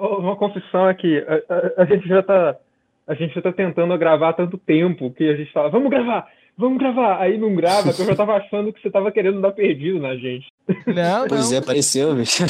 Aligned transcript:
uma 0.00 0.36
confissão 0.36 0.86
aqui. 0.86 1.18
A, 1.18 1.54
a, 1.54 1.82
a, 1.82 1.84
gente 1.84 2.08
já 2.08 2.22
tá. 2.22 2.56
A 3.06 3.14
gente 3.14 3.34
já 3.34 3.42
tá 3.42 3.52
tentando 3.52 3.96
gravar 3.98 4.30
há 4.30 4.32
tanto 4.32 4.56
tempo 4.56 5.10
que 5.10 5.28
a 5.28 5.36
gente 5.36 5.52
fala, 5.52 5.68
vamos 5.68 5.90
gravar, 5.90 6.28
vamos 6.56 6.78
gravar. 6.78 7.20
Aí 7.20 7.36
não 7.36 7.54
grava, 7.54 7.92
que 7.92 8.00
eu 8.00 8.06
já 8.06 8.14
tava 8.14 8.34
achando 8.34 8.72
que 8.72 8.80
você 8.80 8.90
tava 8.90 9.10
querendo 9.10 9.40
dar 9.40 9.50
perdido 9.50 9.98
na 9.98 10.14
gente. 10.14 10.46
Não, 10.86 11.26
Pois 11.26 11.50
não. 11.50 11.56
é, 11.56 11.60
apareceu, 11.60 12.14
bicho. 12.14 12.44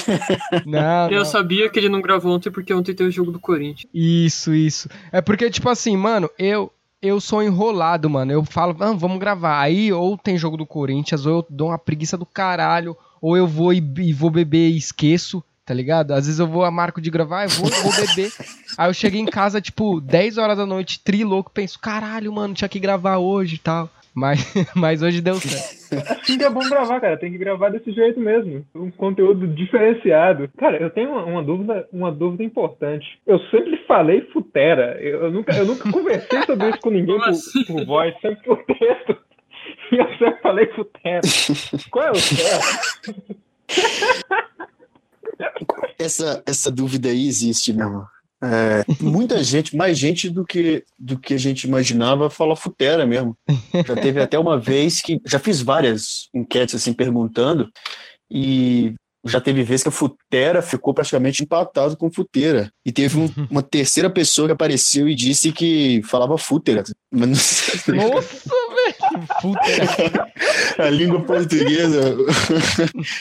Não, 0.66 1.08
Eu 1.10 1.20
não. 1.20 1.24
sabia 1.24 1.68
que 1.70 1.78
ele 1.78 1.88
não 1.88 2.02
gravou 2.02 2.32
ontem 2.32 2.50
porque 2.50 2.74
ontem 2.74 2.94
teve 2.94 3.08
o 3.08 3.12
jogo 3.12 3.32
do 3.32 3.40
Corinthians. 3.40 3.90
Isso, 3.94 4.52
isso. 4.52 4.88
É 5.10 5.22
porque, 5.22 5.48
tipo 5.48 5.68
assim, 5.68 5.96
mano, 5.96 6.28
eu 6.38 6.70
eu 7.02 7.18
sou 7.20 7.42
enrolado, 7.42 8.10
mano. 8.10 8.30
Eu 8.30 8.44
falo, 8.44 8.76
ah, 8.80 8.92
vamos 8.92 9.18
gravar. 9.18 9.60
Aí 9.60 9.92
ou 9.92 10.18
tem 10.18 10.36
jogo 10.36 10.56
do 10.56 10.66
Corinthians, 10.66 11.24
ou 11.24 11.38
eu 11.38 11.46
dou 11.48 11.68
uma 11.68 11.78
preguiça 11.78 12.16
do 12.16 12.26
caralho, 12.26 12.96
ou 13.20 13.36
eu 13.36 13.46
vou 13.46 13.72
e, 13.72 13.82
e 13.98 14.12
vou 14.12 14.30
beber 14.30 14.68
e 14.68 14.76
esqueço, 14.76 15.42
tá 15.70 15.74
ligado? 15.74 16.10
Às 16.10 16.26
vezes 16.26 16.40
eu 16.40 16.48
vou 16.48 16.64
a 16.64 16.70
marco 16.70 17.00
de 17.00 17.12
gravar, 17.12 17.44
eu 17.44 17.48
vou, 17.50 17.70
vou 17.70 17.92
beber. 17.92 18.32
Aí 18.76 18.90
eu 18.90 18.92
chego 18.92 19.16
em 19.16 19.24
casa, 19.24 19.60
tipo, 19.60 20.00
10 20.00 20.36
horas 20.36 20.58
da 20.58 20.66
noite, 20.66 20.98
tri 20.98 21.22
louco, 21.22 21.52
penso, 21.54 21.78
caralho, 21.78 22.32
mano, 22.32 22.54
tinha 22.54 22.68
que 22.68 22.80
gravar 22.80 23.18
hoje 23.18 23.54
e 23.54 23.58
tal. 23.58 23.88
Mas, 24.12 24.52
mas 24.74 25.00
hoje 25.00 25.20
deu 25.20 25.36
certo. 25.36 26.10
Assim 26.10 26.36
que 26.36 26.42
é 26.42 26.50
bom 26.50 26.68
gravar, 26.68 27.00
cara. 27.00 27.16
Tem 27.16 27.30
que 27.30 27.38
gravar 27.38 27.68
desse 27.68 27.92
jeito 27.92 28.18
mesmo. 28.18 28.66
Um 28.74 28.90
conteúdo 28.90 29.46
diferenciado. 29.46 30.50
Cara, 30.58 30.76
eu 30.76 30.90
tenho 30.90 31.10
uma, 31.10 31.24
uma 31.24 31.42
dúvida, 31.44 31.88
uma 31.92 32.10
dúvida 32.10 32.42
importante. 32.42 33.06
Eu 33.24 33.38
sempre 33.50 33.76
falei 33.86 34.22
futera. 34.32 35.00
Eu, 35.00 35.26
eu 35.26 35.30
nunca, 35.30 35.56
eu 35.56 35.64
nunca 35.64 35.88
conversei 35.88 36.42
sobre 36.42 36.68
isso 36.68 36.80
com 36.80 36.90
ninguém 36.90 37.16
por, 37.16 37.28
assim? 37.28 37.64
por 37.64 37.86
voz, 37.86 38.12
sempre 38.20 38.42
por 38.42 38.64
texto. 38.64 39.16
E 39.92 39.96
eu 39.96 40.08
sempre 40.18 40.40
falei 40.40 40.66
futera. 40.66 41.20
Qual 41.90 42.06
é 42.06 42.10
o 42.12 42.14
certo? 42.14 43.14
Essa, 45.98 46.42
essa 46.46 46.70
dúvida 46.70 47.08
aí 47.08 47.26
existe 47.26 47.72
mesmo. 47.72 48.04
É, 48.42 48.84
muita 49.02 49.42
gente, 49.44 49.76
mais 49.76 49.98
gente 49.98 50.30
do 50.30 50.46
que, 50.46 50.82
do 50.98 51.18
que 51.18 51.34
a 51.34 51.38
gente 51.38 51.64
imaginava, 51.64 52.30
fala 52.30 52.56
futera 52.56 53.06
mesmo. 53.06 53.36
Já 53.86 53.94
teve 53.94 54.20
até 54.20 54.38
uma 54.38 54.58
vez 54.58 55.02
que. 55.02 55.20
Já 55.26 55.38
fiz 55.38 55.60
várias 55.60 56.28
enquetes 56.34 56.74
assim 56.74 56.94
perguntando, 56.94 57.68
e 58.30 58.94
já 59.26 59.38
teve 59.38 59.62
vez 59.62 59.82
que 59.82 59.90
a 59.90 59.92
futera 59.92 60.62
ficou 60.62 60.94
praticamente 60.94 61.42
empatado 61.42 61.94
com 61.98 62.10
futeira. 62.10 62.72
E 62.86 62.90
teve 62.90 63.18
um- 63.18 63.28
uma 63.50 63.62
terceira 63.62 64.08
pessoa 64.08 64.48
que 64.48 64.52
apareceu 64.52 65.06
e 65.06 65.14
disse 65.14 65.52
que 65.52 66.00
falava 66.04 66.38
futera. 66.38 66.82
Mas 67.12 67.82
não 67.86 67.96
Nossa, 67.96 68.48
velho! 68.48 69.28
Puta, 69.42 69.60
a 70.82 70.88
língua 70.88 71.20
portuguesa 71.20 72.16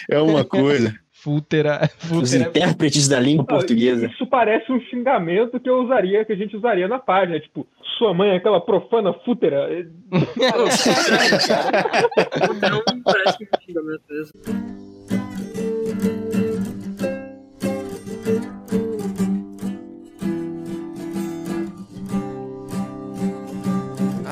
é 0.09 0.19
uma 0.21 0.45
coisa. 0.45 0.95
Futera, 1.21 1.89
Os 2.11 2.33
intérpretes 2.33 3.07
da 3.07 3.19
língua 3.19 3.45
portuguesa. 3.45 4.07
Isso 4.07 4.25
parece 4.27 4.71
um 4.71 4.79
xingamento 4.81 5.59
que 5.59 5.69
eu 5.69 5.83
usaria, 5.83 6.23
que 6.25 6.33
a 6.33 6.35
gente 6.35 6.55
usaria 6.55 6.87
na 6.87 6.99
página. 6.99 7.39
Tipo, 7.39 7.67
sua 7.97 8.13
mãe 8.13 8.29
é 8.29 8.35
aquela 8.37 8.61
profana 8.61 9.13
fútera. 9.25 9.67
Não, 10.11 10.21
parece 13.03 13.43
um 13.43 13.47
xingamento 13.65 14.03
mesmo. 14.09 14.33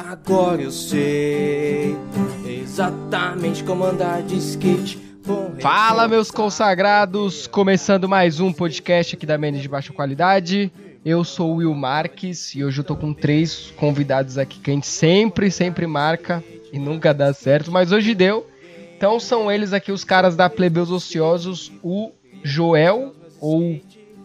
Agora 0.09 0.61
eu 0.61 0.71
sei 0.71 1.95
exatamente 2.45 3.63
como 3.63 3.83
andar 3.83 4.21
de 4.23 4.35
skate. 4.38 5.06
Fala, 5.59 6.08
meus 6.08 6.31
consagrados! 6.31 7.47
Começando 7.47 8.08
mais 8.08 8.39
um 8.39 8.53
podcast 8.53 9.16
aqui 9.16 9.25
da 9.25 9.38
Menes 9.38 9.61
de 9.61 9.67
Baixa 9.67 9.92
Qualidade. 9.92 10.72
Eu 11.03 11.23
sou 11.25 11.52
o 11.52 11.56
Will 11.58 11.73
Marques 11.73 12.56
e 12.56 12.64
hoje 12.64 12.80
eu 12.80 12.83
tô 12.83 12.95
com 12.95 13.14
três 13.14 13.72
convidados 13.75 14.38
aqui 14.38 14.58
que 14.59 14.72
a 14.72 14.73
gente 14.73 14.88
sempre, 14.88 15.52
sempre 15.52 15.86
marca 15.86 16.42
e 16.72 16.80
nunca 16.80 17.14
dá 17.14 17.33
certo, 17.33 17.72
mas 17.72 17.92
hoje 17.92 18.15
deu. 18.15 18.48
Então 18.95 19.20
são 19.20 19.52
eles 19.52 19.73
aqui 19.73 19.92
os 19.92 20.05
caras 20.05 20.36
da 20.36 20.49
Plebeus 20.49 20.92
Ociosos, 20.92 21.73
o 21.83 22.11
Joel 22.42 23.14
ou. 23.42 23.82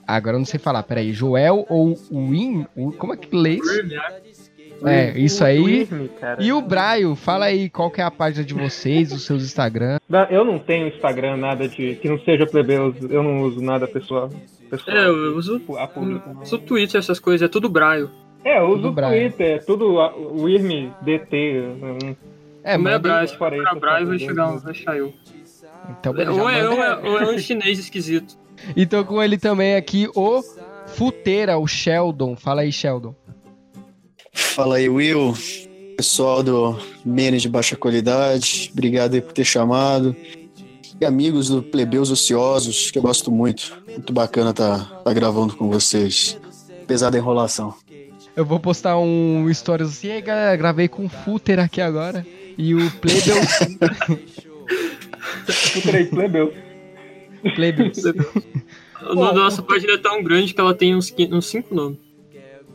Ah, 0.07 0.15
agora 0.17 0.37
eu 0.37 0.39
não 0.41 0.47
sei 0.47 0.61
falar, 0.61 0.85
peraí. 0.85 1.13
Joel 1.13 1.67
ou 1.69 1.99
Win? 2.13 2.65
Como 2.99 3.13
é 3.13 3.17
que 3.17 3.35
lê 3.35 3.57
isso? 3.57 3.83
É, 4.85 5.19
isso 5.19 5.45
aí. 5.45 5.89
E 6.39 6.53
o 6.53 6.61
Braio, 6.61 7.15
fala 7.15 7.47
aí 7.47 7.69
qual 7.71 7.91
que 7.91 8.01
é 8.01 8.05
a 8.05 8.11
página 8.11 8.45
de 8.45 8.55
vocês, 8.55 9.13
os 9.13 9.25
seus 9.25 9.43
Instagram. 9.45 9.99
Não, 10.09 10.25
Eu 10.25 10.45
não 10.45 10.59
tenho 10.59 10.89
Instagram, 10.89 11.37
nada 11.37 11.69
de. 11.69 11.97
que 11.97 12.09
não 12.09 12.19
seja 12.21 12.47
plebeus. 12.47 12.95
Eu 13.09 13.23
não 13.23 13.43
uso 13.43 13.61
nada 13.61 13.87
pessoal. 13.87 14.31
pessoal 14.71 14.97
É, 14.97 15.07
eu 15.07 15.37
uso, 15.37 15.61
a 15.79 15.87
público. 15.87 16.29
não. 16.33 16.43
uso 16.43 16.59
Twitter, 16.59 16.99
essas 16.99 17.21
coisas, 17.21 17.45
é 17.45 17.49
tudo 17.49 17.69
braio. 17.69 18.11
É, 18.45 18.59
eu 18.59 18.65
uso 18.71 18.77
Tudo 18.83 18.93
o. 18.93 19.17
Twitter, 19.21 19.51
é 19.53 19.59
tudo 19.59 20.01
a- 20.01 20.17
o 20.17 20.49
IRM, 20.49 20.91
DT. 21.03 21.63
um- 21.81 22.17
É, 22.65 22.75
é 22.75 22.77
manda- 22.79 22.99
braio, 22.99 23.29
se 23.29 23.37
for 23.37 23.53
braio 23.81 24.07
vai 24.07 24.19
chegar, 24.19 24.53
uso. 24.53 24.65
vai 24.65 24.73
achar 24.73 24.97
eu. 24.97 25.13
Então, 25.91 26.13
Ou 26.13 26.21
é, 26.51 26.69
ou, 26.69 26.83
é, 26.83 26.97
ou 26.97 27.19
é 27.19 27.35
um 27.35 27.39
chinês 27.39 27.79
esquisito. 27.79 28.37
E 28.77 28.87
tô 28.87 29.05
com 29.05 29.21
ele 29.23 29.37
também 29.39 29.75
aqui, 29.75 30.09
o 30.15 30.41
Futeira, 30.87 31.59
o 31.59 31.67
Sheldon. 31.67 32.37
Fala 32.37 32.63
aí, 32.63 32.71
Sheldon. 32.73 33.15
Fala 34.33 34.77
aí, 34.77 34.89
Will. 34.89 35.35
Pessoal 35.97 36.43
do 36.43 36.79
Menes 37.05 37.43
de 37.43 37.49
Baixa 37.49 37.77
Qualidade, 37.77 38.71
obrigado 38.73 39.15
aí 39.15 39.21
por 39.21 39.33
ter 39.33 39.45
chamado. 39.45 40.17
E 41.01 41.05
amigos 41.05 41.49
do 41.49 41.63
Plebeus 41.63 42.11
Ociosos, 42.11 42.91
que 42.91 42.99
eu 42.99 43.03
gosto 43.03 43.31
muito. 43.31 43.81
Muito 43.87 44.13
bacana 44.13 44.53
tá, 44.53 44.79
tá 45.05 45.13
gravando 45.13 45.55
com 45.55 45.69
vocês. 45.69 46.39
Apesar 46.83 47.11
da 47.11 47.19
enrolação. 47.19 47.75
Eu 48.35 48.45
vou 48.47 48.59
postar 48.59 48.99
um 48.99 49.53
stories 49.53 49.89
assim, 49.89 50.09
e 50.09 50.13
aí 50.13 50.23
galera, 50.23 50.57
gravei 50.57 50.89
com 50.89 51.05
o 51.05 51.09
Futeira 51.09 51.65
aqui 51.65 51.81
agora. 51.81 52.27
E 52.57 52.75
o 52.75 52.91
Plebeu. 52.93 53.37
Twitter 55.73 55.95
aí, 55.95 56.05
plebeus. 56.07 56.55
Plebeu. 57.55 57.93
O 59.03 59.17
nome 59.17 59.35
da 59.35 59.41
nossa 59.41 59.61
página 59.61 59.95
é 59.95 59.99
tão 59.99 60.23
grande 60.23 60.55
que 60.55 60.61
ela 60.61 60.73
tem 60.73 60.95
uns 60.95 61.13
cinco 61.43 61.75
nomes. 61.75 61.99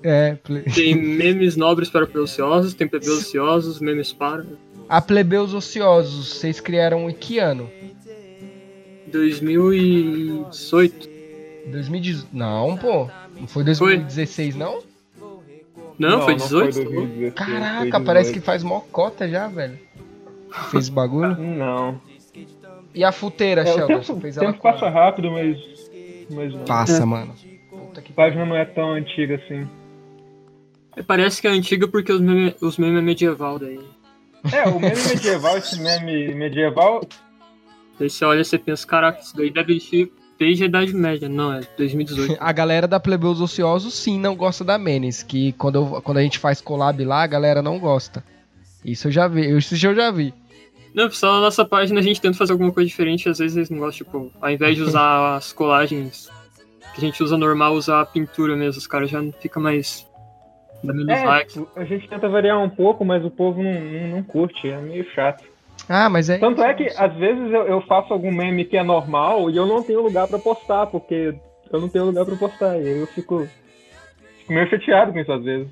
É, 0.03 0.35
ple... 0.35 0.61
Tem 0.61 0.93
memes 0.95 1.55
nobres 1.55 1.89
para 1.89 2.05
ociosos, 2.19 2.73
tem 2.73 2.87
plebeus 2.87 3.19
ociosos, 3.19 3.79
memes 3.79 4.13
para. 4.13 4.45
A 4.89 5.01
Plebeus 5.01 5.53
Ociosos, 5.53 6.29
vocês 6.35 6.61
criaram 6.61 7.09
em 7.09 7.13
que 7.13 7.39
ano? 7.39 7.69
2018. 9.11 11.09
2018. 11.71 12.27
Não, 12.33 12.77
pô. 12.77 13.09
Não 13.39 13.47
foi 13.47 13.63
2016, 13.63 14.55
não? 14.55 14.81
Não, 15.99 16.21
foi 16.21 16.33
Não 16.35 16.45
18? 16.45 16.73
foi 16.73 16.83
2016, 16.85 17.33
Caraca, 17.33 17.91
foi 17.91 18.03
parece 18.05 18.29
que 18.31 18.39
18. 18.39 18.45
faz 18.45 18.63
mocota 18.63 19.27
já, 19.27 19.47
velho. 19.47 19.77
Fez 20.71 20.89
bagulho. 20.89 21.35
Não. 21.41 21.99
E 22.95 23.03
a 23.03 23.11
Futeira, 23.11 23.61
É, 23.61 23.63
o 23.71 23.73
Sheldon? 23.75 23.99
tempo, 23.99 24.13
o 24.13 24.27
ela 24.27 24.33
tempo 24.33 24.59
quando? 24.59 24.73
passa 24.73 24.89
rápido, 24.89 25.31
mas. 25.31 25.57
Mas 26.31 26.53
não. 26.53 26.65
Passa, 26.65 27.05
mano. 27.05 27.33
Puta 27.69 28.01
que 28.01 28.11
A 28.11 28.15
página 28.15 28.45
não 28.45 28.55
é 28.55 28.65
tão 28.65 28.91
antiga 28.93 29.35
assim. 29.35 29.67
Parece 31.05 31.41
que 31.41 31.47
é 31.47 31.51
antiga 31.51 31.87
porque 31.87 32.11
os 32.11 32.21
memes 32.21 32.53
os 32.61 32.77
meme 32.77 32.97
é 32.97 33.01
medieval 33.01 33.59
daí. 33.59 33.79
É, 34.51 34.67
o 34.67 34.79
meme 34.79 34.95
medieval, 35.07 35.57
esse 35.57 35.79
meme 35.81 36.33
medieval, 36.33 37.01
Daí 37.99 38.09
você 38.09 38.23
olha 38.25 38.41
e 38.41 38.45
você 38.45 38.57
pensa, 38.59 38.85
caraca, 38.85 39.19
isso 39.21 39.35
daí 39.35 39.49
deve 39.49 39.79
ser 39.79 40.11
desde 40.39 40.63
a 40.63 40.67
Idade 40.67 40.93
Média. 40.93 41.27
Não, 41.27 41.51
é 41.53 41.61
2018. 41.77 42.37
A 42.39 42.51
galera 42.51 42.87
da 42.87 42.99
Plebeus 42.99 43.41
Ociosos 43.41 43.95
sim 43.95 44.19
não 44.19 44.35
gosta 44.35 44.63
da 44.63 44.77
Menes, 44.77 45.23
que 45.23 45.51
quando, 45.53 45.75
eu- 45.75 46.01
quando 46.03 46.17
a 46.19 46.21
gente 46.21 46.37
faz 46.37 46.61
collab 46.61 47.03
lá, 47.03 47.23
a 47.23 47.27
galera 47.27 47.61
não 47.61 47.79
gosta. 47.79 48.23
Isso 48.85 49.07
eu 49.07 49.11
já 49.11 49.27
vi, 49.27 49.49
isso 49.57 49.73
eu 49.73 49.95
já 49.95 50.11
vi. 50.11 50.31
Não, 50.93 51.09
pessoal, 51.09 51.33
na 51.35 51.41
nossa 51.41 51.65
página 51.65 51.99
a 51.99 52.03
gente 52.03 52.21
tenta 52.21 52.37
fazer 52.37 52.51
alguma 52.53 52.71
coisa 52.71 52.87
diferente, 52.87 53.27
às 53.27 53.39
vezes 53.39 53.57
eles 53.57 53.69
não 53.69 53.79
gostam, 53.79 54.05
tipo, 54.05 54.31
ao 54.39 54.49
invés 54.51 54.75
de 54.75 54.83
usar 54.83 55.35
as 55.37 55.51
colagens 55.51 56.29
que 56.93 56.97
a 56.97 57.01
gente 57.01 57.21
usa 57.21 57.35
normal, 57.37 57.73
usar 57.73 58.01
a 58.01 58.05
pintura 58.05 58.55
mesmo, 58.55 58.79
os 58.79 58.88
caras 58.88 59.09
já 59.09 59.21
não 59.21 59.31
fica 59.31 59.59
mais 59.59 60.06
menos 60.94 61.10
é, 61.10 61.25
likes. 61.25 61.54
tipo, 61.54 61.69
a 61.75 61.84
gente 61.84 62.07
tenta 62.07 62.28
variar 62.30 62.60
um 62.60 62.69
pouco, 62.69 63.04
mas 63.06 63.24
o 63.24 63.30
povo 63.30 63.62
não, 63.62 63.74
não, 63.74 64.07
não 64.10 64.24
curte, 64.24 64.69
é 64.69 64.78
meio 64.78 65.06
chato. 65.12 65.44
Ah, 65.88 66.10
mas 66.10 66.30
é. 66.30 66.38
Tanto 66.38 66.62
é 66.62 66.74
que, 66.74 66.88
às 66.98 67.13
vezes, 67.16 67.54
eu, 67.54 67.68
eu 67.68 67.81
faço 67.81 68.12
algum 68.12 68.31
meme 68.31 68.66
que 68.66 68.78
é 68.78 68.84
normal 68.84 69.50
e 69.50 69.56
eu 69.56 69.66
não 69.66 69.84
tenho 69.84 70.01
lugar 70.01 70.28
pra 70.28 70.39
postar, 70.39 70.88
porque 70.88 71.34
eu 71.72 71.81
não 71.81 71.89
tenho 71.89 72.06
lugar 72.06 72.25
pra 72.25 72.36
postar. 72.36 72.78
E 72.78 72.88
aí 72.88 73.00
eu 73.00 73.07
fico, 73.07 73.48
fico 74.39 74.54
meio 74.54 74.69
chateado 74.69 75.13
com 75.13 75.19
isso, 75.19 75.31
às 75.31 75.44
vezes. 75.44 75.68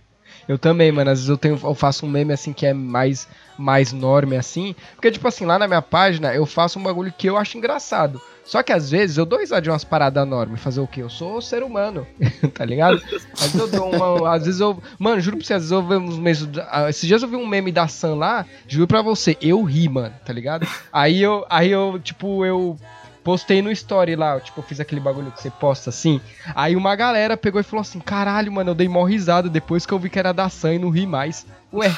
Eu 0.48 0.58
também, 0.58 0.92
mano. 0.92 1.10
Às 1.10 1.20
vezes 1.20 1.30
eu, 1.30 1.38
tenho, 1.38 1.60
eu 1.62 1.76
faço 1.76 2.06
um 2.06 2.10
meme 2.10 2.34
assim 2.34 2.54
que 2.54 2.66
é 2.66 2.74
mais, 2.74 3.28
mais 3.58 3.92
norme 3.92 4.36
assim. 4.38 4.76
Porque, 4.96 5.12
tipo 5.12 5.28
assim, 5.28 5.46
lá 5.46 5.60
na 5.60 5.68
minha 5.68 5.82
página 5.82 6.34
eu 6.34 6.46
faço 6.46 6.80
um 6.80 6.84
bagulho 6.84 7.14
que 7.16 7.28
eu 7.28 7.38
acho 7.38 7.58
engraçado. 7.58 8.22
Só 8.45 8.62
que 8.62 8.71
às 8.71 8.92
vezes 8.92 9.18
eu 9.18 9.25
dou 9.25 9.39
risada 9.39 9.62
de 9.62 9.69
umas 9.69 9.83
paradas 9.83 10.24
enormes. 10.24 10.62
Fazer 10.62 10.80
o 10.80 10.88
quê? 10.88 11.01
Eu 11.01 11.09
sou 11.09 11.42
ser 11.42 11.63
humano, 11.63 12.06
tá 12.53 12.63
ligado? 12.63 13.01
Às 13.33 13.51
vezes 13.51 13.56
eu 13.59 13.68
dou 13.68 13.89
uma. 13.95 14.36
Às 14.36 14.45
vezes 14.45 14.59
eu. 14.62 14.81
Mano, 15.00 15.19
juro 15.19 15.38
pra 15.38 15.45
você, 15.45 15.53
às 15.56 15.62
vezes 15.63 15.71
eu 15.71 15.81
vi 15.81 15.95
uns 15.95 16.18
memes. 16.19 16.47
ah, 16.69 16.89
Esses 16.89 17.07
dias 17.07 17.24
eu 17.24 17.27
vi 17.27 17.36
um 17.36 17.47
meme 17.47 17.71
da 17.71 17.88
Sam 17.88 18.15
lá, 18.15 18.45
juro 18.68 18.88
pra 18.88 19.01
você, 19.01 19.36
eu 19.42 19.63
ri, 19.63 19.89
mano, 19.89 20.13
tá 20.24 20.31
ligado? 20.31 20.68
Aí 20.94 21.21
eu, 21.21 21.45
aí 21.50 21.71
eu 21.71 22.00
tipo, 22.03 22.45
eu. 22.45 22.77
postei 23.24 23.59
no 23.63 23.71
story 23.71 24.15
lá, 24.15 24.39
tipo, 24.39 24.59
eu 24.59 24.63
fiz 24.63 24.80
aquele 24.80 25.01
bagulho 25.01 25.31
que 25.31 25.42
você 25.42 25.50
posta 25.50 25.89
assim. 25.89 26.21
Aí 26.53 26.75
uma 26.75 26.95
galera 26.95 27.36
pegou 27.36 27.59
e 27.59 27.63
falou 27.63 27.81
assim: 27.81 28.00
caralho, 28.00 28.51
mano, 28.51 28.69
eu 28.69 28.75
dei 28.75 28.88
mó 28.88 29.03
risada 29.06 29.50
depois 29.50 29.88
que 29.88 29.92
eu 29.94 29.97
vi 29.97 30.07
que 30.09 30.19
era 30.19 30.31
da 30.31 30.47
Sam 30.50 30.75
e 30.75 30.80
não 30.80 30.92
ri 30.92 31.07
mais. 31.07 31.47
Ué, 31.74 31.89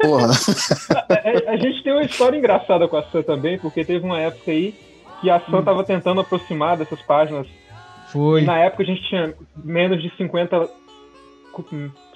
Porra. 0.00 0.30
A, 0.90 1.12
a- 1.12 1.52
a 1.52 1.56
gente 1.58 1.82
tem 1.84 1.92
uma 1.92 2.02
história 2.02 2.36
engraçada 2.38 2.88
com 2.88 2.96
a 2.96 3.02
Sam 3.04 3.22
também, 3.22 3.58
porque 3.58 3.84
teve 3.84 4.04
uma 4.06 4.18
época 4.18 4.50
aí 4.50 4.74
que 5.20 5.30
a 5.30 5.40
Sam 5.40 5.62
tava 5.62 5.84
tentando 5.84 6.20
aproximar 6.20 6.76
dessas 6.76 7.00
páginas. 7.02 7.46
foi. 8.12 8.42
E 8.42 8.44
na 8.44 8.58
época 8.58 8.82
a 8.82 8.86
gente 8.86 9.02
tinha 9.08 9.34
menos 9.56 10.02
de 10.02 10.10
50, 10.16 10.68
cu- 11.52 11.64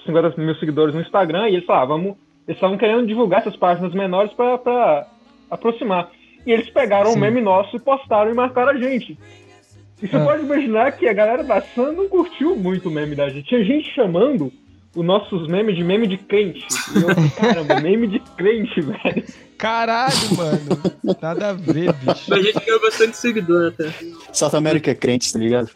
50 0.05 0.33
mil 0.41 0.55
seguidores 0.55 0.93
no 0.93 1.01
Instagram 1.01 1.49
e 1.49 1.55
eles 1.55 1.65
falavam, 1.65 1.97
vamos, 1.97 2.17
eles 2.47 2.57
estavam 2.57 2.77
querendo 2.77 3.07
divulgar 3.07 3.39
essas 3.41 3.55
páginas 3.55 3.93
menores 3.93 4.31
pra 4.33 5.07
aproximar. 5.49 6.09
E 6.45 6.51
eles 6.51 6.69
pegaram 6.69 7.11
Sim. 7.11 7.17
um 7.17 7.21
meme 7.21 7.41
nosso 7.41 7.75
e 7.75 7.79
postaram 7.79 8.29
e 8.29 8.33
marcaram 8.33 8.71
a 8.71 8.77
gente. 8.77 9.17
E 10.01 10.07
você 10.07 10.17
Ah. 10.17 10.25
pode 10.25 10.43
imaginar 10.43 10.91
que 10.91 11.07
a 11.07 11.13
galera 11.13 11.43
da 11.43 11.61
Sam 11.61 11.93
não 11.93 12.07
curtiu 12.09 12.55
muito 12.55 12.89
o 12.89 12.91
meme 12.91 13.15
da 13.15 13.29
gente. 13.29 13.47
Tinha 13.47 13.63
gente 13.63 13.89
chamando 13.95 14.51
os 14.95 15.05
nossos 15.05 15.47
memes 15.47 15.75
de 15.75 15.83
meme 15.83 16.07
de 16.07 16.17
crente. 16.17 16.65
E 16.95 17.01
eu 17.01 17.09
caramba, 17.37 17.79
meme 17.81 18.07
de 18.07 18.19
crente, 18.37 18.79
velho. 18.81 19.23
Caralho, 19.57 20.15
mano. 20.37 21.17
Nada 21.21 21.49
a 21.49 21.53
ver, 21.53 21.91
bicho. 21.93 22.23
Mas 22.27 22.39
a 22.39 22.41
gente 22.41 22.65
ganhou 22.65 22.81
bastante 22.81 23.17
seguidor 23.17 23.67
até. 23.73 23.93
South 24.33 24.55
America 24.55 24.91
é 24.91 24.95
crente, 24.95 25.31
tá 25.31 25.39
ligado? 25.39 25.69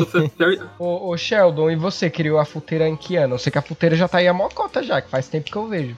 Ô, 0.78 1.08
ô, 1.10 1.16
Sheldon, 1.16 1.70
e 1.70 1.76
você 1.76 2.08
criou 2.10 2.38
a 2.38 2.44
futeira 2.44 2.88
em 2.88 2.96
que 2.96 3.16
ano? 3.16 3.34
Eu 3.34 3.38
sei 3.38 3.50
que 3.50 3.58
a 3.58 3.62
futeira 3.62 3.96
já 3.96 4.06
tá 4.08 4.18
aí 4.18 4.28
a 4.28 4.32
mocota 4.34 4.82
já, 4.82 5.00
que 5.00 5.10
faz 5.10 5.28
tempo 5.28 5.50
que 5.50 5.56
eu 5.56 5.66
vejo. 5.68 5.96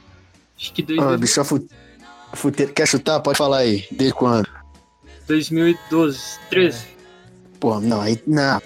Acho 0.58 0.72
que 0.72 0.82
Ah, 0.82 0.86
desde 0.86 1.16
bicho, 1.18 1.40
a 1.40 1.44
fu- 1.44 1.68
a 2.32 2.36
futeira. 2.36 2.72
Quer 2.72 2.86
chutar? 2.88 3.20
Pode 3.20 3.36
falar 3.38 3.58
aí. 3.58 3.84
Desde 3.90 4.14
quando? 4.14 4.48
2012, 5.26 6.38
13, 6.50 6.86
Pô, 7.60 7.78
não, 7.80 8.00
aí. 8.00 8.18
Não, 8.26 8.60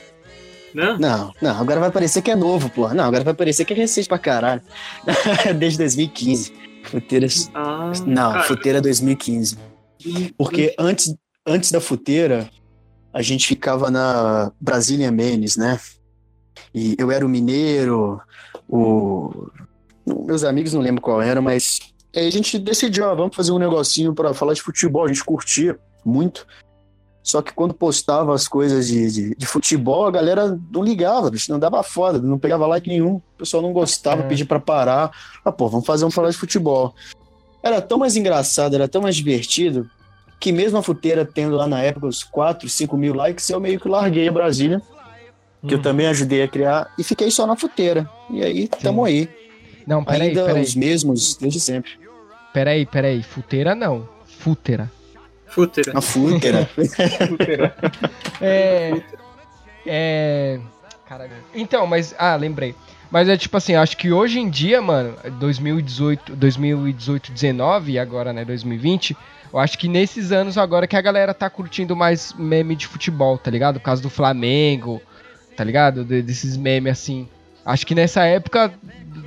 né? 0.75 0.97
não, 0.99 1.33
não. 1.41 1.61
Agora 1.61 1.81
vai 1.81 1.91
parecer 1.91 2.23
que 2.23 2.31
é 2.31 2.37
novo, 2.37 2.69
pô. 2.71 2.89
Não, 2.89 3.05
agora 3.05 3.25
vai 3.25 3.35
parecer 3.35 3.65
que 3.65 3.73
é 3.73 3.77
recente 3.77 4.09
pra 4.09 4.19
caralho. 4.19 4.63
Desde 5.59 5.79
2015. 5.79 6.53
Futeiras. 6.85 7.51
Ah, 7.55 7.93
Não, 8.07 8.33
cara, 8.33 8.43
futeira 8.45 8.81
2015. 8.81 9.57
Porque 10.37 10.75
antes, 10.79 11.15
antes 11.47 11.71
da 11.71 11.81
futeira, 11.81 12.51
a 13.13 13.23
gente 13.23 13.47
ficava 13.47 13.91
na 13.91 14.51
Brasília 14.61 15.11
Menes, 15.13 15.57
né? 15.57 15.79
E 16.75 16.97
eu 16.99 17.11
era 17.11 17.25
o 17.25 17.29
mineiro, 17.29 18.21
o. 18.69 19.49
Meus 20.27 20.43
amigos 20.43 20.73
não 20.73 20.81
lembro 20.81 21.01
qual 21.01 21.23
era, 21.23 21.41
mas 21.41 21.79
aí 22.15 22.27
a 22.27 22.31
gente 22.31 22.59
decidiu, 22.59 23.05
ó, 23.05 23.15
vamos 23.15 23.37
fazer 23.37 23.53
um 23.53 23.59
negocinho 23.59 24.13
pra 24.15 24.35
falar 24.35 24.55
de 24.55 24.63
futebol. 24.63 25.05
A 25.05 25.09
gente 25.09 25.23
curtia 25.25 25.79
muito. 26.05 26.47
Só 27.23 27.41
que 27.41 27.53
quando 27.53 27.73
postava 27.73 28.35
as 28.35 28.49
coisas 28.49 28.89
de, 28.89 29.11
de, 29.11 29.35
de 29.37 29.47
futebol, 29.47 30.07
a 30.07 30.11
galera 30.11 30.59
não 30.73 30.83
ligava, 30.83 31.31
bicho, 31.31 31.53
não 31.53 31.59
dava 31.59 31.81
foda, 31.83 32.19
não 32.19 32.39
pegava 32.39 32.67
like 32.67 32.89
nenhum. 32.89 33.15
O 33.17 33.23
pessoal 33.39 33.63
não 33.63 33.73
gostava, 33.73 34.23
É. 34.23 34.27
pedia 34.27 34.45
pra 34.45 34.59
parar. 34.59 35.11
Ah, 35.45 35.53
pô, 35.53 35.69
vamos 35.69 35.87
fazer 35.87 36.05
um 36.05 36.11
falar 36.11 36.31
de 36.31 36.37
futebol. 36.37 36.95
Era 37.63 37.81
tão 37.81 37.97
mais 37.99 38.17
engraçado, 38.17 38.75
era 38.75 38.89
tão 38.89 39.01
mais 39.03 39.15
divertido, 39.15 39.89
que 40.41 40.51
mesmo 40.51 40.79
a 40.79 40.83
futeira 40.83 41.25
tendo 41.25 41.55
lá 41.55 41.69
na 41.69 41.81
época 41.81 42.09
os 42.09 42.25
4, 42.25 42.69
5 42.69 42.97
mil 42.97 43.15
likes, 43.15 43.49
eu 43.51 43.61
meio 43.61 43.79
que 43.79 43.89
larguei 43.89 44.27
a 44.29 44.33
Brasília, 44.33 44.83
que 45.67 45.75
eu 45.75 45.79
Hum. 45.79 45.83
também 45.83 46.09
ajudei 46.09 46.43
a 46.43 46.49
criar, 46.49 46.93
e 46.99 47.05
fiquei 47.05 47.31
só 47.31 47.47
na 47.47 47.55
futeira. 47.55 48.11
E 48.31 48.43
aí, 48.43 48.67
tamo 48.67 49.05
aí. 49.05 49.29
Não, 49.87 50.03
peraí, 50.05 50.31
Ainda 50.31 50.45
peraí. 50.45 50.63
os 50.65 50.75
mesmos 50.75 51.37
desde 51.37 51.61
sempre. 51.61 51.93
Peraí, 52.53 52.85
peraí. 52.85 53.23
Futeira 53.23 53.77
não. 53.77 54.09
Futera. 54.41 54.91
Futera. 55.53 55.93
Na 55.93 56.01
futeira. 56.01 56.67
Futeira. 57.29 57.77
É. 58.41 59.01
É. 59.87 60.59
Caralho. 61.09 61.31
Então, 61.55 61.87
mas. 61.87 62.15
Ah, 62.19 62.35
lembrei. 62.37 62.75
Mas 63.11 63.29
é 63.29 63.37
tipo 63.37 63.55
assim, 63.59 63.75
acho 63.75 63.97
que 63.97 64.11
hoje 64.11 64.41
em 64.41 64.49
dia, 64.49 64.81
mano, 64.81 65.15
2018, 65.39 66.35
2018, 66.35 67.31
19 67.31 67.93
e 67.93 67.99
agora, 67.99 68.33
né, 68.33 68.43
2020, 68.43 69.15
eu 69.53 69.59
acho 69.59 69.79
que 69.79 69.87
nesses 69.87 70.33
anos 70.33 70.57
agora 70.57 70.87
que 70.87 70.97
a 70.97 71.01
galera 71.03 71.35
tá 71.35 71.51
curtindo 71.51 71.95
mais 71.95 72.33
meme 72.39 72.75
de 72.75 72.87
futebol, 72.87 73.37
tá 73.37 73.51
ligado? 73.51 73.79
Por 73.79 73.85
causa 73.85 74.01
do 74.01 74.09
Flamengo, 74.09 75.03
tá 75.55 75.63
ligado? 75.63 76.05
De- 76.07 76.23
desses 76.23 76.57
memes 76.57 76.93
assim. 76.93 77.29
Acho 77.67 77.87
que 77.87 77.95
nessa 77.95 78.25
época, 78.25 78.73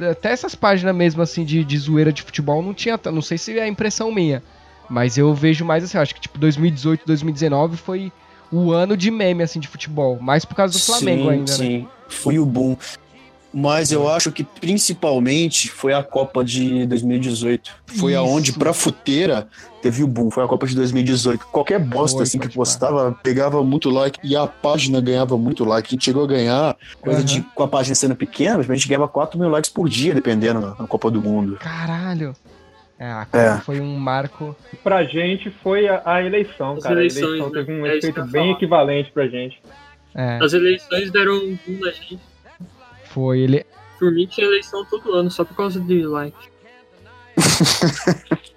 até 0.10 0.32
essas 0.32 0.56
páginas 0.56 0.96
mesmo 0.96 1.22
assim 1.22 1.46
de, 1.46 1.64
de 1.64 1.78
zoeira 1.78 2.12
de 2.12 2.24
futebol 2.24 2.64
não 2.64 2.74
tinha, 2.74 3.00
não 3.14 3.22
sei 3.22 3.38
se 3.38 3.58
é 3.60 3.68
impressão 3.68 4.12
minha, 4.12 4.42
mas 4.90 5.18
eu 5.18 5.34
vejo 5.34 5.66
mais 5.66 5.84
assim, 5.84 5.98
acho 5.98 6.14
que 6.16 6.22
tipo 6.22 6.38
2018, 6.38 7.06
2019 7.06 7.78
foi 7.78 8.12
o 8.52 8.72
ano 8.72 8.96
de 8.96 9.10
meme 9.10 9.44
assim 9.44 9.60
de 9.60 9.68
futebol, 9.68 10.18
mais 10.22 10.46
por 10.46 10.56
causa 10.56 10.74
do 10.74 10.80
Flamengo 10.80 11.24
sim, 11.24 11.30
ainda, 11.30 11.52
né? 11.52 11.58
sim. 11.58 11.88
Foi 12.08 12.40
o 12.40 12.46
boom. 12.46 12.78
Mas 13.58 13.90
eu 13.90 14.10
acho 14.10 14.34
que 14.34 14.44
principalmente 14.44 15.70
foi 15.70 15.94
a 15.94 16.04
Copa 16.04 16.44
de 16.44 16.86
2018. 16.88 17.72
Foi 17.86 18.12
Isso. 18.12 18.20
aonde, 18.20 18.52
pra 18.52 18.74
futeira, 18.74 19.48
teve 19.82 20.04
o 20.04 20.08
boom. 20.08 20.30
Foi 20.30 20.44
a 20.44 20.48
Copa 20.48 20.68
de 20.68 20.76
2018. 20.76 21.46
Qualquer 21.48 21.80
bosta 21.80 22.22
assim 22.22 22.38
que 22.38 22.50
postava, 22.50 23.18
pegava 23.24 23.64
muito 23.64 23.90
like 23.90 24.20
e 24.22 24.36
a 24.36 24.46
página 24.46 25.00
ganhava 25.00 25.38
muito 25.38 25.64
like. 25.64 25.88
A 25.88 25.92
gente 25.92 26.04
chegou 26.04 26.26
a 26.26 26.28
ganhar, 26.28 26.76
coisa 27.00 27.20
Aham. 27.20 27.26
de, 27.26 27.42
com 27.56 27.64
a 27.64 27.68
página 27.70 27.96
sendo 27.96 28.14
pequena, 28.14 28.58
mas 28.58 28.70
a 28.70 28.76
gente 28.76 28.90
ganhava 28.90 29.08
4 29.08 29.40
mil 29.40 29.48
likes 29.48 29.72
por 29.72 29.88
dia, 29.88 30.14
dependendo 30.14 30.60
na, 30.60 30.76
na 30.78 30.86
Copa 30.86 31.10
do 31.10 31.22
Mundo. 31.22 31.56
Caralho. 31.58 32.36
É, 32.98 33.12
a 33.12 33.26
Copa 33.26 33.38
É. 33.38 33.58
foi 33.60 33.82
um 33.82 33.98
marco. 33.98 34.56
Pra 34.84 35.04
gente 35.04 35.50
foi 35.50 35.88
a, 35.88 36.02
a 36.06 36.24
eleição, 36.24 36.74
As 36.74 36.84
cara. 36.84 36.96
eleições, 36.96 37.24
a 37.24 37.28
eleição 37.28 37.50
né? 37.50 37.54
teve 37.54 37.74
um 37.74 37.86
É 37.86 37.98
isso 37.98 38.08
efeito 38.08 38.24
bem 38.32 38.42
falar. 38.44 38.54
equivalente 38.56 39.12
pra 39.12 39.28
gente. 39.28 39.62
É, 40.14 40.40
As 40.42 40.54
eleições 40.54 41.12
deram 41.12 41.34
um 41.36 41.58
boom 41.68 41.80
na 41.82 41.92
gente. 41.92 42.20
foi 43.06 43.40
ele. 43.42 43.66
Por 44.00 44.12
mim 44.14 44.26
tinha 44.28 44.48
eleição 44.48 44.86
todo 44.86 45.14
ano, 45.14 45.30
só 45.30 45.44
por 45.44 45.56
causa 45.56 45.80
de 45.80 46.04
like. 46.06 46.38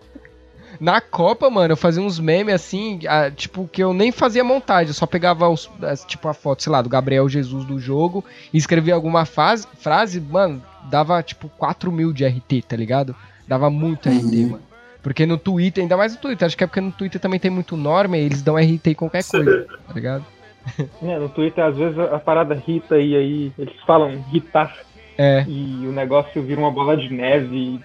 Na 0.80 1.00
Copa, 1.00 1.50
mano, 1.50 1.72
eu 1.72 1.76
fazia 1.76 2.00
uns 2.00 2.20
memes 2.20 2.54
assim, 2.54 3.00
ah, 3.08 3.28
tipo, 3.32 3.66
que 3.66 3.82
eu 3.82 3.92
nem 3.92 4.12
fazia 4.12 4.44
montagem, 4.44 4.88
eu 4.88 4.94
só 4.94 5.06
pegava 5.06 5.48
os, 5.48 5.68
as- 5.82 6.04
tipo 6.04 6.28
a 6.28 6.34
foto, 6.34 6.62
sei 6.62 6.70
lá, 6.70 6.80
do 6.80 6.88
Gabriel 6.88 7.28
Jesus 7.28 7.64
do 7.64 7.80
jogo 7.80 8.24
e 8.52 8.58
escrevia 8.58 8.94
alguma 8.94 9.24
fase, 9.24 9.66
frase, 9.80 10.20
mano, 10.20 10.62
dava 10.88 11.20
tipo 11.20 11.48
4 11.58 11.90
mil 11.90 12.12
de 12.12 12.24
RT, 12.24 12.62
tá 12.68 12.76
ligado? 12.76 13.16
Dava 13.48 13.70
muito 13.70 14.08
RT, 14.08 14.22
Uhum. 14.22 14.48
mano. 14.50 14.62
Porque 15.02 15.24
no 15.24 15.38
Twitter, 15.38 15.82
ainda 15.82 15.96
mais 15.96 16.14
no 16.14 16.20
Twitter, 16.20 16.44
acho 16.46 16.56
que 16.56 16.62
é 16.64 16.66
porque 16.66 16.80
no 16.80 16.92
Twitter 16.92 17.20
também 17.20 17.40
tem 17.40 17.50
muito 17.50 17.76
norma 17.76 18.16
e 18.18 18.20
eles 18.24 18.42
dão 18.42 18.56
RT 18.58 18.88
em 18.90 18.94
qualquer 18.94 19.24
coisa, 19.24 19.66
tá 19.86 19.94
ligado? 19.94 20.24
É, 21.02 21.18
no 21.18 21.30
Twitter, 21.30 21.64
às 21.64 21.74
vezes, 21.78 21.98
a 21.98 22.18
parada 22.18 22.54
irrita 22.54 22.98
e 22.98 23.16
aí 23.16 23.52
eles 23.58 23.74
falam 23.86 24.10
irritar 24.12 24.76
É. 25.16 25.42
e 25.48 25.86
o 25.86 25.92
negócio 25.92 26.42
vira 26.42 26.60
uma 26.60 26.70
bola 26.70 26.94
de 26.94 27.10
neve 27.10 27.56
e 27.56 27.80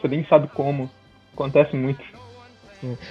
você 0.00 0.08
nem 0.08 0.24
sabe 0.26 0.48
como. 0.48 0.90
Acontece 1.32 1.76
muito. 1.76 2.02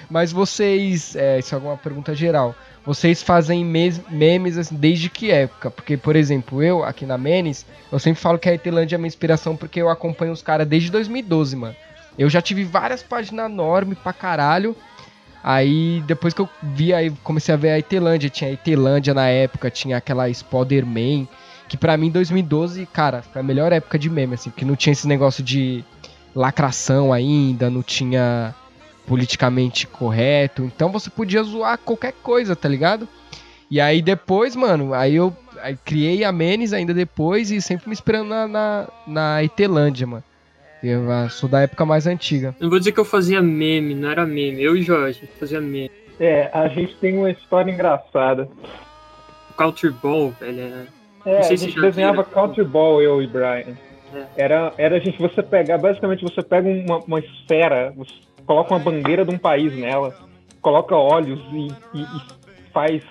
Mas 0.10 0.32
vocês, 0.32 1.16
é, 1.16 1.40
isso 1.40 1.54
é 1.54 1.56
alguma 1.56 1.78
pergunta 1.78 2.14
geral. 2.14 2.54
Vocês 2.86 3.24
fazem 3.24 3.64
mes- 3.66 4.02
memes 4.10 4.58
assim, 4.58 4.76
desde 4.76 5.10
que 5.10 5.32
época? 5.32 5.72
Porque, 5.72 5.96
por 5.98 6.16
exemplo, 6.16 6.62
eu 6.62 6.84
aqui 6.84 7.06
na 7.06 7.18
Menes, 7.18 7.66
eu 7.92 7.98
sempre 8.00 8.22
falo 8.22 8.38
que 8.38 8.50
a 8.50 8.54
Etelândia 8.54 8.96
é 8.96 8.98
minha 8.98 9.08
inspiração 9.08 9.56
porque 9.56 9.82
eu 9.82 9.90
acompanho 9.90 10.32
os 10.34 10.42
caras 10.42 10.68
desde 10.68 10.92
2012, 10.92 11.56
mano. 11.56 11.76
Eu 12.18 12.30
já 12.30 12.42
tive 12.42 12.64
várias 12.64 13.02
páginas 13.02 13.50
enormes 13.50 13.98
pra 13.98 14.14
caralho. 14.14 14.76
Aí, 15.44 16.02
depois 16.08 16.34
que 16.34 16.42
eu 16.42 16.50
vi, 16.62 16.94
aí 16.94 17.12
comecei 17.24 17.54
a 17.54 17.58
ver 17.58 17.72
a 17.72 17.80
Etelândia. 17.80 18.30
Tinha 18.30 18.50
a 18.50 18.54
Etelândia 18.54 19.14
na 19.14 19.28
época, 19.28 19.70
tinha 19.70 19.98
aquela 19.98 20.32
Spider-Man. 20.32 21.28
Que 21.68 21.76
pra 21.76 21.98
mim, 21.98 22.10
2012, 22.12 22.86
cara, 22.86 23.22
foi 23.22 23.42
a 23.42 23.44
melhor 23.44 23.72
época 23.72 23.98
de 23.98 24.10
meme, 24.10 24.36
assim. 24.36 24.50
Porque 24.50 24.66
não 24.66 24.76
tinha 24.76 24.94
esse 24.94 25.08
negócio 25.08 25.44
de 25.44 25.84
lacração 26.36 27.12
ainda, 27.12 27.70
não 27.70 27.84
tinha 27.84 28.56
politicamente 29.06 29.86
correto. 29.88 30.64
Então 30.64 30.92
você 30.92 31.10
podia 31.10 31.44
zoar 31.44 31.78
qualquer 31.78 32.14
coisa, 32.24 32.56
tá 32.56 32.70
ligado? 32.70 33.08
E 33.70 33.82
aí 33.82 34.02
depois, 34.02 34.56
mano, 34.56 34.94
aí 34.94 35.16
eu 35.16 35.36
aí 35.62 35.78
criei 35.84 36.24
a 36.24 36.32
Menes 36.32 36.74
ainda 36.74 36.94
depois 36.94 37.52
e 37.52 37.62
sempre 37.62 37.88
me 37.88 37.94
esperando 37.94 38.30
na, 38.30 38.48
na, 38.48 38.88
na 39.08 39.44
Etelândia, 39.44 40.06
mano. 40.08 40.24
Eu 40.84 41.10
ah, 41.12 41.30
sou 41.30 41.48
da 41.48 41.62
época 41.62 41.86
mais 41.86 42.06
antiga. 42.06 42.54
Não 42.60 42.70
vou 42.70 42.78
dizer 42.78 42.92
que 42.92 43.00
eu 43.00 43.06
fazia 43.06 43.42
meme, 43.42 43.96
não 43.96 44.10
era 44.12 44.26
meme. 44.26 44.62
Eu 44.62 44.76
e 44.76 44.82
Jorge 44.84 45.28
fazia 45.40 45.62
meme. 45.62 45.90
É, 46.20 46.50
a 46.54 46.68
gente 46.68 46.96
tem 46.98 47.18
uma 47.18 47.32
história 47.32 47.72
engraçada. 47.72 48.50
O 49.50 49.54
Counter 49.54 49.94
Ball, 49.94 50.32
velho, 50.40 50.60
é... 50.60 50.86
É, 51.26 51.36
Não 51.38 51.44
sei 51.44 51.54
a 51.54 51.58
gente 51.58 51.80
desenhava. 51.80 52.24
Country 52.24 52.64
Ball, 52.66 53.02
eu 53.02 53.22
e 53.22 53.28
Brian. 53.28 53.78
É. 54.14 54.26
Era, 54.36 54.74
era 54.78 54.98
a 54.98 55.00
gente, 55.00 55.18
você 55.18 55.42
pegar, 55.42 55.78
basicamente 55.78 56.22
você 56.24 56.42
pega 56.42 56.68
uma, 56.70 56.98
uma 57.00 57.20
esfera, 57.20 57.94
você 57.96 58.12
coloca 58.46 58.74
uma 58.74 58.80
bandeira 58.80 59.24
de 59.26 59.34
um 59.34 59.38
país 59.38 59.74
nela, 59.76 60.16
coloca 60.62 60.96
olhos 60.96 61.40
e, 61.52 61.68
e- 61.98 62.02
e 62.02 62.72
faz 62.74 63.02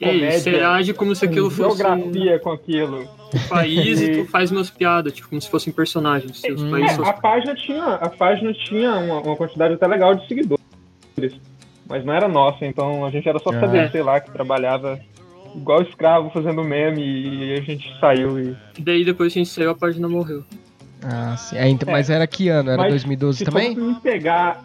E 0.00 0.04
aí, 0.06 0.18
Comédia 0.18 0.38
você 0.40 0.60
age 0.60 0.94
como 0.94 1.14
se 1.14 1.24
aquilo 1.26 1.50
fosse 1.50 1.82
um 1.82 1.86
geografia 1.88 2.38
com 2.38 2.50
aquilo. 2.52 3.06
país 3.48 4.00
e 4.00 4.08
tu 4.24 4.24
faz 4.30 4.50
umas 4.50 4.70
piadas, 4.70 5.12
tipo, 5.12 5.28
como 5.28 5.40
se 5.40 5.50
fossem 5.50 5.72
personagens. 5.72 6.38
Se 6.40 6.50
os 6.50 6.62
Hum. 6.62 6.70
países 6.70 6.98
É, 6.98 7.02
a 7.08 7.12
página 7.12 7.54
tinha, 7.54 7.84
a 7.84 8.08
página 8.08 8.52
tinha 8.54 8.92
uma, 8.94 9.20
uma 9.20 9.36
quantidade 9.36 9.74
até 9.74 9.86
legal 9.86 10.14
de 10.14 10.26
seguidores. 10.26 10.60
mas 11.86 12.04
não 12.04 12.14
era 12.14 12.26
nossa, 12.28 12.64
então 12.64 13.04
a 13.04 13.10
gente 13.10 13.28
era 13.28 13.38
só 13.38 13.50
Ah. 13.50 13.60
saber, 13.60 13.90
sei 13.90 14.02
lá, 14.02 14.18
que 14.20 14.30
trabalhava 14.30 14.98
igual 15.54 15.82
escravo 15.82 16.30
fazendo 16.30 16.64
meme 16.64 17.02
e 17.02 17.52
a 17.52 17.60
gente 17.60 17.92
saiu 18.00 18.38
e. 18.38 18.56
E 18.78 18.82
daí 18.82 19.04
depois 19.04 19.32
que 19.32 19.38
a 19.38 19.44
gente 19.44 19.52
saiu, 19.52 19.70
a 19.70 19.74
página 19.74 20.08
morreu. 20.08 20.44
Ah, 21.02 21.36
sim. 21.36 21.56
É, 21.56 21.68
então- 21.68 21.90
mas 21.90 22.08
era 22.08 22.26
que 22.26 22.48
ano? 22.48 22.70
Era 22.70 22.82
Mas 22.82 22.90
2012 22.92 23.38
Se 23.38 23.44
também? 23.44 23.74
fosse 23.74 23.86
me 23.86 24.00
pegar. 24.00 24.64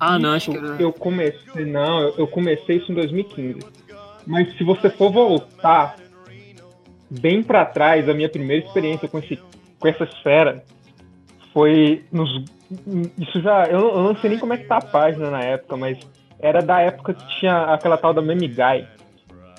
Ah, 0.00 0.18
não, 0.18 0.36
isso, 0.36 0.50
acho 0.50 0.60
que 0.60 0.66
era. 0.66 0.76
Eu 0.82 0.92
comecei. 0.92 1.64
Não, 1.64 2.00
eu 2.16 2.26
comecei 2.26 2.76
isso 2.78 2.90
em 2.92 2.94
2015. 2.94 3.58
Mas 4.28 4.54
se 4.56 4.62
você 4.62 4.90
for 4.90 5.10
voltar 5.10 5.96
bem 7.10 7.42
pra 7.42 7.64
trás, 7.64 8.06
a 8.08 8.14
minha 8.14 8.28
primeira 8.28 8.64
experiência 8.66 9.08
com, 9.08 9.18
esse, 9.18 9.38
com 9.80 9.88
essa 9.88 10.04
esfera 10.04 10.62
foi 11.52 12.04
nos. 12.12 12.44
Isso 13.18 13.40
já. 13.40 13.64
Eu, 13.64 13.80
não- 13.80 13.90
eu 13.90 14.02
não 14.02 14.16
sei 14.16 14.30
nem 14.30 14.38
como 14.38 14.52
é 14.52 14.58
que 14.58 14.64
tá 14.66 14.76
a 14.76 14.84
página 14.84 15.30
na 15.30 15.40
época, 15.42 15.76
mas 15.76 15.98
era 16.38 16.60
da 16.60 16.80
época 16.80 17.14
que 17.14 17.38
tinha 17.40 17.62
aquela 17.72 17.96
tal 17.96 18.12
da 18.12 18.20
Meme 18.22 18.46
Guy. 18.48 18.86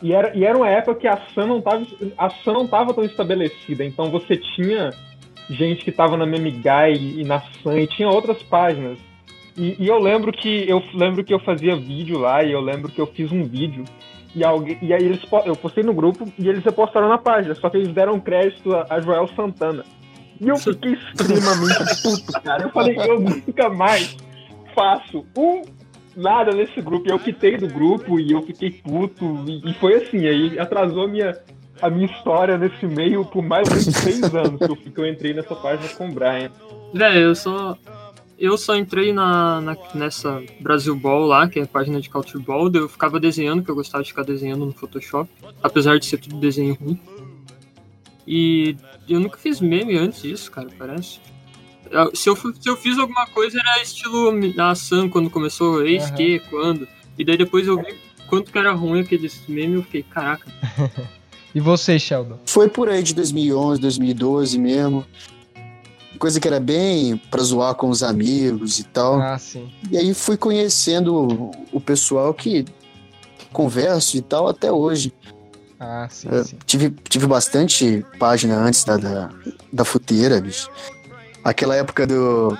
E 0.01 0.13
era, 0.13 0.38
e 0.38 0.45
era 0.45 0.55
uma 0.57 0.69
época 0.69 0.95
que 0.99 1.07
a 1.07 1.17
Sun 1.33 1.47
não 1.47 1.61
tava, 1.61 1.85
a 2.17 2.29
não 2.53 2.67
tava 2.67 2.93
tão 2.93 3.03
estabelecida, 3.03 3.83
então 3.83 4.09
você 4.09 4.38
tinha 4.38 4.91
gente 5.49 5.83
que 5.83 5.91
tava 5.91 6.15
na 6.15 6.25
Meme 6.25 6.51
Guy 6.51 7.19
e 7.19 7.23
na 7.25 7.41
Sun, 7.41 7.77
e 7.77 7.88
tinha 7.88 8.07
outras 8.07 8.41
páginas. 8.43 8.97
E, 9.57 9.75
e 9.77 9.88
eu 9.88 9.99
lembro 9.99 10.31
que 10.31 10.69
eu 10.69 10.81
lembro 10.93 11.21
que 11.23 11.33
eu 11.33 11.39
fazia 11.39 11.75
vídeo 11.75 12.17
lá, 12.17 12.43
e 12.43 12.51
eu 12.53 12.61
lembro 12.61 12.89
que 12.89 13.01
eu 13.01 13.07
fiz 13.07 13.29
um 13.31 13.43
vídeo, 13.43 13.83
e, 14.36 14.43
alguém, 14.43 14.77
e 14.81 14.93
aí 14.93 15.03
eles, 15.03 15.21
eu 15.45 15.55
postei 15.55 15.83
no 15.83 15.93
grupo 15.93 16.31
e 16.38 16.48
eles 16.48 16.63
repostaram 16.63 17.09
na 17.09 17.17
página, 17.17 17.55
só 17.55 17.69
que 17.69 17.77
eles 17.77 17.93
deram 17.93 18.19
crédito 18.19 18.75
a, 18.75 18.86
a 18.89 19.00
Joel 19.00 19.27
Santana. 19.36 19.83
E 20.39 20.48
eu 20.48 20.57
fiquei 20.57 20.93
extremamente 20.93 22.01
puto, 22.01 22.31
cara. 22.41 22.63
Eu 22.63 22.69
falei, 22.69 22.98
eu 22.98 23.19
nunca 23.19 23.69
mais 23.69 24.15
faço 24.74 25.25
um 25.38 25.63
nada 26.15 26.51
nesse 26.51 26.81
grupo. 26.81 27.07
E 27.07 27.12
eu 27.12 27.19
quitei 27.19 27.57
do 27.57 27.67
grupo 27.67 28.19
e 28.19 28.31
eu 28.31 28.41
fiquei 28.43 28.71
puto. 28.71 29.43
E, 29.48 29.71
e 29.71 29.74
foi 29.75 29.95
assim, 29.95 30.25
aí 30.25 30.57
atrasou 30.57 31.03
a 31.03 31.07
minha, 31.07 31.38
a 31.81 31.89
minha 31.89 32.05
história 32.05 32.57
nesse 32.57 32.86
meio 32.86 33.25
por 33.25 33.43
mais 33.43 33.67
ou 33.67 33.75
menos 33.75 33.95
seis 33.95 34.24
anos 34.33 34.59
que 34.59 34.71
eu, 34.71 34.75
que 34.75 35.00
eu 35.00 35.07
entrei 35.07 35.33
nessa 35.33 35.55
página 35.55 35.89
com 35.95 36.07
o 36.07 36.12
Brian. 36.13 36.51
Velho, 36.93 37.19
eu 37.19 37.36
só. 37.36 37.77
Eu 38.39 38.58
só 38.58 38.75
entrei 38.77 39.12
na, 39.12 39.60
na- 39.60 39.77
nessa 39.93 40.41
Brasil 40.62 40.96
Ball 40.96 41.25
lá, 41.27 41.50
que 41.50 41.60
é 41.60 41.63
a 41.63 41.67
página 41.67 42.00
de 42.00 42.10
Culture 42.10 42.41
Ball, 42.41 42.72
eu 42.74 42.88
ficava 42.88 43.19
desenhando, 43.19 43.58
porque 43.60 43.72
eu 43.72 43.75
gostava 43.75 44.01
de 44.03 44.10
ficar 44.10 44.24
desenhando 44.24 44.65
no 44.65 44.72
Photoshop, 44.72 45.29
apesar 45.62 46.00
de 46.00 46.05
ser 46.05 46.17
tudo 46.19 46.38
desenho 46.39 46.74
ruim. 46.75 46.98
E 48.25 48.77
eu 49.08 49.19
nunca 49.19 49.38
fiz 49.38 49.60
meme 49.60 49.98
antes 49.98 50.22
disso, 50.22 50.50
cara, 50.51 50.69
parece. 50.77 51.19
Eu- 51.91 52.15
Se 52.15 52.29
eu, 52.29 52.36
se 52.36 52.69
eu 52.69 52.77
fiz 52.77 52.98
alguma 52.98 53.25
coisa 53.27 53.60
era 53.60 53.81
estilo 53.81 54.31
a 54.58 54.75
Sam 54.75 55.10
quando 55.10 55.29
começou, 55.29 55.86
eis 55.86 56.03
Aham. 56.05 56.15
que, 56.15 56.39
quando. 56.50 56.88
E 57.17 57.25
daí 57.25 57.36
depois 57.38 57.67
eu 57.67 57.77
vi 57.77 57.96
quanto 58.27 58.51
que 58.51 58.58
era 58.58 58.72
ruim 58.72 59.01
aqueles 59.01 59.43
memes, 59.48 59.75
eu 59.77 59.84
fiquei, 59.84 60.03
caraca. 60.03 60.46
E 61.53 61.60
você, 61.60 61.98
Sheldon? 61.98 62.38
Foi 62.46 62.69
por 62.69 62.88
aí 62.89 63.01
de 63.01 63.15
2011, 63.15 63.81
2012 63.81 64.60
mesmo. 64.60 65.03
Coisa 66.19 66.39
que 66.39 66.47
era 66.47 66.59
bem 66.59 67.15
pra 67.31 67.41
zoar 67.41 67.73
com 67.75 67.89
os 67.89 68.03
amigos 68.03 68.77
e 68.79 68.83
tal. 68.83 69.19
Ah, 69.21 69.39
sim. 69.39 69.71
E 69.89 69.97
aí 69.97 70.13
fui 70.13 70.35
conhecendo 70.38 71.15
o- 71.71 71.79
pessoal 71.79 72.33
que 72.33 72.65
converso 73.53 74.17
e 74.17 74.21
tal 74.21 74.47
até 74.47 74.71
hoje. 74.71 75.13
Ah, 75.79 76.07
sim, 76.11 76.27
sim. 76.43 76.57
tive, 76.65 76.89
tive 77.07 77.25
bastante 77.25 78.05
página 78.19 78.57
antes 78.57 78.83
da, 78.83 78.97
da, 78.97 79.29
da 79.71 79.85
futeira, 79.85 80.41
bicho. 80.41 80.69
Aquela 81.43 81.73
época 81.75 82.05
do. 82.05 82.55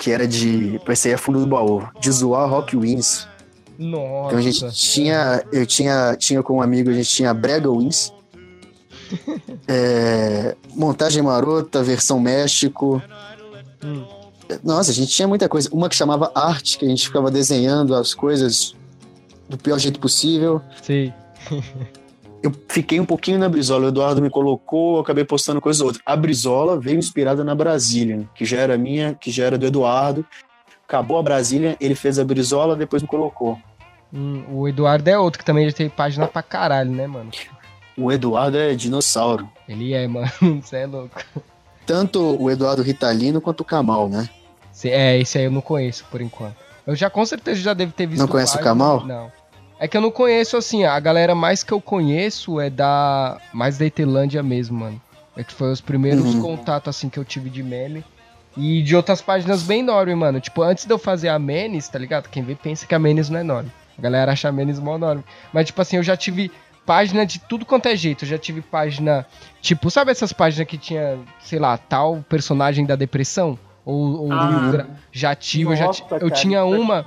que 0.00 0.10
era 0.10 0.26
de. 0.26 0.80
Pensei 0.84 1.14
a 1.14 1.18
fundo 1.18 1.38
do 1.38 1.46
baú. 1.46 1.86
De 2.00 2.10
zoar 2.10 2.50
Rock 2.50 2.76
Wins. 2.76 3.26
Nossa. 3.78 4.26
Então 4.26 4.38
a 4.38 4.42
gente 4.42 4.70
tinha. 4.72 5.44
Eu 5.52 5.64
tinha, 5.64 6.16
tinha 6.18 6.42
com 6.42 6.56
um 6.56 6.60
amigo, 6.60 6.90
a 6.90 6.92
gente 6.92 7.08
tinha 7.08 7.32
Brega 7.32 7.70
Wins. 7.70 8.12
É, 9.68 10.54
montagem 10.74 11.22
marota, 11.22 11.82
versão 11.82 12.20
México. 12.20 13.02
Hum. 13.82 14.04
Nossa, 14.62 14.90
a 14.90 14.94
gente 14.94 15.10
tinha 15.10 15.26
muita 15.26 15.48
coisa. 15.48 15.68
Uma 15.72 15.88
que 15.88 15.96
chamava 15.96 16.30
arte, 16.34 16.78
que 16.78 16.84
a 16.84 16.88
gente 16.88 17.06
ficava 17.06 17.30
desenhando 17.30 17.94
as 17.94 18.14
coisas 18.14 18.74
do 19.48 19.58
pior 19.58 19.78
jeito 19.78 19.98
possível. 19.98 20.60
Sei. 20.82 21.12
Eu 22.42 22.52
fiquei 22.68 23.00
um 23.00 23.04
pouquinho 23.04 23.38
na 23.38 23.48
Brizola. 23.48 23.86
O 23.86 23.88
Eduardo 23.88 24.22
me 24.22 24.30
colocou, 24.30 24.96
eu 24.96 25.00
acabei 25.00 25.24
postando 25.24 25.60
coisas 25.60 25.80
outras. 25.80 26.02
A 26.06 26.14
Brizola 26.14 26.78
veio 26.78 26.98
inspirada 26.98 27.42
na 27.42 27.54
Brasília, 27.54 28.28
que 28.34 28.44
já 28.44 28.58
era 28.58 28.78
minha, 28.78 29.14
que 29.14 29.30
já 29.30 29.46
era 29.46 29.58
do 29.58 29.66
Eduardo. 29.66 30.24
Acabou 30.86 31.18
a 31.18 31.22
Brasília, 31.22 31.76
ele 31.80 31.96
fez 31.96 32.18
a 32.18 32.24
Brizola, 32.24 32.76
depois 32.76 33.02
me 33.02 33.08
colocou. 33.08 33.58
Hum, 34.12 34.44
o 34.52 34.68
Eduardo 34.68 35.08
é 35.10 35.18
outro 35.18 35.40
que 35.40 35.44
também 35.44 35.68
já 35.68 35.74
tem 35.74 35.88
página 35.88 36.28
pra 36.28 36.42
caralho, 36.42 36.92
né, 36.92 37.06
mano? 37.08 37.30
O 37.96 38.12
Eduardo 38.12 38.58
é 38.58 38.74
dinossauro. 38.74 39.48
Ele 39.68 39.92
é, 39.94 40.06
mano. 40.08 40.30
Você 40.62 40.76
é 40.78 40.86
louco. 40.86 41.20
Tanto 41.86 42.20
o 42.42 42.50
Eduardo 42.50 42.82
Ritalino 42.82 43.40
quanto 43.40 43.60
o 43.60 43.64
Kamal, 43.64 44.08
né? 44.08 44.28
É, 44.84 45.18
esse 45.18 45.38
aí 45.38 45.44
eu 45.44 45.50
não 45.50 45.60
conheço 45.60 46.04
por 46.10 46.20
enquanto. 46.20 46.56
Eu 46.86 46.94
já 46.94 47.08
com 47.08 47.24
certeza 47.24 47.60
já 47.60 47.72
devo 47.74 47.92
ter 47.92 48.06
visto. 48.06 48.20
Não 48.20 48.28
conhece 48.28 48.56
o 48.56 48.60
Kamal? 48.60 49.04
Não. 49.06 49.30
É 49.78 49.86
que 49.88 49.96
eu 49.96 50.00
não 50.00 50.10
conheço, 50.10 50.56
assim, 50.56 50.84
a 50.84 50.98
galera 51.00 51.34
mais 51.34 51.62
que 51.62 51.72
eu 51.72 51.80
conheço 51.80 52.60
é 52.60 52.70
da. 52.70 53.38
Mais 53.52 53.76
da 53.78 53.84
Itelândia 53.86 54.42
mesmo, 54.42 54.78
mano. 54.80 55.00
É 55.36 55.44
que 55.44 55.52
foi 55.52 55.70
os 55.70 55.80
primeiros 55.80 56.34
Uhum. 56.34 56.40
contatos, 56.40 56.96
assim, 56.96 57.08
que 57.08 57.18
eu 57.18 57.24
tive 57.24 57.50
de 57.50 57.62
meme. 57.62 58.04
E 58.56 58.82
de 58.82 58.96
outras 58.96 59.20
páginas 59.20 59.62
bem 59.62 59.80
enorme, 59.80 60.14
mano. 60.14 60.40
Tipo, 60.40 60.62
antes 60.62 60.86
de 60.86 60.92
eu 60.92 60.98
fazer 60.98 61.28
a 61.28 61.38
Menes, 61.38 61.88
tá 61.88 61.98
ligado? 61.98 62.28
Quem 62.30 62.42
vê 62.42 62.54
pensa 62.54 62.86
que 62.86 62.94
a 62.94 62.98
Menes 62.98 63.28
não 63.28 63.38
é 63.38 63.42
enorme. 63.42 63.70
A 63.98 64.00
galera 64.02 64.32
acha 64.32 64.48
a 64.48 64.52
Menes 64.52 64.78
mó 64.78 64.96
enorme. 64.96 65.22
Mas, 65.52 65.66
tipo 65.66 65.80
assim, 65.82 65.96
eu 65.96 66.02
já 66.02 66.16
tive 66.16 66.50
página 66.86 67.26
de 67.26 67.38
tudo 67.40 67.66
quanto 67.66 67.86
é 67.86 67.96
jeito. 67.96 68.24
Eu 68.24 68.28
já 68.28 68.38
tive 68.38 68.62
página. 68.62 69.26
Tipo, 69.60 69.90
sabe 69.90 70.12
essas 70.12 70.32
páginas 70.32 70.66
que 70.68 70.78
tinha, 70.78 71.18
sei 71.40 71.58
lá, 71.58 71.76
tal 71.76 72.24
personagem 72.28 72.86
da 72.86 72.94
depressão? 72.96 73.58
Ou, 73.84 74.24
ou 74.26 74.32
Ah. 74.32 74.86
já 75.12 75.34
tive, 75.34 75.72
eu 75.72 75.76
já 75.76 75.86
Nossa, 75.86 76.02
ti- 76.02 76.08
eu 76.12 76.18
cara, 76.20 76.30
tinha 76.30 76.64
uma. 76.64 77.04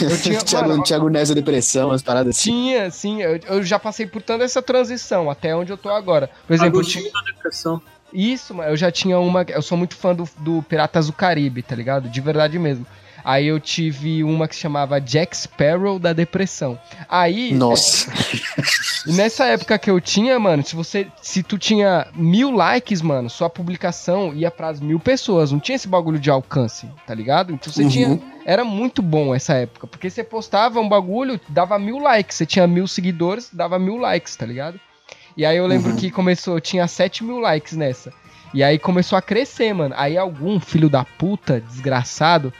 Eu 0.00 0.16
tinha, 0.20 0.38
Thiago, 0.40 0.68
mano, 0.68 0.82
Thiago 0.82 1.08
Nessa 1.08 1.34
Depressão, 1.34 1.88
umas 1.90 2.02
paradas 2.02 2.36
assim. 2.36 2.50
tinha, 2.50 2.90
sim, 2.90 3.22
eu, 3.22 3.38
eu 3.46 3.62
já 3.62 3.78
passei 3.78 4.06
por 4.06 4.22
toda 4.22 4.42
essa 4.44 4.62
transição, 4.62 5.30
até 5.30 5.54
onde 5.54 5.70
eu 5.72 5.76
tô 5.76 5.90
agora. 5.90 6.30
Por 6.46 6.54
exemplo, 6.54 6.80
eu 6.80 6.84
tinha, 6.84 7.10
da 7.12 7.20
depressão. 7.22 7.80
isso, 8.12 8.54
mano, 8.54 8.70
eu 8.70 8.76
já 8.76 8.90
tinha 8.90 9.18
uma. 9.18 9.42
Eu 9.48 9.60
sou 9.62 9.76
muito 9.76 9.94
fã 9.96 10.14
do, 10.14 10.28
do 10.38 10.62
Piratas 10.62 11.06
do 11.06 11.12
Caribe, 11.12 11.62
tá 11.62 11.74
ligado? 11.74 12.08
De 12.08 12.20
verdade 12.20 12.58
mesmo. 12.58 12.86
Aí 13.24 13.46
eu 13.46 13.60
tive 13.60 14.24
uma 14.24 14.48
que 14.48 14.54
se 14.54 14.60
chamava 14.62 15.00
Jack 15.00 15.36
Sparrow 15.36 15.98
da 15.98 16.12
Depressão. 16.12 16.78
Aí, 17.08 17.52
Nossa. 17.54 18.10
e 19.06 19.12
nessa 19.14 19.44
época 19.46 19.78
que 19.78 19.90
eu 19.90 20.00
tinha, 20.00 20.38
mano, 20.38 20.64
se 20.64 20.74
você. 20.74 21.06
Se 21.20 21.42
tu 21.42 21.56
tinha 21.58 22.06
mil 22.14 22.50
likes, 22.50 23.00
mano, 23.02 23.30
sua 23.30 23.48
publicação 23.48 24.32
ia 24.34 24.50
pras 24.50 24.80
mil 24.80 24.98
pessoas. 24.98 25.52
Não 25.52 25.60
tinha 25.60 25.76
esse 25.76 25.86
bagulho 25.88 26.18
de 26.18 26.30
alcance, 26.30 26.88
tá 27.06 27.14
ligado? 27.14 27.52
Então 27.52 27.72
você 27.72 27.82
Uhum. 27.84 27.88
tinha. 27.88 28.20
Era 28.44 28.64
muito 28.64 29.00
bom 29.02 29.34
essa 29.34 29.54
época. 29.54 29.86
Porque 29.86 30.10
você 30.10 30.24
postava 30.24 30.80
um 30.80 30.88
bagulho, 30.88 31.40
dava 31.48 31.78
mil 31.78 31.98
likes. 31.98 32.36
Você 32.36 32.46
tinha 32.46 32.66
mil 32.66 32.86
seguidores, 32.88 33.48
dava 33.52 33.78
mil 33.78 33.96
likes, 33.98 34.34
tá 34.34 34.44
ligado? 34.44 34.80
E 35.36 35.46
aí 35.46 35.56
eu 35.56 35.66
lembro 35.66 35.90
Uhum. 35.92 35.96
que 35.96 36.10
começou, 36.10 36.60
tinha 36.60 36.86
7 36.88 37.24
mil 37.24 37.38
likes 37.38 37.74
nessa. 37.74 38.12
E 38.52 38.62
aí 38.62 38.78
começou 38.78 39.16
a 39.16 39.22
crescer, 39.22 39.72
mano. 39.72 39.94
Aí 39.96 40.18
algum 40.18 40.60
filho 40.60 40.90
da 40.90 41.04
puta, 41.06 41.58
desgraçado, 41.60 42.52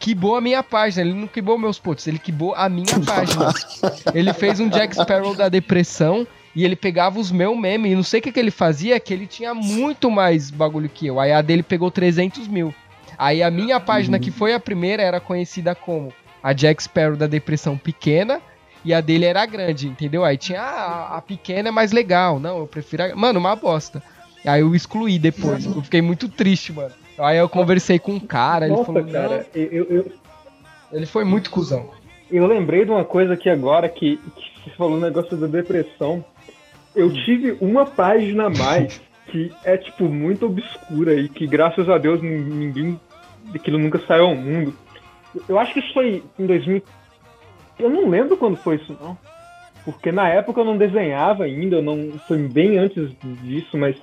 quibou 0.00 0.34
a 0.34 0.40
minha 0.40 0.62
página. 0.62 1.06
Ele 1.06 1.14
não 1.14 1.28
quibou 1.28 1.58
meus 1.58 1.78
posts, 1.78 2.08
ele 2.08 2.18
quibou 2.18 2.54
a 2.56 2.68
minha 2.68 2.98
página. 3.06 3.52
Ele 4.12 4.32
fez 4.32 4.58
um 4.58 4.68
Jack 4.68 4.96
Sparrow 4.96 5.34
da 5.36 5.48
depressão 5.48 6.26
e 6.56 6.64
ele 6.64 6.74
pegava 6.74 7.20
os 7.20 7.30
meus 7.30 7.56
memes. 7.56 7.92
E 7.92 7.94
não 7.94 8.02
sei 8.02 8.18
o 8.18 8.22
que, 8.22 8.32
que 8.32 8.40
ele 8.40 8.50
fazia, 8.50 8.98
que 8.98 9.12
ele 9.12 9.26
tinha 9.26 9.54
muito 9.54 10.10
mais 10.10 10.50
bagulho 10.50 10.88
que 10.88 11.06
eu. 11.06 11.20
Aí 11.20 11.30
a 11.30 11.42
dele 11.42 11.62
pegou 11.62 11.90
300 11.90 12.48
mil. 12.48 12.74
Aí 13.16 13.42
a 13.42 13.50
minha 13.50 13.78
página, 13.78 14.18
que 14.18 14.30
foi 14.30 14.54
a 14.54 14.58
primeira, 14.58 15.02
era 15.02 15.20
conhecida 15.20 15.74
como 15.74 16.12
a 16.42 16.54
Jack 16.54 16.82
Sparrow 16.82 17.16
da 17.16 17.26
depressão 17.26 17.76
pequena. 17.76 18.40
E 18.82 18.94
a 18.94 19.02
dele 19.02 19.26
era 19.26 19.44
grande, 19.44 19.86
entendeu? 19.86 20.24
Aí 20.24 20.38
tinha 20.38 20.62
ah, 20.62 21.18
a 21.18 21.20
pequena 21.20 21.68
é 21.68 21.72
mais 21.72 21.92
legal. 21.92 22.40
Não, 22.40 22.58
eu 22.58 22.66
prefiro. 22.66 23.02
A... 23.02 23.14
Mano, 23.14 23.38
uma 23.38 23.54
bosta. 23.54 24.02
Aí 24.42 24.62
eu 24.62 24.74
excluí 24.74 25.18
depois. 25.18 25.66
Eu 25.66 25.82
fiquei 25.82 26.00
muito 26.00 26.30
triste, 26.30 26.72
mano. 26.72 26.94
Aí 27.20 27.38
eu 27.38 27.48
conversei 27.48 27.98
com 27.98 28.12
um 28.12 28.20
cara, 28.20 28.66
ele 28.66 28.74
Nossa, 28.74 28.86
falou, 28.86 29.04
cara, 29.04 29.46
eu, 29.54 29.84
eu, 29.84 30.12
ele 30.92 31.06
foi 31.06 31.24
muito 31.24 31.50
cuzão. 31.50 31.90
eu 32.30 32.46
lembrei 32.46 32.84
de 32.84 32.90
uma 32.90 33.04
coisa 33.04 33.34
aqui 33.34 33.48
agora 33.48 33.88
que, 33.88 34.16
que 34.16 34.64
você 34.64 34.70
falou 34.76 34.96
um 34.96 35.00
negócio 35.00 35.36
da 35.36 35.46
depressão. 35.46 36.24
Eu 36.94 37.12
tive 37.12 37.56
uma 37.60 37.86
página 37.86 38.46
a 38.46 38.50
mais 38.50 39.00
que 39.30 39.52
é, 39.64 39.76
tipo, 39.76 40.04
muito 40.04 40.46
obscura 40.46 41.14
e 41.14 41.28
que, 41.28 41.46
graças 41.46 41.88
a 41.88 41.98
Deus, 41.98 42.20
nin- 42.20 42.38
ninguém. 42.42 43.00
aquilo 43.54 43.78
nunca 43.78 44.00
saiu 44.06 44.24
ao 44.26 44.34
mundo. 44.34 44.74
Eu 45.48 45.58
acho 45.58 45.72
que 45.72 45.78
isso 45.80 45.92
foi 45.94 46.22
em 46.38 46.46
2000. 46.46 46.82
Eu 47.78 47.88
não 47.90 48.08
lembro 48.08 48.36
quando 48.36 48.56
foi 48.56 48.76
isso, 48.76 48.96
não. 49.00 49.16
Porque 49.84 50.10
na 50.12 50.28
época 50.28 50.60
eu 50.60 50.64
não 50.64 50.76
desenhava 50.76 51.44
ainda, 51.44 51.76
eu 51.76 51.82
não 51.82 52.12
foi 52.26 52.38
bem 52.38 52.76
antes 52.78 53.10
disso, 53.42 53.78
mas. 53.78 53.96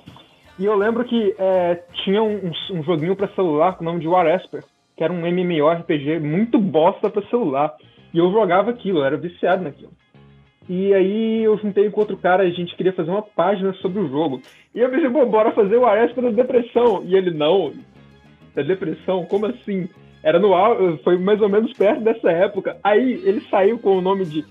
E 0.58 0.64
eu 0.64 0.76
lembro 0.76 1.04
que 1.04 1.34
é, 1.38 1.82
tinha 2.04 2.22
um, 2.22 2.50
um 2.72 2.82
joguinho 2.82 3.14
pra 3.14 3.28
celular 3.28 3.76
com 3.76 3.82
o 3.82 3.84
nome 3.84 4.00
de 4.00 4.08
War 4.08 4.26
Esper, 4.26 4.64
que 4.96 5.04
era 5.04 5.12
um 5.12 5.24
MMORPG 5.24 6.18
muito 6.18 6.58
bosta 6.58 7.08
pra 7.08 7.22
celular. 7.28 7.74
E 8.12 8.18
eu 8.18 8.32
jogava 8.32 8.70
aquilo, 8.70 8.98
eu 8.98 9.04
era 9.04 9.16
viciado 9.16 9.62
naquilo. 9.62 9.92
E 10.68 10.92
aí 10.92 11.44
eu 11.44 11.56
juntei 11.58 11.88
com 11.90 12.00
outro 12.00 12.16
cara, 12.16 12.42
a 12.42 12.50
gente 12.50 12.76
queria 12.76 12.92
fazer 12.92 13.10
uma 13.10 13.22
página 13.22 13.72
sobre 13.74 14.00
o 14.00 14.08
jogo. 14.08 14.42
E 14.74 14.80
eu 14.80 14.90
pensei, 14.90 15.08
bom, 15.08 15.24
bora 15.30 15.52
fazer 15.52 15.76
o 15.76 15.86
Arespa 15.86 16.20
da 16.20 16.30
depressão. 16.30 17.02
E 17.04 17.16
ele, 17.16 17.30
não, 17.30 17.72
da 18.54 18.62
depressão? 18.62 19.24
Como 19.24 19.46
assim? 19.46 19.88
Era 20.22 20.38
no 20.38 20.50
foi 21.04 21.16
mais 21.16 21.40
ou 21.40 21.48
menos 21.48 21.72
perto 21.72 22.02
dessa 22.02 22.30
época. 22.30 22.76
Aí 22.82 23.22
ele 23.24 23.40
saiu 23.48 23.78
com 23.78 23.96
o 23.96 24.00
nome 24.00 24.24
de 24.24 24.44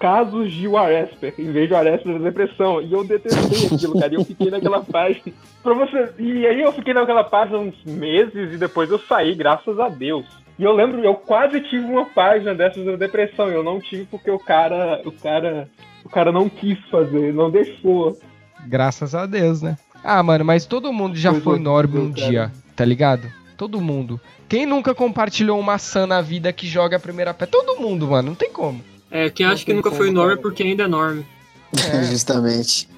Casos 0.00 0.50
de 0.50 0.66
Waresper, 0.66 1.34
em 1.38 1.52
vez 1.52 1.68
de 1.68 1.74
Waresper 1.74 2.14
da 2.14 2.24
depressão. 2.24 2.80
E 2.80 2.90
eu 2.90 3.04
detestei 3.04 3.66
aquilo, 3.66 4.00
cara. 4.00 4.12
E 4.12 4.16
eu 4.16 4.24
fiquei 4.24 4.50
naquela 4.50 4.80
página. 4.82 5.32
Pra 5.62 5.74
você... 5.74 6.12
E 6.18 6.46
aí 6.46 6.62
eu 6.62 6.72
fiquei 6.72 6.94
naquela 6.94 7.22
página 7.22 7.58
uns 7.58 7.84
meses 7.84 8.54
e 8.54 8.56
depois 8.56 8.90
eu 8.90 8.98
saí, 8.98 9.34
graças 9.34 9.78
a 9.78 9.90
Deus. 9.90 10.24
E 10.58 10.64
eu 10.64 10.72
lembro, 10.72 11.04
eu 11.04 11.14
quase 11.14 11.60
tive 11.60 11.84
uma 11.84 12.06
página 12.06 12.54
dessas 12.54 12.84
da 12.84 12.96
depressão. 12.96 13.48
Eu 13.48 13.62
não 13.62 13.78
tive 13.78 14.06
porque 14.06 14.30
o 14.30 14.38
cara. 14.38 15.02
O 15.04 15.12
cara. 15.12 15.68
O 16.02 16.08
cara 16.08 16.32
não 16.32 16.48
quis 16.48 16.78
fazer, 16.90 17.32
não 17.34 17.50
deixou. 17.50 18.18
Graças 18.66 19.14
a 19.14 19.26
Deus, 19.26 19.60
né? 19.60 19.76
Ah, 20.02 20.22
mano, 20.22 20.44
mas 20.44 20.64
todo 20.64 20.92
mundo 20.92 21.14
já 21.14 21.30
pois 21.30 21.44
foi 21.44 21.56
é, 21.56 21.60
Norb 21.60 21.98
um 21.98 22.12
cara. 22.12 22.26
dia, 22.26 22.52
tá 22.74 22.84
ligado? 22.84 23.28
Todo 23.56 23.80
mundo. 23.80 24.18
Quem 24.48 24.64
nunca 24.64 24.94
compartilhou 24.94 25.58
uma 25.58 25.72
maçã 25.72 26.06
na 26.06 26.22
vida 26.22 26.52
que 26.52 26.66
joga 26.66 26.96
a 26.96 27.00
primeira 27.00 27.34
pé? 27.34 27.44
Todo 27.44 27.78
mundo, 27.78 28.08
mano, 28.08 28.30
não 28.30 28.34
tem 28.34 28.50
como. 28.50 28.82
É, 29.10 29.28
quem 29.28 29.46
acha 29.46 29.64
que 29.64 29.72
nunca 29.72 29.90
foi 29.90 30.10
Norm 30.10 30.32
é 30.32 30.36
porque 30.36 30.62
ainda 30.62 30.84
é 30.84 30.88
Norm. 30.88 31.22
É. 31.76 32.04
Justamente. 32.10 32.88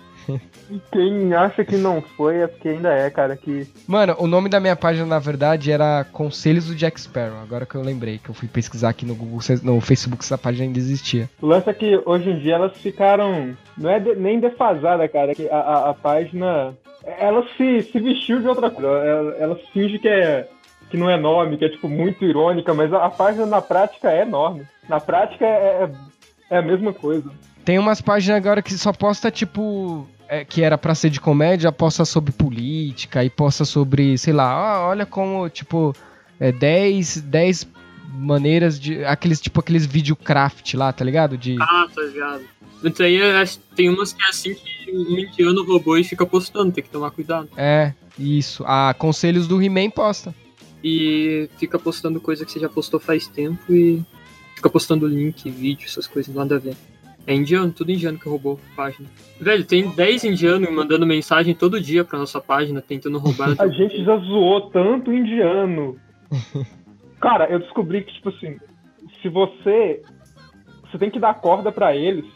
Quem 0.91 1.35
acha 1.35 1.65
que 1.65 1.77
não 1.77 2.01
foi 2.01 2.39
é 2.39 2.47
porque 2.47 2.69
ainda 2.69 2.91
é, 2.91 3.11
cara. 3.11 3.37
Que... 3.37 3.67
Mano, 3.87 4.15
o 4.19 4.27
nome 4.27 4.49
da 4.49 4.61
minha 4.61 4.77
página, 4.77 5.05
na 5.05 5.19
verdade, 5.19 5.71
era 5.71 6.05
Conselhos 6.13 6.67
do 6.67 6.75
Jack 6.75 7.01
Sparrow. 7.01 7.43
Agora 7.43 7.67
que 7.67 7.75
eu 7.75 7.83
lembrei, 7.83 8.19
que 8.19 8.31
eu 8.31 8.35
fui 8.35 8.49
pesquisar 8.49 8.91
aqui 8.91 9.05
no 9.05 9.15
Google, 9.15 9.41
no 9.63 9.81
Facebook, 9.81 10.25
essa 10.25 10.39
página 10.39 10.65
ainda 10.65 10.79
existia. 10.79 11.29
O 11.41 11.47
lance 11.47 11.69
é 11.69 11.75
que 11.75 12.01
hoje 12.07 12.31
em 12.31 12.39
dia 12.39 12.55
elas 12.55 12.77
ficaram. 12.77 13.57
Não 13.77 13.91
é 13.91 14.01
de, 14.01 14.15
nem 14.15 14.41
defasada, 14.41 15.07
cara. 15.09 15.35
Que 15.35 15.49
a, 15.49 15.57
a, 15.57 15.91
a, 15.91 15.95
página. 15.95 16.75
Ela 17.05 17.45
se, 17.57 17.83
se 17.83 18.01
vestiu 18.01 18.41
de 18.41 18.49
outra 18.49 18.71
coisa. 18.71 18.89
Ela, 18.89 19.35
ela 19.37 19.61
finge 19.73 19.99
que 19.99 20.09
é 20.09 20.49
que 20.89 20.97
não 20.99 21.09
é 21.09 21.17
nome, 21.17 21.57
que 21.57 21.65
é 21.65 21.71
tipo 21.71 21.89
muito 21.89 22.23
irônica, 22.23 22.75
mas 22.75 22.93
a, 22.93 23.07
a 23.07 23.11
página 23.11 23.47
na 23.47 23.63
prática 23.63 24.13
é 24.13 24.23
enorme. 24.23 24.67
Na 24.93 25.01
prática 25.01 25.47
é, 25.47 25.85
é, 25.85 25.91
é, 26.51 26.59
a 26.59 26.61
mesma 26.61 26.93
coisa. 26.93 27.31
Tem 27.65 27.79
umas 27.79 28.03
páginas 28.03 28.37
agora 28.37 28.61
que 28.61 28.75
só 28.75 28.93
posta 28.93 29.31
tipo. 29.31 30.07
É, 30.29 30.45
que 30.45 30.63
era 30.63 30.77
pra 30.77 30.95
ser 30.95 31.09
de 31.09 31.19
comédia, 31.19 31.73
posta 31.73 32.05
sobre 32.05 32.31
política 32.31 33.25
e 33.25 33.31
posta 33.31 33.65
sobre, 33.65 34.19
sei 34.19 34.35
lá, 34.35 34.51
ah, 34.51 34.89
olha 34.89 35.05
como, 35.05 35.47
tipo, 35.49 35.95
é 36.39 36.53
10, 36.53 37.23
10 37.23 37.69
maneiras 38.15 38.79
de. 38.79 39.03
Aqueles, 39.07 39.41
tipo, 39.41 39.61
aqueles 39.61 39.87
videocraft 39.87 40.75
lá, 40.75 40.93
tá 40.93 41.05
ligado? 41.07 41.39
De... 41.39 41.57
Ah, 41.59 41.87
tá 41.95 42.03
ligado. 42.03 42.45
Então 42.85 43.07
aí 43.07 43.19
tem 43.75 43.89
umas 43.89 44.13
que 44.13 44.23
é 44.23 44.29
assim 44.29 44.55
que 44.55 44.91
um 44.95 45.19
indiano 45.19 45.65
roubou 45.65 45.97
e 45.97 46.05
fica 46.05 46.27
postando, 46.27 46.71
tem 46.71 46.85
que 46.85 46.91
tomar 46.91 47.13
cuidado. 47.13 47.49
É, 47.57 47.95
isso. 48.19 48.63
Ah, 48.67 48.95
conselhos 48.99 49.49
do 49.49 49.63
He-Man 49.63 49.89
posta 49.89 50.35
e 50.85 51.49
fica 51.59 51.79
postando 51.79 52.21
coisa 52.21 52.45
que 52.45 52.53
você 52.53 52.59
já 52.59 52.69
postou 52.69 52.99
faz 52.99 53.29
tempo 53.29 53.73
e 53.73 54.05
fica 54.63 54.71
postando 54.71 55.09
link, 55.09 55.51
vídeo, 55.51 55.87
essas 55.87 56.07
coisas, 56.07 56.33
nada 56.33 56.55
a 56.55 56.59
ver. 56.59 56.77
É 57.27 57.35
indiano, 57.35 57.73
tudo 57.73 57.91
indiano 57.91 58.19
que 58.19 58.29
roubou 58.29 58.59
a 58.73 58.77
página. 58.77 59.09
Velho, 59.41 59.65
tem 59.65 59.89
10 59.89 60.25
indianos 60.25 60.71
mandando 60.71 61.07
mensagem 61.07 61.55
todo 61.55 61.81
dia 61.81 62.05
pra 62.05 62.19
nossa 62.19 62.41
página, 62.41 62.81
tentando 62.81 63.19
roubar. 63.19 63.55
a 63.59 63.67
gente 63.69 64.05
já 64.05 64.17
zoou 64.19 64.71
tanto 64.71 65.13
indiano. 65.13 65.97
Cara, 67.21 67.49
eu 67.51 67.59
descobri 67.59 68.03
que, 68.03 68.15
tipo 68.15 68.29
assim, 68.29 68.57
se 69.21 69.29
você. 69.29 70.03
Você 70.91 70.99
tem 70.99 71.11
que 71.11 71.19
dar 71.19 71.35
corda 71.35 71.73
para 71.73 71.97
eles, 71.97 72.27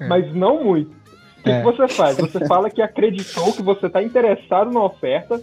é. 0.00 0.08
mas 0.08 0.34
não 0.34 0.64
muito. 0.64 0.90
O 0.90 1.42
que, 1.42 1.50
é. 1.50 1.58
que, 1.58 1.64
você 1.64 1.88
faz? 1.88 2.16
Você 2.16 2.44
fala 2.48 2.70
que 2.70 2.82
acreditou 2.82 3.52
que 3.52 3.62
você 3.62 3.88
tá 3.88 4.02
interessado 4.02 4.70
na 4.70 4.82
oferta, 4.82 5.40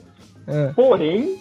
é. 0.47 0.73
porém, 0.73 1.37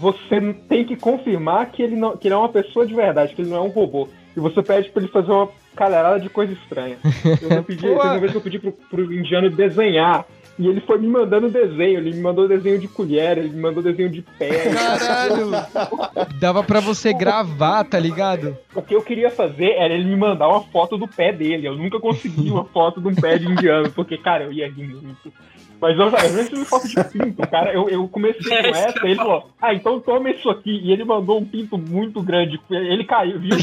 você 0.00 0.52
tem 0.68 0.84
que 0.84 0.96
confirmar 0.96 1.70
que 1.70 1.82
ele, 1.82 1.96
não, 1.96 2.16
que 2.16 2.28
ele 2.28 2.34
é 2.34 2.36
uma 2.36 2.48
pessoa 2.48 2.86
de 2.86 2.94
verdade, 2.94 3.34
que 3.34 3.42
ele 3.42 3.50
não 3.50 3.56
é 3.58 3.60
um 3.60 3.68
robô. 3.68 4.08
E 4.38 4.40
você 4.40 4.62
pede 4.62 4.88
pra 4.90 5.02
ele 5.02 5.10
fazer 5.10 5.32
uma 5.32 5.48
calharada 5.74 6.20
de 6.20 6.28
coisa 6.28 6.52
estranha. 6.52 6.96
Eu 7.42 7.64
pedi, 7.64 7.82
teve 7.82 7.92
uma 7.92 8.18
vez 8.20 8.30
que 8.30 8.38
eu 8.38 8.40
pedi 8.40 8.60
pro, 8.60 8.70
pro 8.70 9.12
indiano 9.12 9.50
desenhar. 9.50 10.24
E 10.56 10.68
ele 10.68 10.80
foi 10.80 10.98
me 10.98 11.08
mandando 11.08 11.48
desenho, 11.48 11.98
ele 11.98 12.12
me 12.12 12.20
mandou 12.20 12.46
desenho 12.46 12.78
de 12.78 12.86
colher, 12.86 13.38
ele 13.38 13.48
me 13.48 13.60
mandou 13.60 13.82
desenho 13.82 14.10
de 14.10 14.22
pé. 14.22 14.72
Caralho! 14.72 15.50
Dava 16.38 16.62
pra 16.62 16.78
você 16.78 17.12
gravar, 17.12 17.82
tá 17.84 17.98
ligado? 17.98 18.56
O 18.74 18.82
que 18.82 18.94
eu 18.94 19.02
queria 19.02 19.30
fazer 19.30 19.72
era 19.72 19.92
ele 19.92 20.04
me 20.04 20.16
mandar 20.16 20.48
uma 20.48 20.62
foto 20.62 20.96
do 20.96 21.08
pé 21.08 21.32
dele. 21.32 21.66
Eu 21.66 21.76
nunca 21.76 21.98
consegui 21.98 22.50
uma 22.50 22.64
foto 22.64 23.00
de 23.00 23.08
um 23.08 23.14
pé 23.14 23.38
de 23.38 23.46
indiano, 23.46 23.90
porque, 23.90 24.16
cara, 24.18 24.44
eu 24.44 24.52
ia 24.52 24.68
rir 24.68 24.86
muito. 24.86 25.32
Mas 25.80 25.98
eu 25.98 26.10
já 26.10 26.18
recebi 26.18 26.64
foto 26.64 26.88
de 26.88 27.04
pinto, 27.04 27.48
cara. 27.48 27.72
Eu, 27.72 27.88
eu 27.88 28.08
comecei 28.08 28.52
é, 28.52 28.62
com 28.62 28.76
essa, 28.76 29.06
ele 29.06 29.14
falou, 29.14 29.48
ah, 29.60 29.72
então 29.72 30.00
toma 30.00 30.30
isso 30.30 30.50
aqui. 30.50 30.80
E 30.82 30.92
ele 30.92 31.04
mandou 31.04 31.38
um 31.38 31.44
pinto 31.44 31.78
muito 31.78 32.22
grande. 32.22 32.60
Ele 32.70 33.04
caiu, 33.04 33.38
viu? 33.38 33.56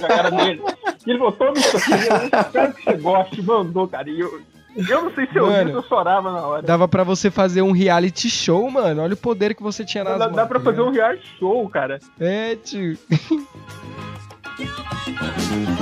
na 0.00 0.08
cara 0.08 0.30
dele. 0.30 0.62
E 1.06 1.10
ele 1.10 1.18
falou, 1.18 1.32
toma 1.32 1.52
isso 1.52 1.76
aqui. 1.76 1.92
Eu 1.92 2.40
espero 2.40 2.74
que 2.74 2.84
você 2.84 2.96
goste. 2.96 3.42
Mandou, 3.42 3.86
cara. 3.86 4.08
E 4.08 4.18
eu, 4.18 4.40
eu 4.76 5.02
não 5.02 5.10
sei 5.12 5.26
se 5.26 5.36
eu 5.36 5.46
mano, 5.46 5.70
vi, 5.70 5.72
eu 5.72 5.82
chorava 5.82 6.32
na 6.32 6.46
hora. 6.46 6.62
Dava 6.62 6.88
pra 6.88 7.04
você 7.04 7.30
fazer 7.30 7.62
um 7.62 7.72
reality 7.72 8.30
show, 8.30 8.70
mano. 8.70 9.02
Olha 9.02 9.14
o 9.14 9.16
poder 9.16 9.54
que 9.54 9.62
você 9.62 9.84
tinha 9.84 10.02
nas 10.02 10.18
dá, 10.18 10.26
mãos. 10.26 10.36
Dá 10.36 10.46
pra 10.46 10.58
tá 10.58 10.64
fazer 10.64 10.80
um 10.80 10.90
reality 10.90 11.26
show, 11.38 11.68
cara. 11.68 11.98
É, 12.18 12.56
tio. 12.56 12.96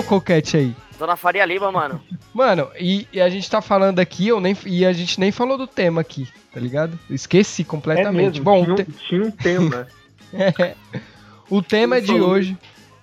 o 0.00 0.04
coquete 0.04 0.56
aí. 0.56 0.76
Dona 0.98 1.16
Faria 1.16 1.44
Lima, 1.44 1.70
mano. 1.72 2.00
Mano, 2.32 2.68
e, 2.78 3.08
e, 3.12 3.20
a 3.20 3.28
gente 3.28 3.50
tá 3.50 3.60
falando 3.60 3.98
aqui, 3.98 4.28
eu 4.28 4.40
nem, 4.40 4.56
e 4.64 4.86
a 4.86 4.92
gente 4.92 5.18
nem 5.18 5.32
falou 5.32 5.58
do 5.58 5.66
tema 5.66 6.00
aqui, 6.00 6.28
tá 6.54 6.60
ligado? 6.60 6.96
Esqueci 7.10 7.64
completamente. 7.64 8.20
É 8.20 8.30
mesmo, 8.30 8.44
Bom, 8.44 8.64
tinha, 8.64 8.76
te... 8.76 8.92
tinha 8.92 9.22
um 9.22 9.30
tema. 9.32 9.88
é. 10.32 10.76
O 11.50 11.60
tema 11.60 11.96
é 11.96 12.00
de 12.00 12.12
hoje. 12.12 12.56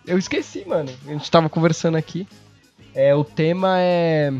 Eu 0.06 0.18
esqueci, 0.18 0.64
mano. 0.66 0.90
A 1.06 1.12
gente 1.12 1.30
tava 1.30 1.50
conversando 1.50 1.98
aqui. 1.98 2.26
É, 2.96 3.14
o 3.14 3.26
tema 3.26 3.76
é. 3.80 4.32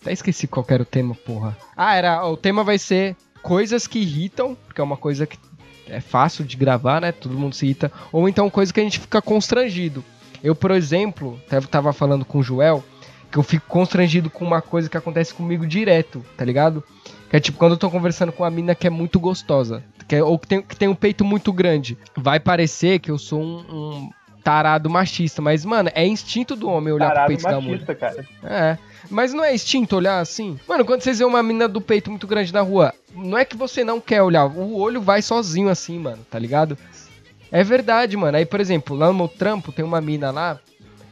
Até 0.00 0.12
esqueci 0.12 0.48
qual 0.48 0.66
era 0.68 0.82
o 0.82 0.86
tema, 0.86 1.14
porra. 1.14 1.56
Ah, 1.76 1.94
era. 1.94 2.26
O 2.26 2.36
tema 2.36 2.64
vai 2.64 2.78
ser 2.78 3.14
coisas 3.40 3.86
que 3.86 4.00
irritam, 4.00 4.56
porque 4.66 4.80
é 4.80 4.84
uma 4.84 4.96
coisa 4.96 5.24
que 5.24 5.38
é 5.86 6.00
fácil 6.00 6.44
de 6.44 6.56
gravar, 6.56 7.00
né? 7.00 7.12
Todo 7.12 7.38
mundo 7.38 7.54
se 7.54 7.64
irrita. 7.66 7.92
Ou 8.10 8.28
então 8.28 8.50
coisa 8.50 8.72
que 8.72 8.80
a 8.80 8.82
gente 8.82 8.98
fica 8.98 9.22
constrangido. 9.22 10.04
Eu, 10.42 10.54
por 10.54 10.70
exemplo, 10.70 11.40
tava 11.70 11.92
falando 11.92 12.24
com 12.24 12.38
o 12.38 12.42
Joel 12.42 12.84
que 13.30 13.38
eu 13.38 13.42
fico 13.42 13.66
constrangido 13.66 14.28
com 14.28 14.44
uma 14.44 14.60
coisa 14.60 14.90
que 14.90 14.96
acontece 14.96 15.32
comigo 15.32 15.66
direto, 15.66 16.22
tá 16.36 16.44
ligado? 16.44 16.84
Que 17.30 17.36
é 17.36 17.40
tipo 17.40 17.56
quando 17.56 17.72
eu 17.72 17.78
tô 17.78 17.90
conversando 17.90 18.30
com 18.30 18.42
uma 18.42 18.50
mina 18.50 18.74
que 18.74 18.86
é 18.86 18.90
muito 18.90 19.18
gostosa, 19.18 19.82
que 20.06 20.16
é, 20.16 20.22
ou 20.22 20.38
que 20.38 20.46
tem, 20.46 20.60
que 20.60 20.76
tem 20.76 20.86
um 20.86 20.94
peito 20.94 21.24
muito 21.24 21.50
grande. 21.50 21.96
Vai 22.14 22.38
parecer 22.38 22.98
que 22.98 23.10
eu 23.10 23.16
sou 23.16 23.40
um, 23.40 23.58
um 23.70 24.10
tarado 24.44 24.90
machista, 24.90 25.40
mas, 25.40 25.64
mano, 25.64 25.90
é 25.94 26.06
instinto 26.06 26.54
do 26.54 26.68
homem 26.68 26.92
olhar 26.92 27.08
tarado 27.08 27.26
pro 27.26 27.36
peito 27.36 27.42
machista, 27.42 27.94
da 27.94 27.94
mulher. 27.94 27.96
Cara. 27.96 28.28
É. 28.44 28.78
Mas 29.10 29.32
não 29.32 29.42
é 29.42 29.54
instinto 29.54 29.96
olhar 29.96 30.20
assim? 30.20 30.58
Mano, 30.68 30.84
quando 30.84 31.00
vocês 31.00 31.18
vê 31.18 31.24
uma 31.24 31.42
mina 31.42 31.66
do 31.66 31.80
peito 31.80 32.10
muito 32.10 32.26
grande 32.26 32.52
na 32.52 32.60
rua, 32.60 32.92
não 33.14 33.38
é 33.38 33.44
que 33.44 33.56
você 33.56 33.82
não 33.82 34.00
quer 34.00 34.22
olhar, 34.22 34.46
o 34.46 34.78
olho 34.78 35.00
vai 35.00 35.22
sozinho 35.22 35.68
assim, 35.68 35.98
mano, 35.98 36.24
tá 36.30 36.38
ligado? 36.38 36.76
É 37.52 37.62
verdade, 37.62 38.16
mano. 38.16 38.38
Aí, 38.38 38.46
por 38.46 38.60
exemplo, 38.60 38.96
lá 38.96 39.08
no 39.08 39.14
meu 39.14 39.28
trampo 39.28 39.70
tem 39.70 39.84
uma 39.84 40.00
mina 40.00 40.30
lá. 40.30 40.58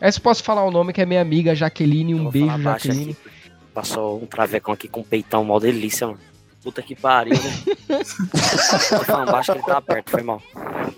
Essa 0.01 0.19
posso 0.19 0.43
falar 0.43 0.65
o 0.65 0.71
nome 0.71 0.95
que 0.95 1.03
é 1.03 1.07
minha 1.07 1.21
amiga 1.21 1.55
Jaqueline. 1.55 2.15
Um 2.15 2.31
beijo, 2.31 2.63
Jaqueline. 2.63 3.11
Aqui. 3.13 3.53
Passou 3.75 4.23
um 4.23 4.27
travecão 4.27 4.73
aqui 4.73 4.89
com 4.89 5.01
um 5.01 5.05
peitão 5.05 5.45
mó 5.45 5.61
delícia, 5.61 6.07
mano. 6.07 6.19
Puta 6.63 6.83
que 6.83 6.95
pariu, 6.95 7.35
né? 7.35 8.05
Falando 9.05 9.31
baixo 9.31 9.53
que 9.53 9.59
ele 9.59 9.67
tá 9.67 9.81
perto, 9.81 10.11
foi 10.11 10.23
mal. 10.23 10.43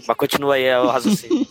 Mas 0.07 0.17
continua 0.17 0.55
aí 0.55 0.65
é 0.65 0.79
o 0.79 0.87
raciocínio. 0.87 1.47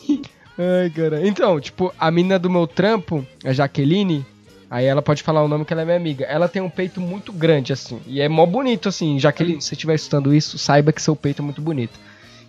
Ai, 0.57 0.89
cara. 0.89 1.25
Então, 1.25 1.59
tipo, 1.59 1.93
a 1.99 2.09
mina 2.09 2.39
do 2.39 2.49
meu 2.49 2.67
trampo, 2.67 3.25
a 3.43 3.53
Jaqueline, 3.53 4.25
aí 4.69 4.85
ela 4.85 5.01
pode 5.01 5.23
falar 5.23 5.43
o 5.43 5.47
nome 5.47 5.63
que 5.63 5.71
ela 5.73 5.81
é 5.81 5.85
minha 5.85 5.97
amiga. 5.97 6.25
Ela 6.25 6.47
tem 6.47 6.61
um 6.61 6.69
peito 6.69 6.99
muito 6.99 7.31
grande, 7.31 7.71
assim. 7.71 8.01
E 8.05 8.19
é 8.19 8.27
mó 8.27 8.45
bonito, 8.45 8.89
assim. 8.89 9.19
Jaqueline, 9.19 9.61
se 9.61 9.69
você 9.69 9.75
estiver 9.75 9.95
estudando 9.95 10.33
isso, 10.33 10.57
saiba 10.57 10.91
que 10.91 11.01
seu 11.01 11.15
peito 11.15 11.41
é 11.41 11.45
muito 11.45 11.61
bonito. 11.61 11.97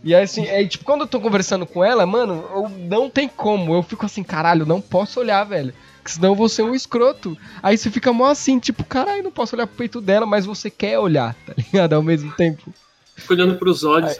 E 0.04 0.14
assim, 0.14 0.46
é 0.46 0.64
tipo, 0.66 0.84
quando 0.84 1.02
eu 1.02 1.06
tô 1.06 1.20
conversando 1.20 1.64
com 1.64 1.84
ela, 1.84 2.04
mano, 2.04 2.44
eu, 2.54 2.68
não 2.68 3.08
tem 3.08 3.28
como. 3.28 3.74
Eu 3.74 3.82
fico 3.82 4.04
assim, 4.06 4.22
caralho, 4.22 4.66
não 4.66 4.80
posso 4.80 5.20
olhar, 5.20 5.44
velho. 5.44 5.72
Que 6.04 6.10
senão 6.10 6.30
eu 6.30 6.34
vou 6.34 6.48
ser 6.48 6.62
um 6.62 6.74
escroto. 6.74 7.38
Aí 7.62 7.78
você 7.78 7.88
fica 7.90 8.12
mó 8.12 8.26
assim, 8.26 8.58
tipo, 8.58 8.82
caralho, 8.82 9.22
não 9.22 9.30
posso 9.30 9.54
olhar 9.54 9.66
pro 9.66 9.76
peito 9.76 10.00
dela, 10.00 10.26
mas 10.26 10.44
você 10.44 10.68
quer 10.68 10.98
olhar, 10.98 11.34
tá 11.46 11.54
ligado? 11.56 11.92
Ao 11.92 12.02
mesmo 12.02 12.32
tempo. 12.32 12.72
Fico 13.14 13.32
olhando 13.34 13.54
pros 13.56 13.84
olhos. 13.84 14.18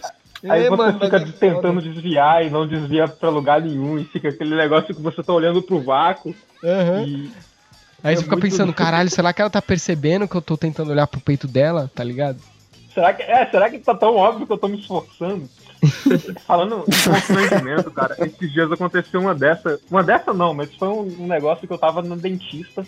Aí 0.49 0.61
É, 0.67 0.69
você 0.69 0.77
mano, 0.77 0.99
mas 1.01 1.05
fica 1.05 1.17
é 1.17 1.21
foda. 1.27 1.33
tentando 1.39 1.83
desviar 1.83 2.45
e 2.47 2.51
não 2.51 2.67
desvia 2.67 3.09
pra 3.09 3.31
lugar 3.31 3.61
nenhum, 3.61 3.99
e 3.99 4.05
fica 4.05 4.29
aquele 4.29 4.55
negócio 4.57 4.95
que 4.95 5.01
você 5.03 5.23
tá 5.23 5.33
olhando 5.33 5.61
pro 5.63 5.81
vácuo 5.83 6.35
Aham. 6.63 7.03
e. 7.07 7.33
Aí 8.05 8.15
É 8.15 8.17
você 8.17 8.23
fica 8.25 8.35
muito- 8.37 8.51
pensando, 8.51 8.73
caralho, 8.73 9.09
será 9.11 9.33
que 9.33 9.41
ela 9.41 9.51
tá 9.51 9.63
percebendo 9.63 10.27
que 10.29 10.35
eu 10.37 10.43
tô 10.43 10.57
tentando 10.57 10.91
olhar 10.91 11.07
pro 11.07 11.21
peito 11.21 11.47
dela, 11.49 11.91
tá 11.95 12.03
ligado? 12.05 12.39
Será 12.95 13.13
que, 13.15 13.23
é, 13.23 13.47
será 13.47 13.71
que 13.71 13.79
tá 13.79 13.95
tão 13.95 14.17
óbvio 14.17 14.47
que 14.47 14.53
eu 14.53 14.59
tô 14.59 14.69
me 14.69 14.79
esforçando? 14.79 15.49
Falando 16.47 16.85
em 16.87 17.11
constrangimento, 17.11 17.91
cara, 17.91 18.17
esses 18.21 18.53
dias 18.53 18.71
aconteceu 18.71 19.21
uma 19.21 19.35
dessa. 19.35 19.81
Uma 19.91 20.03
dessa 20.03 20.33
não, 20.33 20.55
mas 20.55 20.75
foi 20.75 20.89
um, 20.89 21.27
negócio 21.27 21.67
que 21.67 21.73
eu 21.73 21.79
tava 21.79 22.03
no 22.03 22.17
dentista 22.17 22.87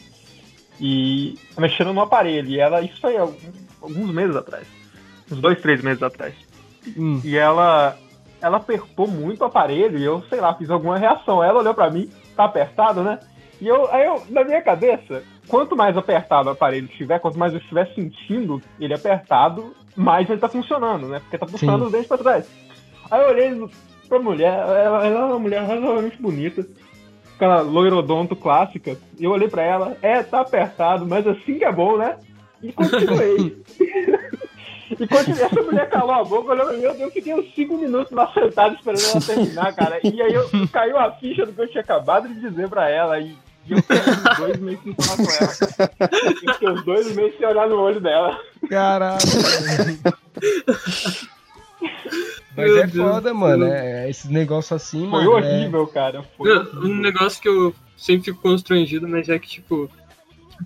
e 0.81 1.37
mexendo 1.59 1.93
no 1.93 2.03
aparelho. 2.03 2.49
E 2.49 2.61
ela, 2.61 2.83
isso 2.83 3.01
foi 3.01 3.17
alguns 3.17 4.11
meses 4.13 4.37
atrás. 4.37 4.67
Uns 5.31 5.41
dois, 5.41 5.61
três 5.61 5.83
meses 5.83 6.03
atrás. 6.03 6.35
Hum. 6.97 7.21
E 7.25 7.37
ela. 7.37 7.97
Ela 8.41 8.59
apertou 8.59 9.09
muito 9.09 9.41
o 9.41 9.45
aparelho 9.47 9.99
e 9.99 10.05
eu, 10.05 10.23
sei 10.29 10.39
lá, 10.39 10.55
fiz 10.55 10.69
alguma 10.69 10.99
reação. 10.99 11.43
Ela 11.43 11.61
olhou 11.61 11.73
pra 11.73 11.89
mim, 11.89 12.11
tá 12.37 12.45
apertado, 12.45 13.03
né? 13.03 13.19
E 13.59 13.67
eu, 13.67 13.91
aí 13.91 14.05
eu, 14.05 14.23
na 14.29 14.45
minha 14.45 14.61
cabeça, 14.61 15.23
quanto 15.49 15.77
mais 15.77 15.97
apertado 15.97 16.49
o 16.49 16.53
aparelho 16.53 16.87
estiver, 16.87 17.19
quanto 17.19 17.39
mais 17.39 17.53
eu 17.53 17.59
estiver 17.59 17.93
sentindo 17.95 18.61
ele 18.81 18.95
apertado, 18.95 19.75
mais 19.97 20.29
ele 20.29 20.41
tá 20.41 20.49
funcionando, 20.49 21.09
né? 21.09 21.21
Porque 21.21 21.39
tá 21.39 21.47
puxando 21.47 21.81
Sim. 21.81 21.87
os 21.87 21.93
dentes 21.93 22.09
pra 22.09 22.19
trás. 22.19 22.49
Aí 23.11 23.21
eu 23.21 23.29
olhei 23.29 23.69
pra 24.09 24.19
mulher, 24.19 24.53
ela, 24.53 25.07
ela 25.07 25.21
é 25.21 25.25
uma 25.25 25.39
mulher 25.39 25.63
razoavelmente 25.63 26.21
bonita, 26.21 26.67
aquela 27.35 27.61
loirodonto 27.61 28.35
clássica, 28.37 28.97
e 29.19 29.25
eu 29.25 29.31
olhei 29.31 29.49
pra 29.49 29.63
ela, 29.63 29.97
é, 30.03 30.23
tá 30.23 30.41
apertado, 30.41 31.07
mas 31.07 31.27
assim 31.27 31.59
que 31.59 31.65
é 31.65 31.73
bom, 31.73 31.97
né? 31.97 32.19
E 32.63 32.73
continuei. 32.73 33.63
E 34.91 35.09
continuei, 35.09 35.43
essa 35.43 35.63
mulher 35.63 35.89
calou 35.89 36.13
a 36.13 36.23
boca, 36.23 36.53
olhou 36.53 36.67
pra 36.67 36.77
mim, 36.77 36.83
eu 36.83 37.11
fiquei 37.11 37.35
uns 37.35 37.53
5 37.55 37.77
minutos 37.79 38.13
lá 38.13 38.31
sentado 38.33 38.75
esperando 38.75 39.03
ela 39.03 39.21
terminar, 39.21 39.75
cara. 39.75 39.99
E 40.05 40.23
aí 40.23 40.33
eu, 40.33 40.45
caiu 40.71 40.99
a 40.99 41.11
ficha 41.13 41.47
do 41.47 41.53
que 41.53 41.63
eu 41.63 41.69
tinha 41.69 41.81
acabado 41.81 42.29
de 42.29 42.39
dizer 42.39 42.69
pra 42.69 42.89
ela. 42.89 43.19
E, 43.19 43.35
e 43.67 43.73
eu 43.73 43.79
fiquei 43.83 43.99
uns 43.99 44.37
dois 44.39 44.61
meses 44.61 44.81
sem 44.83 44.95
falar 44.95 45.17
com 45.17 45.31
ela. 45.33 46.01
Eu 46.25 46.53
fiquei 46.53 46.69
uns 46.69 46.85
dois 46.85 47.15
meses 47.17 47.39
sem 47.39 47.47
olhar 47.47 47.69
no 47.69 47.77
olho 47.81 48.01
dela. 48.01 48.41
Caralho. 48.69 49.19
Mas 52.57 52.67
Meu 52.71 52.79
é 52.79 52.87
Deus. 52.87 53.11
foda, 53.11 53.35
mano. 53.35 53.65
É, 53.67 54.09
esses 54.09 54.31
negócios 54.31 54.73
assim, 54.73 55.01
Foi 55.11 55.25
mano. 55.25 55.39
é- 55.39 55.55
horrível, 55.59 55.87
cara. 55.89 56.23
Foi 56.37 56.49
Não, 56.49 56.61
horrível. 56.61 56.81
Um 56.83 56.97
negócio 57.01 57.43
que 57.43 57.49
eu 57.49 57.75
sempre 57.97 58.25
fico 58.27 58.41
constrangido, 58.41 59.09
mas 59.09 59.29
é 59.29 59.39
que, 59.39 59.49
tipo, 59.49 59.91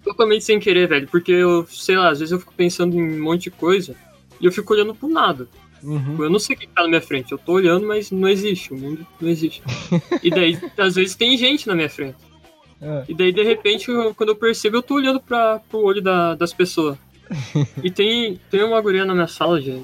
totalmente 0.05 0.45
sem 0.45 0.61
querer, 0.61 0.87
velho. 0.87 1.09
Porque 1.09 1.33
eu, 1.33 1.67
sei 1.67 1.97
lá, 1.97 2.11
às 2.11 2.19
vezes 2.19 2.33
eu 2.33 2.39
fico 2.39 2.53
pensando 2.55 2.95
em 2.97 3.19
um 3.19 3.23
monte 3.23 3.45
de 3.45 3.51
coisa 3.53 3.95
e 4.41 4.45
eu 4.47 4.53
fico 4.53 4.73
olhando 4.75 4.95
pro 4.95 5.09
nada. 5.09 5.49
Uhum. 5.83 6.17
Eu 6.25 6.29
não 6.31 6.39
sei 6.41 6.57
o 6.57 6.59
que 6.59 6.67
tá 6.67 6.83
na 6.83 6.89
minha 6.89 7.01
frente. 7.01 7.33
Eu 7.33 7.39
tô 7.39 7.53
olhando, 7.53 7.87
mas 7.87 8.11
não 8.11 8.29
existe. 8.29 8.73
O 8.75 8.77
mundo 8.77 9.07
não 9.21 9.29
existe. 9.29 9.63
E 10.23 10.31
daí, 10.31 10.59
às 10.77 10.95
vezes, 10.97 11.15
tem 11.15 11.37
gente 11.39 11.67
na 11.69 11.75
minha 11.75 11.89
frente. 11.89 12.17
É. 12.81 13.05
E 13.09 13.15
daí, 13.15 13.33
de 13.33 13.43
repente, 13.43 13.91
eu- 13.91 14.15
quando 14.15 14.29
eu 14.31 14.37
percebo, 14.37 14.77
eu 14.77 14.83
tô 14.83 14.95
olhando 14.95 15.21
pra, 15.21 15.59
pro 15.69 15.81
olho 15.81 16.01
da- 16.03 16.35
das 16.35 16.53
pessoas. 16.53 16.97
E 17.83 17.91
tem, 17.91 18.41
tem 18.51 18.63
uma 18.63 18.81
guria 18.81 19.05
na 19.05 19.15
minha 19.15 19.27
sala 19.29 19.61
de 19.61 19.83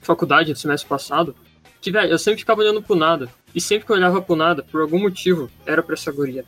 faculdade 0.00 0.52
do 0.52 0.58
semestre 0.58 0.88
passado 0.88 1.34
que, 1.80 1.90
velho, 1.90 2.10
eu 2.12 2.18
sempre 2.18 2.38
ficava 2.40 2.60
olhando 2.60 2.80
pro 2.80 2.94
nada. 2.94 3.28
E 3.54 3.60
sempre 3.60 3.84
que 3.84 3.92
eu 3.92 3.96
olhava 3.96 4.22
pro 4.22 4.36
nada, 4.36 4.62
por 4.62 4.80
algum 4.80 5.00
motivo, 5.00 5.50
era 5.66 5.82
pra 5.82 5.94
essa 5.94 6.10
guria. 6.12 6.44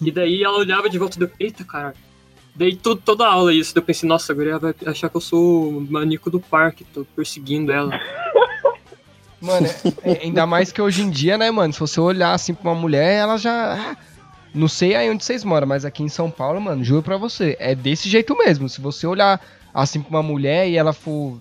e 0.00 0.10
daí 0.12 0.42
ela 0.44 0.56
olhava 0.58 0.88
de 0.88 0.98
volta 0.98 1.16
e 1.16 1.18
deu, 1.20 1.30
eita, 1.40 1.64
caralho. 1.64 1.96
Daí 2.54 2.74
to- 2.76 2.94
toda 2.96 3.26
a 3.26 3.32
aula 3.32 3.52
isso, 3.52 3.74
daí 3.74 3.82
eu 3.82 3.84
pensei, 3.86 4.08
nossa, 4.08 4.32
a 4.32 4.34
guria 4.36 4.58
vai 4.58 4.72
achar 4.86 5.10
que 5.10 5.16
eu 5.16 5.20
sou 5.20 5.68
o 5.76 5.80
manico 5.90 6.30
do 6.30 6.38
parque, 6.40 6.84
tô 6.84 7.04
perseguindo 7.04 7.70
ela. 7.72 8.00
Mano, 9.40 9.66
é- 9.66 10.12
é- 10.12 10.22
ainda 10.22 10.46
mais 10.46 10.72
que 10.72 10.80
hoje 10.80 11.02
em 11.02 11.10
dia, 11.10 11.36
né, 11.36 11.50
mano? 11.50 11.72
Se 11.72 11.80
você 11.80 12.00
olhar 12.00 12.32
assim 12.32 12.54
pra 12.54 12.70
uma 12.70 12.80
mulher, 12.80 13.14
ela 13.18 13.36
já. 13.36 13.96
Não 14.56 14.68
sei 14.68 14.94
aí 14.94 15.10
onde 15.10 15.22
vocês 15.22 15.44
moram, 15.44 15.66
mas 15.66 15.84
aqui 15.84 16.02
em 16.02 16.08
São 16.08 16.30
Paulo, 16.30 16.58
mano, 16.58 16.82
juro 16.82 17.02
pra 17.02 17.18
você, 17.18 17.56
é 17.60 17.74
desse 17.74 18.08
jeito 18.08 18.34
mesmo. 18.36 18.70
Se 18.70 18.80
você 18.80 19.06
olhar 19.06 19.38
assim 19.74 20.00
pra 20.00 20.08
uma 20.08 20.22
mulher 20.22 20.66
e 20.66 20.76
ela 20.76 20.94
for 20.94 21.38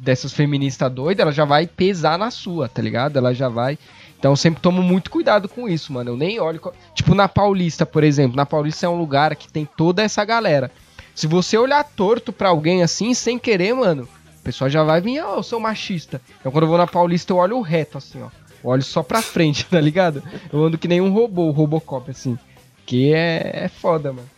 dessas 0.00 0.34
feministas 0.34 0.92
doidas, 0.92 1.22
ela 1.22 1.32
já 1.32 1.46
vai 1.46 1.66
pesar 1.66 2.18
na 2.18 2.30
sua, 2.30 2.68
tá 2.68 2.82
ligado? 2.82 3.16
Ela 3.16 3.32
já 3.32 3.48
vai. 3.48 3.78
Então 4.18 4.32
eu 4.32 4.36
sempre 4.36 4.60
tomo 4.60 4.82
muito 4.82 5.10
cuidado 5.10 5.48
com 5.48 5.66
isso, 5.66 5.94
mano. 5.94 6.10
Eu 6.10 6.16
nem 6.16 6.38
olho. 6.38 6.60
Tipo, 6.94 7.14
na 7.14 7.26
Paulista, 7.26 7.86
por 7.86 8.04
exemplo. 8.04 8.36
Na 8.36 8.44
Paulista 8.44 8.84
é 8.84 8.88
um 8.88 8.98
lugar 8.98 9.34
que 9.34 9.50
tem 9.50 9.64
toda 9.64 10.02
essa 10.02 10.22
galera. 10.22 10.70
Se 11.14 11.26
você 11.26 11.56
olhar 11.56 11.82
torto 11.82 12.34
pra 12.34 12.50
alguém 12.50 12.82
assim, 12.82 13.14
sem 13.14 13.38
querer, 13.38 13.74
mano, 13.74 14.06
o 14.38 14.42
pessoal 14.42 14.68
já 14.68 14.84
vai 14.84 15.00
vir, 15.00 15.20
ó, 15.20 15.36
eu 15.36 15.42
sou 15.42 15.58
machista. 15.58 16.20
Então 16.38 16.52
quando 16.52 16.64
eu 16.64 16.68
vou 16.68 16.78
na 16.78 16.86
Paulista, 16.86 17.32
eu 17.32 17.38
olho 17.38 17.60
reto, 17.62 17.96
assim, 17.96 18.22
ó. 18.22 18.28
Eu 18.62 18.70
olho 18.70 18.82
só 18.82 19.02
pra 19.02 19.20
frente, 19.22 19.64
tá 19.70 19.80
ligado? 19.80 20.22
Eu 20.52 20.64
ando 20.64 20.78
que 20.78 20.88
nem 20.88 21.00
um 21.00 21.12
robô, 21.12 21.46
o 21.48 21.50
Robocop, 21.50 22.10
assim. 22.10 22.38
Que 22.86 23.12
é, 23.12 23.64
é 23.64 23.68
foda, 23.68 24.12
mano. 24.12 24.28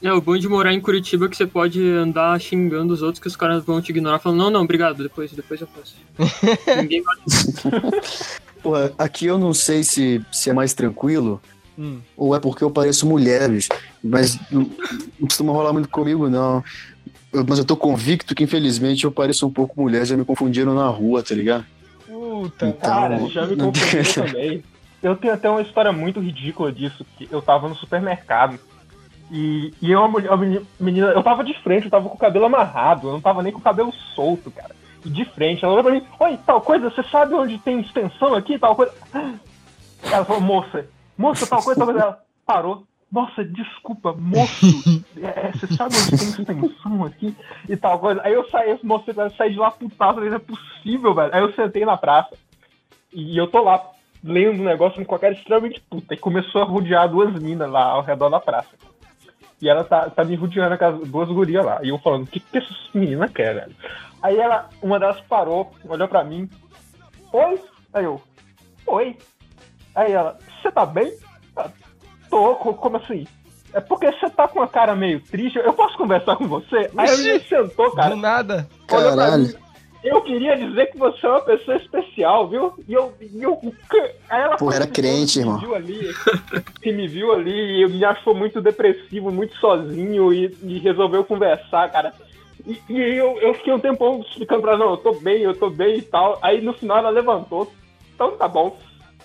É, 0.00 0.12
o 0.12 0.20
bom 0.20 0.38
de 0.38 0.48
morar 0.48 0.72
em 0.72 0.80
Curitiba 0.80 1.26
é 1.26 1.28
que 1.28 1.36
você 1.36 1.46
pode 1.46 1.82
andar 1.82 2.40
xingando 2.40 2.94
os 2.94 3.02
outros 3.02 3.20
que 3.20 3.26
os 3.26 3.34
caras 3.34 3.64
vão 3.64 3.82
te 3.82 3.90
ignorar, 3.90 4.20
falando, 4.20 4.38
não, 4.38 4.50
não, 4.50 4.62
obrigado, 4.62 5.02
depois, 5.02 5.32
depois 5.32 5.60
eu 5.60 5.66
faço. 5.66 5.96
Ninguém 6.80 7.02
vai 7.02 7.16
Porra, 8.62 8.92
aqui 8.98 9.26
eu 9.26 9.38
não 9.38 9.52
sei 9.54 9.82
se, 9.84 10.24
se 10.32 10.50
é 10.50 10.52
mais 10.52 10.72
tranquilo 10.74 11.40
Hum. 11.80 12.00
ou 12.16 12.34
é 12.34 12.40
porque 12.40 12.64
eu 12.64 12.70
pareço 12.72 13.06
mulher, 13.06 13.48
bicho. 13.48 13.68
Mas 14.02 14.36
não, 14.50 14.62
não 15.20 15.28
costuma 15.28 15.52
rolar 15.52 15.72
muito 15.72 15.88
comigo, 15.88 16.28
não. 16.28 16.62
Eu- 17.32 17.44
mas 17.48 17.58
eu 17.60 17.64
tô 17.64 17.76
convicto 17.76 18.34
que, 18.34 18.42
infelizmente, 18.42 19.04
eu 19.04 19.12
pareço 19.12 19.46
um 19.46 19.50
pouco 19.50 19.80
mulher. 19.80 20.04
Já 20.04 20.16
me 20.16 20.24
confundiram 20.24 20.74
na 20.74 20.88
rua, 20.88 21.22
tá 21.22 21.36
ligado? 21.36 21.64
Puta, 22.42 22.66
Então, 22.68 22.90
Cara, 22.90 23.18
já 23.28 23.46
me 23.46 23.56
deixa. 23.56 24.24
também. 24.24 24.62
Eu 25.02 25.16
tenho 25.16 25.34
até 25.34 25.48
uma 25.48 25.62
história 25.62 25.92
muito 25.92 26.20
ridícula 26.20 26.72
disso, 26.72 27.04
que 27.16 27.28
eu 27.30 27.40
tava 27.40 27.68
no 27.68 27.74
supermercado. 27.74 28.58
E, 29.30 29.72
e 29.82 29.94
uma 29.94 30.08
mulher- 30.08 30.30
uma 30.32 30.62
menina, 30.80 31.08
eu 31.08 31.22
tava 31.22 31.44
de 31.44 31.52
frente, 31.62 31.84
eu 31.84 31.90
tava 31.90 32.08
com 32.08 32.14
o 32.14 32.18
cabelo 32.18 32.46
amarrado, 32.46 33.08
eu 33.08 33.12
não 33.12 33.20
tava 33.20 33.42
nem 33.42 33.52
com 33.52 33.58
o 33.58 33.62
cabelo 33.62 33.92
solto, 34.14 34.50
cara. 34.50 34.74
E 35.04 35.10
de 35.10 35.24
frente, 35.26 35.62
ela 35.64 35.74
olhou 35.74 35.84
pra 35.84 35.92
mim, 35.92 36.02
oi, 36.18 36.38
tal 36.46 36.60
coisa, 36.60 36.90
você 36.90 37.02
sabe 37.04 37.34
onde 37.34 37.58
tem 37.58 37.80
extensão 37.80 38.34
aqui, 38.34 38.58
tal 38.58 38.74
coisa? 38.74 38.92
Ela 40.10 40.24
falou, 40.24 40.40
moça, 40.40 40.86
moça, 41.16 41.46
tal 41.46 41.62
coisa, 41.62 41.78
tal 41.78 41.86
coisa. 41.88 42.00
Ela 42.00 42.22
parou. 42.46 42.84
Nossa, 43.10 43.42
desculpa, 43.42 44.12
moço, 44.12 44.66
é, 45.16 45.52
você 45.52 45.66
sabe 45.68 45.94
onde 45.96 46.18
tem 46.18 46.28
extensão 46.28 47.04
aqui 47.04 47.34
e 47.66 47.76
tal 47.76 47.98
coisa. 47.98 48.20
Aí 48.22 48.34
eu 48.34 48.48
saí, 48.50 48.78
moço, 48.82 49.10
eu 49.10 49.30
saí 49.30 49.52
de 49.52 49.58
lá 49.58 49.70
putado, 49.70 50.20
não 50.20 50.34
é 50.34 50.38
possível, 50.38 51.14
velho. 51.14 51.34
Aí 51.34 51.40
eu 51.40 51.52
sentei 51.54 51.84
na 51.86 51.96
praça 51.96 52.36
e 53.12 53.36
eu 53.36 53.46
tô 53.46 53.62
lá 53.62 53.82
lendo 54.22 54.60
um 54.60 54.64
negócio 54.64 55.04
com 55.04 55.14
a 55.14 55.18
cara 55.18 55.32
extremamente 55.32 55.80
puta. 55.88 56.14
E 56.14 56.18
começou 56.18 56.60
a 56.60 56.66
rodear 56.66 57.08
duas 57.08 57.32
minas 57.40 57.70
lá 57.70 57.84
ao 57.84 58.02
redor 58.02 58.28
da 58.28 58.40
praça. 58.40 58.76
E 59.60 59.68
ela 59.68 59.84
tá, 59.84 60.08
tá 60.10 60.24
me 60.24 60.36
rodeando 60.36 60.76
com 60.76 60.84
as 60.84 61.08
duas 61.08 61.28
gurias 61.30 61.64
lá. 61.64 61.80
E 61.82 61.88
eu 61.88 61.98
falando, 61.98 62.24
o 62.24 62.26
que, 62.26 62.40
que 62.40 62.58
essas 62.58 62.90
meninas 62.94 63.32
querem, 63.32 63.62
velho? 63.62 63.76
Aí 64.22 64.36
ela, 64.38 64.68
uma 64.82 64.98
delas 64.98 65.20
parou, 65.22 65.72
olhou 65.84 66.08
pra 66.08 66.24
mim. 66.24 66.48
Oi? 67.32 67.60
Aí 67.92 68.04
eu, 68.04 68.20
oi. 68.86 69.16
Aí 69.94 70.12
ela, 70.12 70.38
você 70.60 70.70
tá 70.70 70.84
bem? 70.86 71.12
"Ah, 72.28 72.30
Tô, 72.30 72.54
co- 72.56 72.74
como 72.74 72.96
assim? 72.96 73.26
É 73.72 73.80
porque 73.80 74.10
você 74.10 74.30
tá 74.30 74.48
com 74.48 74.60
uma 74.60 74.68
cara 74.68 74.94
meio 74.96 75.20
triste, 75.20 75.58
eu 75.58 75.72
posso 75.74 75.96
conversar 75.98 76.36
com 76.36 76.46
você? 76.48 76.90
Aí 76.96 77.16
menina 77.18 77.40
sentou, 77.48 77.90
cara. 77.92 78.10
Do 78.10 78.16
nada. 78.16 78.68
Caralho. 78.86 79.42
mim. 79.42 79.54
Eu 80.02 80.22
queria 80.22 80.56
dizer 80.56 80.86
que 80.92 80.96
você 80.96 81.26
é 81.26 81.28
uma 81.28 81.40
pessoa 81.40 81.76
especial, 81.76 82.48
viu? 82.48 82.72
E 82.88 82.94
eu. 82.94 83.12
E 83.20 83.42
eu 83.42 83.58
aí 84.30 84.42
ela 84.42 84.56
Porra, 84.56 84.76
era 84.76 84.86
crente, 84.86 85.38
me 85.38 85.44
irmão. 85.44 85.58
Viu 85.58 85.74
ali, 85.74 86.14
que 86.80 86.92
me 86.92 87.08
viu 87.08 87.32
ali 87.32 87.82
e 87.82 87.88
me 87.88 88.04
achou 88.04 88.32
muito 88.34 88.60
depressivo, 88.62 89.30
muito 89.32 89.56
sozinho 89.56 90.32
e, 90.32 90.56
e 90.62 90.78
resolveu 90.78 91.24
conversar, 91.24 91.90
cara. 91.90 92.14
E, 92.64 92.80
e 92.88 92.98
eu, 93.16 93.38
eu 93.40 93.54
fiquei 93.54 93.72
um 93.72 93.80
tempão 93.80 94.20
explicando 94.20 94.62
pra 94.62 94.72
ela, 94.74 94.84
não, 94.84 94.90
eu 94.92 94.96
tô 94.98 95.12
bem, 95.14 95.42
eu 95.42 95.54
tô 95.54 95.68
bem 95.68 95.98
e 95.98 96.02
tal. 96.02 96.38
Aí 96.42 96.60
no 96.60 96.72
final 96.72 96.98
ela 96.98 97.10
levantou. 97.10 97.70
Então 98.14 98.30
tá 98.36 98.46
bom. 98.46 98.78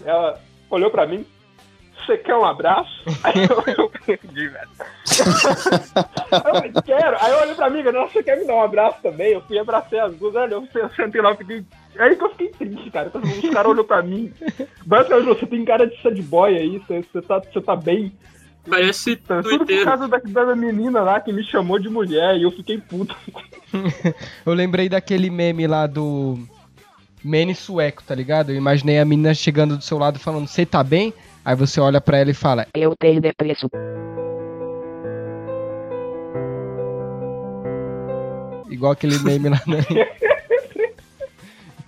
Ela 0.04 0.40
olhou 0.72 0.90
pra 0.90 1.06
mim. 1.06 1.24
Você 1.98 2.18
quer 2.18 2.36
um 2.36 2.46
abraço? 2.46 3.04
Aí 3.24 3.34
eu, 3.44 3.64
eu 3.78 3.90
perdi, 3.90 4.48
velho. 4.48 4.70
Aí 6.32 6.42
eu 6.46 6.56
falei, 6.56 6.72
quero. 6.84 7.18
Aí 7.20 7.32
eu 7.32 7.42
olhei 7.42 7.56
pra 7.56 7.68
amiga, 7.68 7.92
nossa, 7.92 8.14
você 8.14 8.24
quer 8.24 8.38
me 8.38 8.46
dar 8.46 8.56
um 8.56 8.64
abraço 8.64 8.98
também? 9.02 9.34
Eu 9.34 9.42
fui 9.42 9.58
abracei 9.58 10.00
as 10.00 10.14
duas, 10.16 10.36
olha, 10.36 10.54
eu 10.54 10.68
eu 10.74 10.90
sentei 10.90 11.22
lá, 11.22 11.32
eu 11.32 11.38
fiquei. 11.38 11.66
Aí 11.98 12.16
que 12.16 12.24
eu 12.24 12.30
fiquei 12.32 12.50
triste, 12.50 12.92
cara. 12.92 13.12
Os 13.14 13.50
caras 13.50 13.72
olhou 13.72 13.86
pra 13.86 14.02
mim. 14.02 14.34
Basicamente, 14.86 15.28
você 15.28 15.46
tem 15.46 15.64
cara 15.64 15.88
de 15.88 16.02
sad 16.02 16.22
boy 16.24 16.56
aí, 16.56 16.80
você, 16.80 17.02
você, 17.02 17.22
tá, 17.22 17.40
você 17.40 17.62
tá 17.62 17.76
bem. 17.76 18.12
Parece 18.68 19.18
Tá, 19.18 19.42
Tudo 19.44 19.66
por 19.66 19.84
causa 19.84 20.08
da, 20.08 20.18
da 20.18 20.56
menina 20.56 21.02
lá 21.02 21.20
que 21.20 21.34
me 21.34 21.44
chamou 21.44 21.78
de 21.78 21.90
mulher 21.90 22.38
e 22.38 22.44
eu 22.44 22.52
fiquei 22.52 22.78
puto. 22.78 23.16
Eu 24.46 24.54
lembrei 24.54 24.88
daquele 24.88 25.30
meme 25.30 25.68
lá 25.68 25.88
do. 25.88 26.40
Mene 27.24 27.56
sueco, 27.56 28.04
tá 28.04 28.14
ligado? 28.14 28.52
Eu 28.52 28.56
imaginei 28.56 29.00
a 29.00 29.06
menina 29.06 29.34
chegando 29.34 29.78
do 29.78 29.84
seu 29.84 29.98
lado 29.98 30.20
falando, 30.20 30.48
você 30.48 30.66
tá 30.66 30.84
bem? 30.84 31.14
Aí 31.46 31.56
você 31.56 31.80
olha 31.82 32.00
pra 32.00 32.18
ela 32.18 32.32
e 32.32 32.34
fala, 32.34 32.66
Eu 32.74 32.96
tenho 32.98 33.20
depresso. 33.22 33.68
igual 38.70 38.92
aquele 38.94 39.20
meme 39.20 39.50
lá, 39.50 39.62
né? 39.68 39.78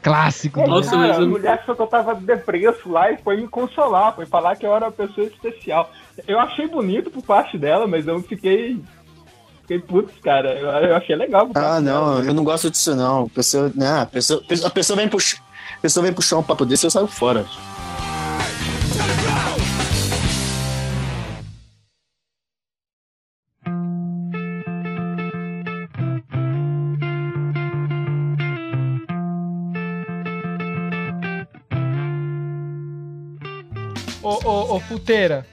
Clássico. 0.03 0.59
É, 0.59 0.67
Nossa, 0.67 0.91
cara, 0.91 1.07
mas 1.07 1.17
a 1.17 1.21
mulher 1.21 1.53
achou 1.59 1.75
que 1.75 1.81
eu 1.81 1.87
tava 1.87 2.13
depresso 2.13 2.91
lá 2.91 3.11
e 3.11 3.17
foi 3.17 3.37
me 3.37 3.47
consolar, 3.47 4.13
foi 4.15 4.27
falar 4.27 4.55
que 4.55 4.63
eu 4.65 4.75
era 4.75 4.85
uma 4.85 4.91
pessoa 4.91 5.25
especial. 5.25 5.89
Eu 6.27 6.39
achei 6.39 6.67
bonito 6.67 7.09
por 7.09 7.23
parte 7.23 7.57
dela, 7.57 7.87
mas 7.87 8.05
eu 8.07 8.21
fiquei. 8.21 8.79
Fiquei 9.61 9.79
putz, 9.79 10.13
cara. 10.23 10.53
Eu, 10.53 10.67
eu 10.89 10.95
achei 10.95 11.15
legal. 11.15 11.47
por 11.47 11.57
Ah, 11.57 11.81
não, 11.81 12.17
dela. 12.17 12.25
eu 12.25 12.33
não 12.35 12.43
gosto 12.43 12.69
disso, 12.69 12.95
não. 12.95 13.23
A 13.25 13.29
pessoa, 13.29 13.71
né, 13.73 14.01
a 14.01 14.05
pessoa, 14.05 14.43
a 14.63 14.69
pessoa 14.69 14.95
vem 14.95 15.09
puxar. 15.09 15.39
A 15.75 15.81
pessoa 15.81 16.03
vem 16.03 16.13
puxar 16.13 16.37
um 16.37 16.43
papo 16.43 16.67
desse, 16.67 16.85
eu 16.85 16.91
saio 16.91 17.07
fora. 17.07 17.43
Ô, 34.21 34.39
ô, 34.43 34.75
ô, 34.75 34.79
Futeira, 34.79 35.45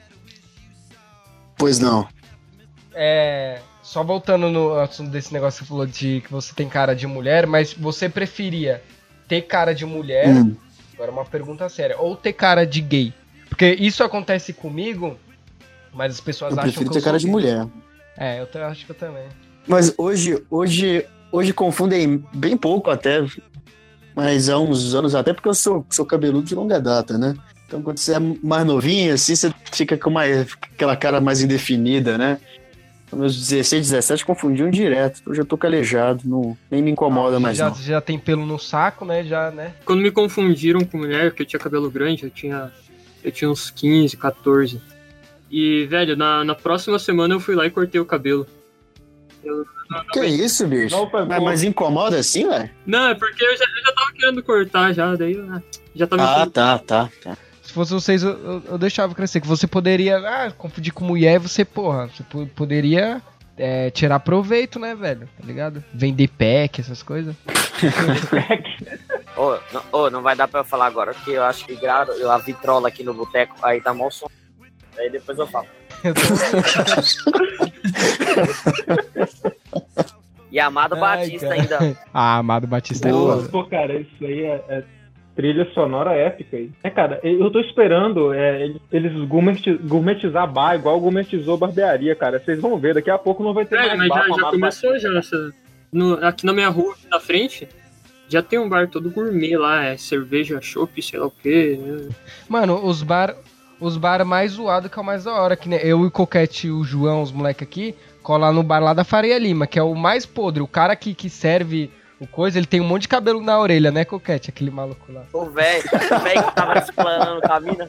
Pois 1.57 1.79
não. 1.79 2.09
é. 2.95 3.61
Só 3.83 4.03
voltando 4.03 4.49
no 4.49 4.75
assunto 4.79 5.11
desse 5.11 5.33
negócio 5.33 5.59
que 5.61 5.65
você 5.65 5.69
falou 5.69 5.87
de 5.87 6.21
que 6.23 6.31
você 6.33 6.55
tem 6.55 6.69
cara 6.69 6.95
de 6.95 7.07
mulher, 7.07 7.47
mas 7.47 7.75
você 7.75 8.09
preferia 8.09 8.83
ter 9.29 9.43
cara 9.43 9.75
de 9.75 9.85
mulher, 9.85 10.29
Hum. 10.29 10.57
agora 10.95 11.11
uma 11.11 11.25
pergunta 11.25 11.69
séria, 11.69 11.99
ou 11.99 12.17
ter 12.17 12.33
cara 12.33 12.65
de 12.65 12.81
gay? 12.81 13.13
Porque 13.53 13.77
isso 13.79 14.03
acontece 14.03 14.55
comigo, 14.55 15.19
mas 15.93 16.15
as 16.15 16.21
pessoas 16.23 16.55
Eu 16.55 16.59
acham 16.59 16.71
prefiro 16.71 16.91
que 16.91 16.97
eu 16.97 17.03
ter 17.03 17.05
cara 17.05 17.19
de 17.19 17.27
mulher. 17.27 17.67
É, 18.17 18.41
eu 18.41 18.65
acho 18.65 18.87
que 18.87 18.93
eu 18.93 18.97
também. 18.97 19.27
Mas 19.69 19.93
hoje, 19.99 20.43
hoje, 20.49 21.07
hoje 21.31 21.53
confundem 21.53 22.25
bem 22.33 22.57
pouco 22.57 22.91
até. 22.91 23.23
Mas 24.17 24.49
há 24.49 24.59
uns 24.59 24.95
anos 24.95 25.15
até, 25.15 25.35
porque 25.35 25.51
eu 25.51 25.55
sou, 25.55 25.85
sou 25.91 26.07
cabeludo 26.07 26.47
de 26.47 26.55
longa 26.55 26.81
data, 26.81 27.19
né? 27.19 27.35
Então 27.67 27.83
quando 27.83 27.99
você 27.99 28.15
é 28.15 28.19
mais 28.19 28.65
novinho, 28.65 29.13
assim, 29.13 29.37
você 29.37 29.53
fica 29.71 29.99
com 29.99 30.09
mais, 30.09 30.57
aquela 30.73 30.97
cara 30.97 31.21
mais 31.21 31.43
indefinida, 31.43 32.17
né? 32.17 32.39
Nos 33.11 33.21
meus 33.21 33.49
16, 33.49 33.91
17 33.91 34.25
confundiam 34.25 34.71
direto. 34.71 35.21
Eu 35.27 35.35
já 35.35 35.45
tô 35.45 35.59
calejado, 35.59 36.23
não, 36.25 36.57
nem 36.71 36.81
me 36.83 36.91
incomoda 36.91 37.39
mais 37.39 37.59
já, 37.59 37.69
não. 37.69 37.77
já 37.77 38.01
tem 38.01 38.19
pelo 38.19 38.47
no 38.47 38.59
saco, 38.59 39.05
né? 39.05 39.23
Já, 39.23 39.51
né? 39.51 39.75
Quando 39.85 40.01
me 40.01 40.11
confundiram 40.11 40.81
com 40.81 40.97
mulher, 40.97 41.33
que 41.33 41.43
eu 41.43 41.47
tinha 41.47 41.61
cabelo 41.61 41.91
grande, 41.91 42.25
eu 42.25 42.31
tinha, 42.31 42.73
eu 43.23 43.33
tinha 43.33 43.51
uns 43.51 43.71
15, 43.71 44.17
14. 44.17 44.81
E, 45.51 45.85
velho, 45.87 46.17
na, 46.17 46.45
na 46.45 46.55
próxima 46.55 46.99
semana 46.99 47.35
eu 47.35 47.41
fui 47.41 47.55
lá 47.55 47.67
e 47.67 47.71
cortei 47.71 48.01
o 48.01 48.07
cabelo. 48.07 48.47
Que 50.13 50.25
isso, 50.25 50.67
bicho? 50.67 50.97
Não 50.97 51.11
foi 51.11 51.25
Mas, 51.25 51.43
mas 51.43 51.63
incomoda 51.63 52.19
assim, 52.19 52.49
velho? 52.49 52.71
Não, 52.87 53.09
é 53.09 53.15
porque 53.15 53.45
eu 53.45 53.57
já, 53.57 53.65
eu 53.65 53.85
já 53.85 53.93
tava 53.93 54.13
querendo 54.13 54.43
cortar 54.43 54.93
já, 54.93 55.15
daí 55.17 55.35
eu, 55.35 55.53
ah, 55.53 55.63
já 55.95 56.07
tava 56.07 56.23
Ah, 56.23 56.47
tá, 56.47 56.79
tá, 56.79 57.11
tá. 57.23 57.37
Se 57.63 57.73
fosse 57.73 57.93
vocês, 57.93 58.23
eu, 58.23 58.31
eu, 58.31 58.63
eu 58.71 58.79
deixava 58.79 59.15
crescer. 59.15 59.41
Que 59.41 59.47
você 59.47 59.67
poderia 59.67 60.19
ah, 60.19 60.51
confundir 60.53 60.93
com 60.93 61.05
mulher, 61.05 61.39
você, 61.39 61.65
porra, 61.65 62.09
você 62.09 62.23
po- 62.23 62.47
poderia 62.47 63.21
é, 63.57 63.91
tirar 63.91 64.21
proveito, 64.21 64.79
né, 64.79 64.95
velho? 64.95 65.29
Tá 65.39 65.47
ligado? 65.47 65.85
Vender 65.93 66.29
pack, 66.29 66.81
essas 66.81 67.03
coisas. 67.03 67.35
Ô, 69.37 69.59
não, 69.73 69.83
ô, 69.93 70.11
não 70.11 70.23
vai 70.23 70.37
dar 70.37 70.47
pra 70.49 70.61
eu 70.61 70.65
falar 70.65 70.87
agora, 70.87 71.15
porque 71.15 71.31
eu 71.31 71.43
acho 71.43 71.65
que 71.65 71.75
grado, 71.77 72.13
eu 72.13 72.31
a 72.31 72.39
vitrola 72.39 72.89
aqui 72.89 73.03
no 73.03 73.15
boteco, 73.15 73.55
aí 73.63 73.81
tá 73.81 73.95
mal 73.95 74.11
som. 74.11 74.27
Aí 74.99 75.09
depois 75.11 75.39
eu 75.39 75.47
falo. 75.47 75.67
E 80.51 80.61
Amado 80.61 80.95
Ai, 80.97 81.01
Batista 81.01 81.49
cara. 81.49 81.61
ainda. 81.61 81.99
ah, 82.13 82.37
Amado 82.39 82.67
Batista 82.67 83.09
é 83.09 83.13
Boa. 83.13 83.37
foda. 83.37 83.49
Pô, 83.49 83.65
cara, 83.65 83.95
isso 83.99 84.11
aí 84.25 84.43
é, 84.43 84.65
é 84.69 84.85
trilha 85.35 85.67
sonora 85.73 86.13
épica 86.13 86.59
aí. 86.59 86.71
É, 86.85 86.91
cara, 86.91 87.19
eu 87.23 87.51
tô 87.51 87.59
esperando 87.61 88.35
é, 88.35 88.71
eles 88.93 89.27
gourmeti- 89.27 89.73
gourmetizar 89.79 90.47
bar 90.47 90.75
igual 90.75 91.01
gourmetizou 91.01 91.57
barbearia, 91.57 92.15
cara. 92.15 92.39
Vocês 92.39 92.61
vão 92.61 92.79
ver, 92.79 92.93
daqui 92.95 93.11
a 93.11 93.17
pouco 93.17 93.43
não 93.43 93.55
vai 93.55 93.65
ter 93.65 93.77
Velho, 93.79 93.97
mais 93.97 93.99
mas 94.01 94.09
bar 94.11 94.29
já, 94.29 94.35
já 94.43 94.51
começou 94.51 94.99
já. 94.99 95.19
essa- 95.19 95.51
no- 95.91 96.15
aqui 96.27 96.45
na 96.45 96.53
minha 96.53 96.69
rua, 96.69 96.93
aqui 96.93 97.07
na 97.11 97.19
frente, 97.21 97.67
já 98.33 98.43
tem 98.43 98.59
um 98.59 98.69
bar 98.69 98.89
todo 98.89 99.11
gourmet 99.11 99.57
lá, 99.57 99.85
é 99.85 99.97
cerveja, 99.99 100.59
chopp, 100.61 101.03
sei 101.03 101.19
lá 101.19 101.27
o 101.27 101.31
quê. 101.31 101.79
né? 101.81 102.09
Mano, 102.49 102.83
os 102.83 103.03
bar, 103.03 103.37
os 103.79 103.99
bar 103.99 104.25
mais 104.25 104.53
zoados 104.53 104.91
que 104.91 104.99
é 104.99 105.03
o 105.03 105.05
mais 105.05 105.25
da 105.25 105.35
hora. 105.35 105.55
Que 105.55 105.69
né, 105.69 105.79
eu 105.83 106.03
e 106.03 106.07
o 106.07 106.11
Coquete 106.11 106.69
e 106.69 106.71
o 106.71 106.83
João, 106.83 107.23
os 107.23 107.31
moleque 107.31 107.63
aqui, 107.63 107.95
colar 108.23 108.51
no 108.51 108.63
bar 108.63 108.81
lá 108.81 108.95
da 108.95 109.05
Faria 109.05 109.39
Lima, 109.39 109.67
que 109.67 109.79
é 109.79 109.83
o 109.83 109.95
mais 109.95 110.25
podre. 110.25 110.63
O 110.63 110.67
cara 110.67 110.97
que, 110.97 111.15
que 111.15 111.29
serve 111.29 111.91
o 112.19 112.27
coisa, 112.27 112.59
ele 112.59 112.67
tem 112.67 112.81
um 112.81 112.85
monte 112.85 113.03
de 113.03 113.09
cabelo 113.09 113.43
na 113.43 113.59
orelha, 113.59 113.91
né, 113.91 114.05
Coquete? 114.05 114.49
Aquele 114.49 114.71
maluco 114.71 115.13
lá. 115.13 115.25
O 115.33 115.45
velho, 115.47 115.83
o 115.93 116.19
velho 116.21 116.43
que 116.45 116.55
tava 116.55 116.79
explanando 116.79 117.39
o 117.39 117.43
caminho. 117.43 117.77
né? 117.79 117.89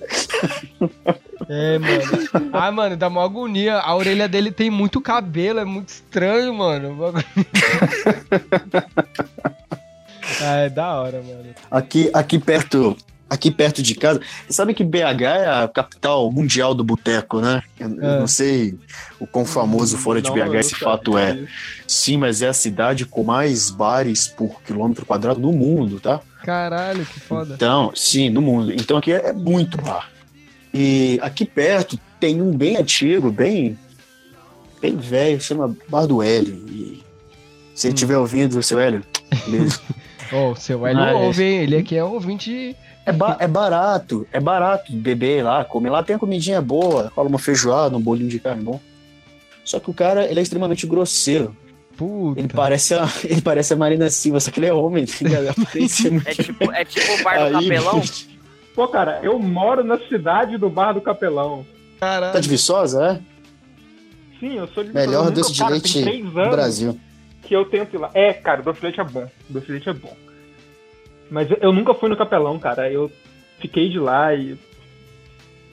É, 1.47 1.77
mano. 1.77 2.49
Ah, 2.51 2.71
mano, 2.71 2.97
dá 2.97 3.07
uma 3.07 3.23
agonia. 3.23 3.77
A 3.77 3.95
orelha 3.95 4.27
dele 4.27 4.51
tem 4.51 4.69
muito 4.69 4.99
cabelo, 4.99 5.59
é 5.59 5.65
muito 5.65 5.89
estranho, 5.89 6.53
mano. 6.53 7.13
Ah, 10.41 10.55
é 10.57 10.69
da 10.69 10.95
hora, 11.01 11.21
mano. 11.21 11.45
Aqui, 11.71 12.09
aqui 12.13 12.39
perto, 12.39 12.95
aqui 13.29 13.49
perto 13.51 13.81
de 13.81 13.95
casa. 13.95 14.19
Você 14.47 14.53
sabe 14.53 14.73
que 14.73 14.83
BH 14.83 15.21
é 15.23 15.47
a 15.63 15.67
capital 15.67 16.31
mundial 16.31 16.73
do 16.73 16.83
boteco, 16.83 17.39
né? 17.41 17.61
Eu, 17.79 17.89
eu 17.95 18.09
É. 18.09 18.19
não 18.19 18.27
sei 18.27 18.77
o 19.19 19.25
quão 19.27 19.45
famoso 19.45 19.97
fora 19.97 20.21
de 20.21 20.29
Não, 20.29 20.35
BH 20.35 20.45
eu 20.53 20.59
esse 20.59 20.75
fato 20.75 21.17
é. 21.17 21.45
Sim, 21.87 22.17
mas 22.17 22.41
é 22.41 22.47
a 22.49 22.53
cidade 22.53 23.05
com 23.05 23.23
mais 23.23 23.69
bares 23.69 24.27
por 24.27 24.61
quilômetro 24.61 25.05
quadrado 25.05 25.39
no 25.39 25.51
mundo, 25.51 25.99
tá? 25.99 26.19
Caralho, 26.43 27.05
que 27.05 27.19
foda. 27.21 27.53
Então, 27.55 27.91
sim, 27.95 28.29
no 28.29 28.41
mundo. 28.41 28.73
Então 28.73 28.97
aqui 28.97 29.13
é, 29.13 29.29
é 29.29 29.33
muito 29.33 29.77
bar. 29.81 30.09
E 30.73 31.19
aqui 31.21 31.45
perto 31.45 31.99
tem 32.19 32.41
um 32.41 32.51
bem 32.51 32.77
antigo, 32.77 33.31
bem 33.31 33.77
bem 34.81 34.97
velho, 34.97 35.39
chama 35.39 35.73
Bar 35.87 36.05
do 36.07 36.21
Hélio. 36.21 36.55
E 36.67 37.01
se 37.73 37.87
ele 37.87 37.93
estiver 37.93 38.17
ouvindo, 38.17 38.61
seu 38.61 38.79
Hélio, 38.79 39.01
beijo. 39.47 39.79
Ô, 40.33 40.51
o 40.51 40.55
seu 40.55 40.85
Hélio 40.87 40.99
Mas- 41.01 41.15
ouve, 41.15 41.43
hein? 41.43 41.61
Ele 41.63 41.77
aqui 41.77 41.95
é 41.95 42.03
ouvinte. 42.03 42.75
É, 43.05 43.11
ba- 43.11 43.35
é 43.39 43.47
barato, 43.47 44.25
é 44.31 44.39
barato 44.39 44.91
beber 44.93 45.43
lá, 45.43 45.65
comer 45.65 45.89
lá, 45.89 46.01
tem 46.01 46.15
a 46.15 46.19
comidinha 46.19 46.61
boa, 46.61 47.11
rola 47.15 47.27
uma 47.27 47.37
feijoada, 47.39 47.97
um 47.97 48.01
bolinho 48.01 48.29
de 48.29 48.39
carne 48.39 48.63
bom. 48.63 48.79
Só 49.65 49.77
que 49.79 49.89
o 49.89 49.93
cara, 49.93 50.25
ele 50.25 50.39
é 50.39 50.43
extremamente 50.43 50.87
grosseiro. 50.87 51.55
Puta. 51.97 52.39
Ele 52.39 52.47
parece 52.47 52.93
a, 52.95 53.07
ele 53.23 53.41
parece 53.41 53.73
a 53.73 53.75
Marina 53.75 54.09
Silva, 54.09 54.39
só 54.39 54.49
que 54.51 54.59
ele 54.59 54.67
é 54.67 54.73
homem, 54.73 55.05
tá 55.05 55.13
ligado? 55.21 55.47
A 55.49 55.51
aparência 55.51 56.07
é 56.07 56.11
muito- 56.11 56.27
É 56.29 56.33
tipo, 56.33 56.71
é 56.71 56.85
tipo 56.85 57.11
o 57.19 57.23
bar 57.23 57.49
do 57.49 57.57
Aí, 57.57 57.67
capelão. 57.69 58.01
Pô, 58.73 58.87
cara, 58.87 59.19
eu 59.21 59.37
moro 59.37 59.83
na 59.83 59.99
cidade 60.07 60.57
do 60.57 60.67
Bar 60.69 60.93
do 60.93 61.01
Capelão. 61.01 61.63
Caralho. 61.99 62.33
Tá 62.33 62.39
de 62.39 62.49
Viçosa, 62.49 63.05
é? 63.21 64.39
Sim, 64.39 64.57
eu 64.57 64.67
sou 64.69 64.83
de 64.83 64.91
Melhor 64.93 65.29
doce 65.29 65.53
de 65.53 65.63
leite 65.63 66.01
do 66.03 66.39
anos 66.39 66.51
Brasil. 66.51 66.99
Que 67.43 67.53
eu 67.53 67.65
tento 67.65 67.93
ir 67.93 67.99
lá. 67.99 68.09
É, 68.13 68.33
cara, 68.33 68.61
o 68.61 68.63
doce 68.63 68.83
leite 68.83 68.99
é 68.99 69.03
bom. 69.03 69.29
O 69.49 69.53
doce 69.53 69.71
leite 69.71 69.89
é 69.89 69.93
bom. 69.93 70.15
Mas 71.29 71.49
eu, 71.49 71.57
eu 71.61 71.73
nunca 71.73 71.93
fui 71.93 72.09
no 72.09 72.17
Capelão, 72.17 72.57
cara. 72.59 72.91
Eu 72.91 73.11
fiquei 73.59 73.89
de 73.89 73.99
lá 73.99 74.33
e. 74.33 74.57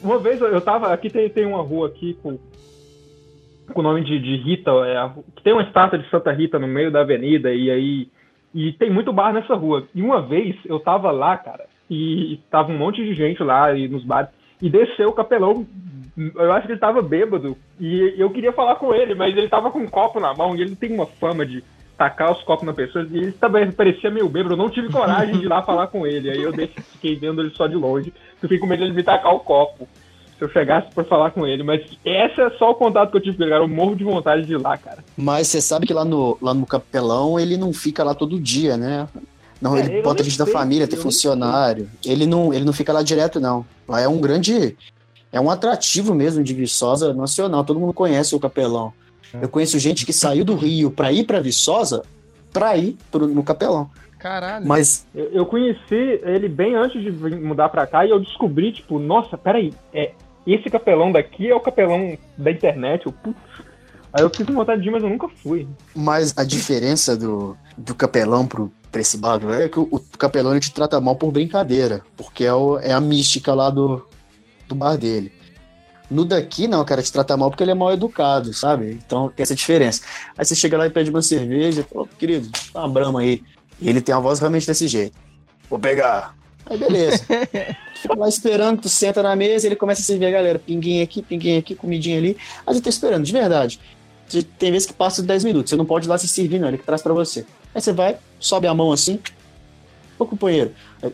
Uma 0.03 0.19
vez 0.19 0.41
eu, 0.41 0.61
tava. 0.61 0.93
Aqui 0.93 1.11
tem, 1.11 1.29
tem 1.29 1.47
uma 1.47 1.63
rua 1.63 1.89
aqui 1.89 2.15
com, 2.23 2.39
com 3.73 3.81
o 3.81 3.83
nome 3.83 4.03
de, 4.05 4.19
de 4.19 4.37
Rita. 4.37 4.71
É, 4.71 5.11
que 5.37 5.43
tem 5.43 5.53
uma 5.53 5.63
estátua 5.63 5.99
de 5.99 6.09
Santa 6.11 6.33
Rita 6.33 6.59
no 6.59 6.67
meio 6.67 6.91
da 6.91 7.01
avenida. 7.01 7.53
E 7.53 7.71
aí. 7.71 8.09
E 8.53 8.73
tem 8.73 8.91
muito 8.91 9.13
bar 9.13 9.33
nessa 9.33 9.55
rua. 9.55 9.87
E 9.95 10.03
uma 10.03 10.21
vez 10.21 10.57
eu 10.65 10.81
tava 10.81 11.13
lá, 11.13 11.37
cara, 11.39 11.67
e 11.89 12.41
tava 12.51 12.73
um 12.73 12.79
monte 12.79 12.97
de 13.05 13.15
gente 13.15 13.43
lá 13.43 13.73
e 13.73 13.87
nos 13.87 14.05
bares. 14.05 14.31
E 14.61 14.69
desceu 14.69 15.09
o 15.09 15.15
capelão. 15.15 15.67
Eu 16.35 16.53
acho 16.53 16.67
que 16.67 16.73
ele 16.73 16.81
tava 16.81 17.01
bêbado. 17.01 17.57
E 17.79 18.15
eu 18.17 18.31
queria 18.31 18.53
falar 18.53 18.77
com 18.77 18.95
ele, 18.95 19.15
mas 19.15 19.37
ele 19.37 19.49
tava 19.49 19.71
com 19.71 19.79
um 19.79 19.89
copo 19.89 20.21
na 20.21 20.35
mão 20.35 20.55
e 20.57 20.61
ele 20.61 20.77
tem 20.77 20.93
uma 20.93 21.07
fama 21.07 21.47
de 21.47 21.63
tacar 21.97 22.33
os 22.33 22.43
copos 22.43 22.67
na 22.67 22.73
pessoa. 22.73 23.07
E 23.11 23.17
ele 23.17 23.33
também 23.33 23.71
parecia 23.71 24.11
meio 24.11 24.29
bêbado. 24.29 24.55
Eu 24.55 24.59
não 24.59 24.71
tive 24.71 24.91
coragem 24.91 25.39
de 25.39 25.45
ir 25.45 25.49
lá 25.49 25.63
falar 25.65 25.87
com 25.87 26.07
ele. 26.07 26.31
Aí 26.31 26.43
eu 26.43 26.53
deixei, 26.53 26.83
fiquei 26.93 27.17
vendo 27.17 27.41
ele 27.41 27.51
só 27.51 27.67
de 27.67 27.77
longe. 27.77 28.13
Fiquei 28.41 28.59
com 28.59 28.67
medo 28.67 28.81
de 28.81 28.89
ele 28.89 28.97
me 28.97 29.03
tacar 29.03 29.35
o 29.35 29.41
copo. 29.41 29.89
Se 30.39 30.45
eu 30.45 30.51
chegasse 30.51 30.93
pra 30.95 31.05
falar 31.05 31.31
com 31.31 31.47
ele. 31.47 31.63
Mas 31.63 31.83
esse 32.05 32.41
é 32.41 32.51
só 32.59 32.71
o 32.71 32.75
contato 32.75 33.11
que 33.11 33.17
eu 33.17 33.23
tive 33.23 33.37
com 33.37 33.43
ele, 33.43 33.53
cara. 33.53 33.65
Eu 33.65 33.69
morro 33.69 33.95
de 33.95 34.05
vontade 34.05 34.47
de 34.47 34.55
ir 34.55 34.59
lá, 34.59 34.77
cara. 34.77 35.05
Mas 35.17 35.49
você 35.49 35.61
sabe 35.61 35.87
que 35.87 35.95
lá 35.95 36.05
no, 36.05 36.39
lá 36.41 36.55
no 36.55 36.67
Capelão 36.67 37.39
ele 37.39 37.57
não 37.57 37.73
fica 37.73 38.03
lá 38.03 38.15
todo 38.15 38.41
dia, 38.41 38.77
né? 38.77 39.07
Não, 39.61 39.77
É, 39.77 39.81
ele 39.81 39.99
eu 39.99 40.03
bota 40.03 40.25
gente 40.25 40.39
da 40.39 40.47
família, 40.47 40.85
eu 40.85 40.89
tem 40.89 40.99
funcionário. 40.99 41.89
Ele 42.05 42.27
não, 42.27 42.53
ele 42.53 42.65
não 42.65 42.73
fica 42.73 42.93
lá 42.93 43.03
direto, 43.03 43.39
não. 43.39 43.65
Lá 43.87 44.01
é 44.01 44.09
um 44.09 44.19
grande. 44.19 44.77
É 45.33 45.41
um 45.41 45.51
atrativo 45.51 46.15
mesmo 46.15 46.43
de 46.43 46.53
Viçosa 46.55 47.15
nacional. 47.15 47.65
Todo 47.65 47.79
mundo 47.81 47.93
conhece 47.93 48.35
o 48.35 48.41
Capelão. 48.41 48.93
É. 49.33 49.45
Eu 49.45 49.49
conheço 49.49 49.79
gente 49.79 50.05
que 50.05 50.13
saiu 50.13 50.45
do 50.45 50.55
Rio 50.57 50.91
pra 50.91 51.13
ir 51.13 51.25
pra 51.25 51.41
Viçosa 51.41 52.03
pra 52.53 52.77
ir 52.77 52.97
pro, 53.11 53.27
no 53.29 53.43
Capelão. 53.45 53.89
Caralho. 54.19 54.67
Mas 54.67 55.07
Eu, 55.15 55.27
eu 55.33 55.47
conheci 55.47 56.21
ele 56.25 56.49
bem 56.49 56.75
antes 56.75 57.01
de 57.03 57.11
mudar 57.11 57.69
pra 57.69 57.87
cá 57.87 58.05
e 58.05 58.11
eu 58.11 58.19
descobri, 58.21 58.73
tipo, 58.73 58.99
nossa, 58.99 59.39
peraí, 59.39 59.73
é, 59.95 60.13
esse 60.47 60.69
capelão 60.69 61.11
daqui 61.13 61.49
é 61.49 61.55
o 61.55 61.61
capelão 61.61 62.19
da 62.37 62.51
internet. 62.51 63.07
Eu, 63.07 63.13
putz. 63.13 63.39
Aí 64.13 64.23
eu 64.25 64.31
com 64.31 64.53
vontade 64.53 64.83
de 64.83 64.89
ir, 64.89 64.91
mas 64.91 65.03
eu 65.05 65.09
nunca 65.09 65.29
fui. 65.29 65.69
Mas 65.95 66.35
a 66.37 66.43
diferença 66.43 67.17
do, 67.17 67.57
do 67.79 67.95
capelão 67.95 68.45
pro, 68.45 68.71
pra 68.91 69.01
esse 69.01 69.17
bar, 69.17 69.41
é 69.53 69.69
que 69.69 69.79
o, 69.79 69.89
o 69.93 70.01
capelão 70.19 70.51
ele 70.51 70.61
te 70.61 70.73
trata 70.75 71.01
mal 71.01 71.15
por 71.15 71.31
brincadeira, 71.31 72.03
porque 72.17 72.45
é, 72.45 72.53
o- 72.53 72.79
é 72.81 72.93
a 72.93 73.01
mística 73.01 73.55
lá 73.55 73.71
do, 73.71 74.05
do 74.71 74.75
bar 74.75 74.97
dele. 74.97 75.33
No 76.11 76.25
daqui, 76.25 76.67
não, 76.67 76.81
o 76.81 76.85
cara 76.85 77.03
te 77.03 77.13
trata 77.13 77.37
mal 77.37 77.51
porque 77.51 77.63
ele 77.63 77.71
é 77.71 77.75
mal 77.75 77.93
educado, 77.93 78.53
sabe? 78.53 78.99
Então 79.07 79.29
tem 79.29 79.43
essa 79.43 79.55
diferença. 79.55 80.03
Aí 80.37 80.45
você 80.45 80.57
chega 80.57 80.77
lá 80.77 80.87
e 80.87 80.91
pede 80.91 81.11
uma 81.11 81.23
cerveja, 81.23 81.87
pô, 81.89 82.07
querido, 82.19 82.51
dá 82.75 82.81
uma 82.81 82.89
brama 82.89 83.21
aí. 83.21 83.43
E 83.81 83.89
ele 83.89 84.01
tem 84.01 84.15
a 84.15 84.19
voz 84.19 84.41
realmente 84.41 84.67
desse 84.67 84.89
jeito. 84.89 85.17
Vou 85.69 85.79
pegar. 85.79 86.35
Aí 86.67 86.77
beleza. 86.77 87.25
Fica 87.95 88.17
lá 88.17 88.29
esperando, 88.29 88.81
tu 88.81 88.89
senta 88.89 89.23
na 89.23 89.37
mesa, 89.37 89.67
ele 89.67 89.77
começa 89.77 90.01
a 90.01 90.05
servir 90.05 90.27
a 90.27 90.31
galera. 90.31 90.59
Pinguinho 90.59 91.05
aqui, 91.05 91.23
pinguinho 91.23 91.59
aqui, 91.59 91.75
comidinha 91.75 92.19
ali. 92.19 92.37
Aí 92.67 92.75
eu 92.75 92.81
tô 92.81 92.89
esperando, 92.89 93.25
de 93.25 93.33
verdade. 93.33 93.79
Tem 94.59 94.73
vezes 94.73 94.87
que 94.87 94.93
passa 94.93 95.23
10 95.23 95.45
minutos, 95.45 95.71
você 95.71 95.77
não 95.77 95.85
pode 95.85 96.07
ir 96.07 96.09
lá 96.09 96.17
se 96.17 96.29
servir, 96.29 96.61
não, 96.61 96.69
ele 96.69 96.79
que 96.79 96.85
traz 96.85 97.03
pra 97.03 97.13
você. 97.13 97.45
Aí 97.75 97.81
você 97.81 97.93
vai, 97.93 98.17
sobe 98.39 98.69
a 98.69 98.75
mão 98.75 98.93
assim, 98.93 99.19
ô 100.17 100.25
companheiro, 100.25 100.73
aí, 101.03 101.13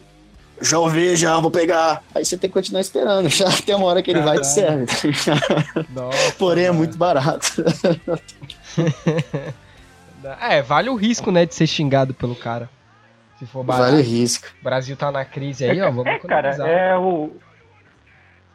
já 0.60 0.78
ouvi, 0.78 1.16
já 1.16 1.38
vou 1.38 1.50
pegar. 1.50 2.02
Aí 2.14 2.24
você 2.24 2.36
tem 2.36 2.48
que 2.48 2.54
continuar 2.54 2.80
esperando, 2.80 3.28
já 3.28 3.46
tem 3.64 3.74
uma 3.74 3.86
hora 3.86 4.02
que 4.02 4.10
ele 4.10 4.20
vai 4.20 4.36
e 4.36 4.40
te 4.40 4.46
serve. 4.46 4.86
Nossa, 5.90 6.32
Porém, 6.38 6.64
é 6.64 6.68
mano. 6.68 6.78
muito 6.78 6.96
barato. 6.96 7.46
É, 10.40 10.60
vale 10.60 10.90
o 10.90 10.96
risco, 10.96 11.30
né, 11.30 11.46
de 11.46 11.54
ser 11.54 11.68
xingado 11.68 12.12
pelo 12.12 12.34
cara. 12.34 12.68
Se 13.38 13.46
for 13.46 13.62
barato. 13.62 13.90
Vale 13.90 14.02
o 14.02 14.04
risco. 14.04 14.48
O 14.60 14.64
Brasil 14.64 14.96
tá 14.96 15.10
na 15.12 15.24
crise 15.24 15.64
aí, 15.64 15.80
ó. 15.80 15.86
Vamos 15.90 16.06
É, 16.06 16.18
cara, 16.18 16.48
é 16.66 16.96
o. 16.96 17.30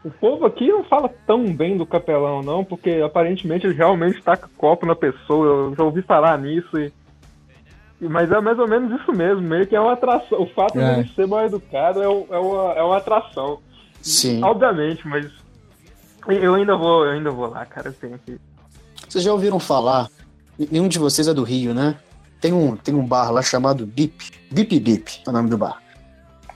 O 0.04 0.10
povo 0.10 0.48
aqui 0.48 0.68
não 0.68 0.84
fala 0.84 1.10
tão 1.28 1.54
bem 1.54 1.78
do 1.78 1.86
capelão, 1.86 2.42
não, 2.42 2.66
porque 2.66 3.02
aparentemente 3.06 3.68
ele 3.68 3.76
realmente 3.76 4.22
taca 4.22 4.50
copo 4.58 4.86
na 4.86 4.96
pessoa. 4.96 5.48
Eu 5.48 5.76
já 5.76 5.84
ouvi 5.84 6.02
falar 6.02 6.38
nisso 6.40 6.78
e. 6.78 6.92
Mas 8.02 8.32
é 8.32 8.42
mais 8.42 8.58
ou 8.58 8.68
menos 8.68 9.00
isso 9.00 9.12
mesmo, 9.14 9.42
meio 9.42 9.68
que 9.68 9.76
é 9.76 9.80
uma 9.80 9.94
atração. 9.94 10.42
O 10.42 10.48
fato 10.54 10.80
É. 10.80 10.96
dele 10.96 11.12
ser 11.16 11.28
mal 11.28 11.46
educado 11.46 12.02
é, 12.02 12.06
é, 12.06 12.40
uma, 12.40 12.74
é 12.74 12.82
uma 12.82 12.98
atração. 12.98 13.60
Sim. 14.02 14.44
Obviamente, 14.44 15.08
mas. 15.08 15.28
Eu 16.28 16.56
ainda 16.56 16.76
vou, 16.76 17.06
eu 17.06 17.12
ainda 17.12 17.30
vou 17.32 17.48
lá, 17.48 17.66
cara. 17.66 17.90
Eu 17.90 17.94
tenho 17.94 18.18
que. 18.26 18.40
Vocês 19.08 19.24
já 19.24 19.32
ouviram 19.32 19.60
falar? 19.60 20.10
Nenhum 20.72 20.88
de 20.88 20.98
vocês 21.00 21.28
é 21.28 21.34
do 21.34 21.44
Rio, 21.44 21.74
né? 21.74 21.96
Tem 22.40 22.52
um, 22.54 22.76
tem 22.76 22.94
um 22.96 23.06
bar 23.06 23.32
lá 23.32 23.42
chamado 23.44 23.86
Bip. 23.86 24.32
Bip 24.52 24.80
Bip 24.80 25.22
é 25.26 25.30
o 25.30 25.34
nome 25.34 25.50
do 25.50 25.58
bar. 25.58 25.80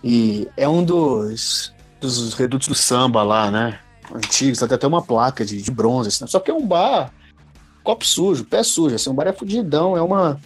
E 0.03 0.47
é 0.57 0.67
um 0.67 0.83
dos, 0.83 1.73
dos 2.01 2.33
redutos 2.33 2.67
do 2.67 2.75
samba 2.75 3.21
lá, 3.23 3.49
né? 3.51 3.79
Antigos, 4.13 4.59
tem 4.59 4.67
até 4.75 4.85
uma 4.87 5.01
placa 5.01 5.43
de, 5.45 5.61
de 5.61 5.71
bronze. 5.71 6.09
assim, 6.09 6.23
né? 6.23 6.27
Só 6.27 6.39
que 6.39 6.49
é 6.49 6.53
um 6.53 6.65
bar 6.65 7.11
copo 7.83 8.05
sujo, 8.05 8.43
pé 8.45 8.63
sujo. 8.63 8.95
Assim, 8.95 9.09
um 9.09 9.15
bar 9.15 9.27
é 9.27 9.33
fudidão. 9.33 9.95
É 9.97 10.01
uma. 10.01 10.39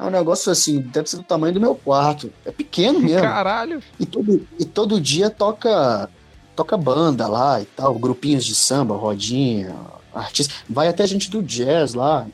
É 0.00 0.04
um 0.04 0.10
negócio 0.10 0.50
assim, 0.50 0.80
deve 0.80 1.10
ser 1.10 1.18
do 1.18 1.22
tamanho 1.22 1.52
do 1.52 1.60
meu 1.60 1.74
quarto. 1.74 2.32
É 2.46 2.50
pequeno 2.50 2.98
mesmo. 2.98 3.20
Caralho. 3.20 3.82
E 3.98 4.06
todo, 4.06 4.46
e 4.58 4.64
todo 4.64 4.98
dia 4.98 5.28
toca 5.28 6.08
toca 6.56 6.76
banda 6.76 7.26
lá 7.28 7.60
e 7.60 7.64
tal, 7.66 7.94
grupinhos 7.94 8.44
de 8.44 8.54
samba, 8.54 8.96
rodinha, 8.96 9.74
artista. 10.14 10.54
Vai 10.68 10.88
até 10.88 11.06
gente 11.06 11.30
do 11.30 11.42
jazz 11.42 11.92
lá. 11.92 12.26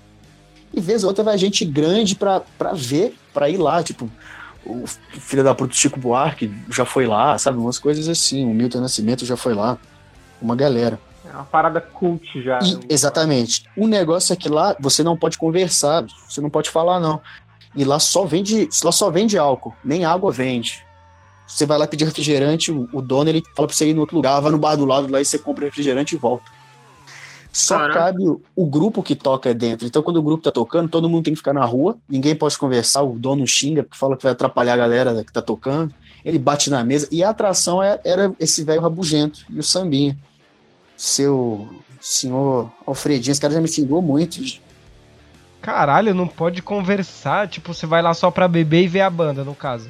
E 0.73 0.81
vez 0.81 1.03
ou 1.03 1.09
outra 1.09 1.25
vai 1.25 1.37
gente 1.39 1.65
grande 1.65 2.15
pra, 2.15 2.41
pra 2.57 2.73
ver, 2.73 3.17
pra 3.35 3.51
ir 3.51 3.57
lá. 3.57 3.83
Tipo, 3.83 4.09
o 4.65 4.87
filho 4.87 5.43
da 5.43 5.55
puta 5.55 5.75
Chico 5.75 5.99
Buarque 5.99 6.53
já 6.71 6.85
foi 6.85 7.07
lá, 7.07 7.37
sabe? 7.37 7.59
Umas 7.59 7.79
coisas 7.79 8.09
assim. 8.09 8.45
O 8.45 8.55
Milton 8.55 8.81
Nascimento 8.81 9.25
já 9.27 9.37
foi 9.37 9.55
lá. 9.55 9.77
Uma 10.41 10.55
galera. 10.55 11.01
É 11.25 11.35
uma 11.35 11.45
parada 11.45 11.81
cult 11.81 12.41
já. 12.43 12.61
E- 12.61 12.79
exatamente. 12.89 13.65
O 13.77 13.87
negócio 13.89 14.33
é 14.33 14.37
que 14.37 14.49
lá 14.49 14.77
você 14.79 15.03
não 15.03 15.17
pode 15.17 15.37
conversar, 15.37 16.05
você 16.29 16.41
não 16.41 16.51
pode 16.51 16.71
falar, 16.71 17.01
não. 17.01 17.21
E 17.77 17.85
lá 17.85 17.99
só 17.99 18.25
vende, 18.25 18.69
lá 18.83 18.91
só 18.91 19.11
vende 19.11 19.37
álcool, 19.37 19.75
nem 19.85 20.05
água 20.05 20.33
vende. 20.33 20.85
Você 21.47 21.65
vai 21.65 21.79
lá 21.79 21.87
pedir 21.87 22.05
refrigerante, 22.05 22.73
o, 22.73 23.01
dono 23.01 23.31
ele 23.31 23.43
fala 23.55 23.69
pra 23.69 23.77
você 23.77 23.89
ir 23.89 23.95
no 23.95 24.01
outro 24.01 24.17
lugar, 24.17 24.41
vai 24.41 24.51
no 24.51 24.59
bar 24.59 24.75
do 24.75 24.85
lado 24.85 25.11
lá 25.13 25.21
e 25.21 25.25
você 25.25 25.39
compra 25.39 25.67
refrigerante 25.67 26.15
e 26.15 26.19
volta. 26.19 26.51
Só 27.53 27.79
Caraca. 27.79 27.99
cabe 27.99 28.29
o, 28.29 28.43
o 28.55 28.67
grupo 28.67 29.03
que 29.03 29.15
toca 29.15 29.55
dentro. 29.55 29.87
Então, 29.87 30.03
quando 30.03 30.17
o 30.17 30.23
grupo 30.23 30.43
tá 30.43 30.51
tocando, 30.51 30.89
todo 30.89 31.09
mundo 31.09 31.25
tem 31.25 31.33
que 31.33 31.39
ficar 31.39 31.53
na 31.55 31.65
rua, 31.65 31.97
ninguém 32.09 32.35
pode 32.35 32.59
conversar, 32.59 33.03
o 33.03 33.19
dono 33.19 33.47
xinga, 33.47 33.83
porque 33.83 33.97
fala 33.97 34.17
que 34.17 34.25
vai 34.25 34.33
atrapalhar 34.33 34.75
a 34.75 34.77
galera 34.77 35.25
que 35.25 35.33
tá 35.33 35.41
tocando. 35.41 35.95
Ele 36.25 36.39
bate 36.39 36.69
na 36.69 36.83
mesa, 36.83 37.09
e 37.11 37.23
a 37.23 37.31
atração 37.31 37.83
é- 37.83 38.01
era 38.05 38.33
esse 38.41 38.65
velho 38.65 38.81
rabugento 38.81 39.47
e 39.49 39.59
o 39.59 39.63
sambinha. 39.63 40.19
Seu 40.97 41.69
senhor 42.01 42.71
Alfredinho, 42.87 43.33
esse 43.33 43.41
cara 43.41 43.55
já 43.55 43.61
me 43.61 43.69
xingou 43.69 44.03
muito. 44.03 44.41
Caralho, 45.61 46.15
não 46.15 46.27
pode 46.29 46.63
conversar. 46.63 47.49
Tipo, 47.49 47.75
você 47.75 47.87
vai 47.87 48.01
lá 48.03 48.15
só 48.15 48.31
pra 48.31 48.47
beber 48.47 48.85
e 48.85 48.89
ver 48.89 49.01
a 49.01 49.11
banda, 49.11 49.43
no 49.45 49.55
caso. 49.55 49.89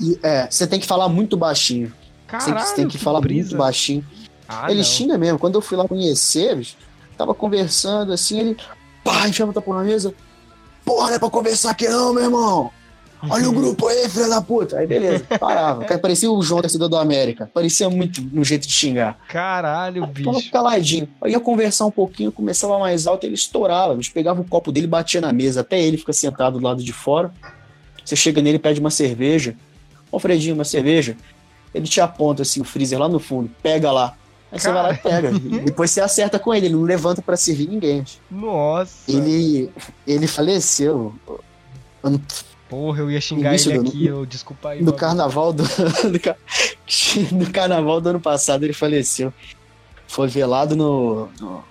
E 0.00 0.18
é, 0.22 0.48
você 0.50 0.66
tem 0.66 0.80
que 0.80 0.86
falar 0.86 1.08
muito 1.08 1.36
baixinho. 1.36 1.88
Que- 1.88 2.32
Caralho, 2.38 2.66
você 2.66 2.74
tem 2.74 2.88
que, 2.88 2.98
falar 2.98 3.20
brisa. 3.20 3.50
muito 3.50 3.58
baixinho. 3.58 4.04
Ah, 4.48 4.66
ele 4.70 4.78
não. 4.78 4.84
xinga 4.84 5.16
mesmo. 5.16 5.38
Quando 5.38 5.54
eu 5.54 5.60
fui 5.60 5.76
lá 5.76 5.86
conhecer, 5.86 6.56
bicho, 6.56 6.76
tava 7.16 7.34
conversando 7.34 8.12
assim, 8.12 8.40
ele. 8.40 8.56
Pá, 9.04 9.28
enfiava 9.28 9.50
o 9.50 9.54
tapão 9.54 9.74
na 9.74 9.84
mesa. 9.84 10.12
Porra, 10.84 11.08
não 11.08 11.14
é 11.14 11.18
pra 11.18 11.30
conversar 11.30 11.70
aqui 11.70 11.88
não, 11.88 12.12
meu 12.12 12.24
irmão. 12.24 12.70
Olha 13.30 13.48
o 13.48 13.52
grupo 13.52 13.86
aí, 13.88 14.08
filha 14.08 14.28
da 14.28 14.40
puta. 14.40 14.78
Aí 14.78 14.86
beleza, 14.86 15.24
parava. 15.38 15.84
Cara, 15.84 16.00
Parecia 16.00 16.30
o 16.30 16.42
João, 16.42 16.60
torcedor 16.60 16.88
do 16.88 16.96
América. 16.96 17.50
Parecia 17.52 17.88
muito 17.90 18.20
no 18.32 18.44
jeito 18.44 18.66
de 18.66 18.72
xingar. 18.72 19.18
Caralho, 19.28 20.00
Tava 20.02 20.12
bicho. 20.12 20.50
caladinho. 20.50 21.08
Eu 21.22 21.28
ia 21.30 21.40
conversar 21.40 21.86
um 21.86 21.90
pouquinho, 21.90 22.30
começava 22.32 22.78
mais 22.78 23.06
alto, 23.06 23.24
ele 23.26 23.34
estourava. 23.34 23.94
Bicho, 23.94 24.12
pegava 24.12 24.40
o 24.40 24.44
copo 24.44 24.70
dele, 24.72 24.86
batia 24.86 25.20
na 25.20 25.32
mesa. 25.32 25.60
Até 25.62 25.80
ele 25.80 25.96
fica 25.96 26.12
sentado 26.12 26.58
do 26.58 26.64
lado 26.64 26.82
de 26.82 26.92
fora. 26.92 27.32
Você 28.04 28.16
chega 28.16 28.42
nele, 28.42 28.58
pede 28.58 28.80
uma 28.80 28.90
cerveja. 28.90 29.54
Ô, 30.12 30.18
Fredinho, 30.18 30.54
uma 30.54 30.64
cerveja. 30.64 31.16
Ele 31.74 31.86
te 31.88 32.00
aponta 32.00 32.42
assim, 32.42 32.60
o 32.60 32.64
freezer 32.64 32.98
lá 32.98 33.08
no 33.08 33.18
fundo. 33.18 33.50
Pega 33.62 33.90
lá. 33.90 34.14
Aí 34.52 34.60
você 34.60 34.70
vai 34.70 34.82
lá 34.82 34.92
e 34.92 34.96
pega. 34.98 35.30
Depois 35.64 35.90
você 35.90 36.00
acerta 36.00 36.38
com 36.38 36.54
ele. 36.54 36.66
Ele 36.66 36.74
não 36.76 36.82
levanta 36.82 37.20
pra 37.20 37.36
servir 37.36 37.66
ninguém. 37.68 38.04
Nossa. 38.30 39.10
Ele, 39.10 39.68
ele 40.06 40.26
faleceu 40.28 41.12
ano- 42.02 42.22
Porra, 42.74 43.02
eu 43.02 43.10
ia 43.10 43.20
xingar 43.20 43.54
ele 43.54 43.78
aqui, 43.78 44.06
eu 44.06 44.26
desculpa 44.26 44.70
aí. 44.70 44.80
no 44.80 44.86
mano. 44.86 44.98
carnaval 44.98 45.52
do, 45.52 45.62
no 47.30 47.46
carnaval 47.52 48.00
do 48.00 48.08
ano 48.08 48.20
passado. 48.20 48.64
Ele 48.64 48.72
faleceu. 48.72 49.32
Foi 50.08 50.26
velado 50.26 50.74
no, 50.74 51.28
no 51.40 51.64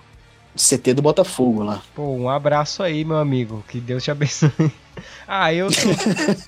CT 0.56 0.94
do 0.94 1.02
Botafogo 1.02 1.62
lá. 1.62 1.82
Pô, 1.94 2.14
um 2.14 2.30
abraço 2.30 2.82
aí, 2.82 3.04
meu 3.04 3.18
amigo. 3.18 3.62
Que 3.68 3.78
Deus 3.80 4.02
te 4.02 4.10
abençoe. 4.10 4.50
Ah, 5.26 5.52
eu 5.52 5.72
sou, 5.72 5.92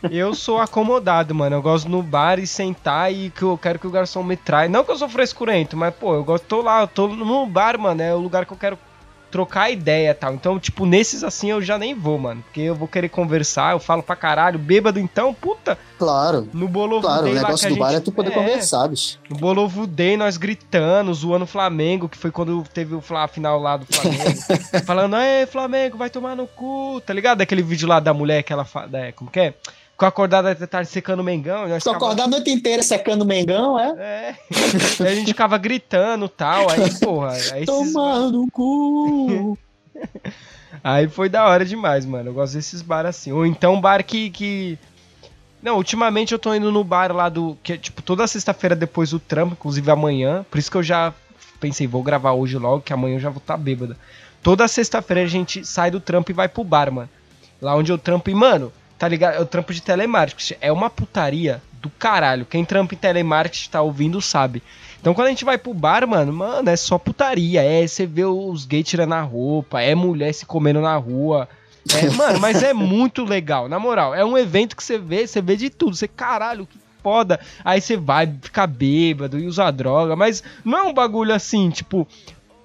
eu 0.08 0.32
sou 0.32 0.60
acomodado, 0.60 1.34
mano. 1.34 1.56
Eu 1.56 1.62
gosto 1.62 1.88
no 1.88 2.00
bar 2.00 2.38
e 2.38 2.46
sentar 2.46 3.12
e 3.12 3.28
que 3.28 3.42
eu 3.42 3.58
quero 3.58 3.76
que 3.76 3.88
o 3.88 3.90
garçom 3.90 4.22
me 4.22 4.36
traia. 4.36 4.68
Não 4.68 4.84
que 4.84 4.90
eu 4.92 4.96
sou 4.96 5.08
frescurento, 5.08 5.76
mas, 5.76 5.92
pô, 5.92 6.14
eu 6.14 6.22
gosto, 6.22 6.44
tô 6.44 6.62
lá, 6.62 6.82
eu 6.82 6.86
tô 6.86 7.08
no 7.08 7.44
bar, 7.46 7.76
mano. 7.76 8.00
É 8.00 8.14
o 8.14 8.18
lugar 8.18 8.46
que 8.46 8.52
eu 8.52 8.56
quero 8.56 8.78
trocar 9.30 9.70
ideia 9.70 10.10
e 10.10 10.14
tal. 10.14 10.34
Então, 10.34 10.58
tipo, 10.58 10.86
nesses 10.86 11.22
assim 11.24 11.50
eu 11.50 11.60
já 11.60 11.76
nem 11.78 11.94
vou, 11.94 12.18
mano. 12.18 12.42
Porque 12.42 12.60
eu 12.60 12.74
vou 12.74 12.86
querer 12.88 13.08
conversar, 13.08 13.72
eu 13.72 13.78
falo 13.78 14.02
pra 14.02 14.16
caralho. 14.16 14.58
Bêbado 14.58 14.98
então, 14.98 15.32
puta. 15.34 15.78
Claro, 15.98 16.48
No 16.52 16.68
Bolovo 16.68 17.02
claro. 17.06 17.28
O 17.30 17.34
negócio 17.34 17.68
do 17.68 17.76
bar 17.76 17.88
gente- 17.90 17.98
é 17.98 18.00
tu 18.00 18.12
poder 18.12 18.30
conversar, 18.30 18.86
bicho. 18.88 19.18
No 19.28 19.36
Bolovo 19.36 19.86
Day, 19.86 20.16
nós 20.16 20.36
gritando, 20.36 21.12
zoando 21.14 21.44
o 21.44 21.48
Flamengo, 21.48 22.08
que 22.08 22.16
foi 22.18 22.30
quando 22.30 22.62
teve 22.72 22.94
o 22.94 23.00
Fla- 23.00 23.26
final 23.28 23.58
lá 23.60 23.76
do 23.76 23.86
Flamengo. 23.86 24.40
falando, 24.84 25.16
ei, 25.16 25.46
Flamengo, 25.46 25.96
vai 25.98 26.10
tomar 26.10 26.36
no 26.36 26.46
cu, 26.46 27.00
tá 27.04 27.12
ligado? 27.12 27.40
Aquele 27.40 27.62
vídeo 27.62 27.88
lá 27.88 27.98
da 28.00 28.12
mulher 28.14 28.42
que 28.42 28.52
ela 28.52 28.64
fala, 28.64 28.88
é, 28.98 29.12
como 29.12 29.30
que 29.30 29.40
é? 29.40 29.54
Ficou 29.96 30.08
acordada 30.08 30.50
até 30.50 30.66
tarde 30.66 30.90
secando 30.90 31.20
o 31.20 31.24
Mengão. 31.24 31.66
Tô 31.66 31.78
ficava- 31.78 31.96
acordado 31.96 32.26
a 32.26 32.28
noite 32.28 32.50
inteira 32.50 32.82
secando 32.82 33.22
o 33.22 33.24
Mengão, 33.24 33.80
é? 33.80 33.94
É. 33.98 34.34
A 35.02 35.14
gente 35.14 35.28
ficava 35.28 35.56
gritando 35.56 36.26
e 36.26 36.28
tal, 36.28 36.68
aí, 36.68 36.94
porra, 37.00 37.32
aí, 37.32 37.62
esses- 37.62 37.64
Tomando 37.64 38.42
no 38.42 38.50
cu. 38.50 39.56
aí 40.84 41.08
foi 41.08 41.30
da 41.30 41.46
hora 41.46 41.64
demais, 41.64 42.04
mano. 42.04 42.28
Eu 42.28 42.34
gosto 42.34 42.52
desses 42.52 42.82
bar 42.82 43.06
assim. 43.06 43.32
Ou 43.32 43.46
então 43.46 43.80
bar 43.80 44.04
que. 44.04 44.28
que... 44.28 44.78
Não, 45.62 45.78
ultimamente 45.78 46.30
eu 46.30 46.38
tô 46.38 46.54
indo 46.54 46.70
no 46.70 46.84
bar 46.84 47.10
lá 47.10 47.30
do. 47.30 47.56
Que 47.62 47.72
é 47.72 47.78
tipo 47.78 48.02
toda 48.02 48.26
sexta-feira 48.26 48.76
depois 48.76 49.12
do 49.12 49.18
trampo, 49.18 49.54
inclusive 49.54 49.90
amanhã. 49.90 50.44
Por 50.50 50.58
isso 50.58 50.70
que 50.70 50.76
eu 50.76 50.82
já 50.82 51.14
pensei, 51.58 51.86
vou 51.86 52.02
gravar 52.02 52.32
hoje 52.32 52.58
logo, 52.58 52.82
que 52.82 52.92
amanhã 52.92 53.16
eu 53.16 53.20
já 53.20 53.30
vou 53.30 53.38
estar 53.38 53.54
tá 53.54 53.58
bêbada. 53.58 53.96
Toda 54.42 54.68
sexta-feira 54.68 55.22
a 55.22 55.26
gente 55.26 55.64
sai 55.64 55.90
do 55.90 56.00
trampo 56.00 56.30
e 56.30 56.34
vai 56.34 56.50
pro 56.50 56.62
bar, 56.62 56.92
mano. 56.92 57.08
Lá 57.62 57.74
onde 57.74 57.90
eu 57.90 57.96
trampo. 57.96 58.28
E, 58.28 58.34
mano, 58.34 58.70
tá 58.98 59.08
ligado? 59.08 59.34
Eu 59.34 59.46
trampo 59.46 59.72
de 59.72 59.82
telemarketing. 59.82 60.54
É 60.60 60.72
uma 60.72 60.90
putaria 60.90 61.62
do 61.80 61.90
caralho. 61.90 62.46
Quem 62.46 62.64
trampa 62.64 62.94
em 62.94 62.98
telemarketing 62.98 63.70
tá 63.70 63.82
ouvindo 63.82 64.20
sabe. 64.20 64.62
Então 65.00 65.14
quando 65.14 65.26
a 65.26 65.30
gente 65.30 65.44
vai 65.44 65.58
pro 65.58 65.74
bar, 65.74 66.06
mano, 66.06 66.32
mano, 66.32 66.68
é 66.68 66.76
só 66.76 66.98
putaria. 66.98 67.62
É, 67.62 67.86
você 67.86 68.06
vê 68.06 68.24
os 68.24 68.64
gays 68.64 68.88
tirando 68.88 69.12
a 69.12 69.20
roupa, 69.20 69.80
é 69.80 69.94
mulher 69.94 70.32
se 70.32 70.46
comendo 70.46 70.80
na 70.80 70.96
rua. 70.96 71.48
É, 71.94 72.10
mano, 72.16 72.40
mas 72.40 72.62
é 72.62 72.72
muito 72.72 73.24
legal, 73.24 73.68
na 73.68 73.78
moral. 73.78 74.14
É 74.14 74.24
um 74.24 74.36
evento 74.36 74.76
que 74.76 74.82
você 74.82 74.98
vê, 74.98 75.26
você 75.26 75.40
vê 75.40 75.56
de 75.56 75.70
tudo. 75.70 75.94
Você, 75.94 76.08
caralho, 76.08 76.66
que 76.66 76.78
foda. 77.02 77.38
Aí 77.64 77.80
você 77.80 77.96
vai 77.96 78.26
ficar 78.42 78.66
bêbado 78.66 79.38
e 79.38 79.46
usar 79.46 79.70
droga, 79.70 80.16
mas 80.16 80.42
não 80.64 80.78
é 80.78 80.82
um 80.82 80.92
bagulho 80.92 81.32
assim, 81.32 81.70
tipo. 81.70 82.06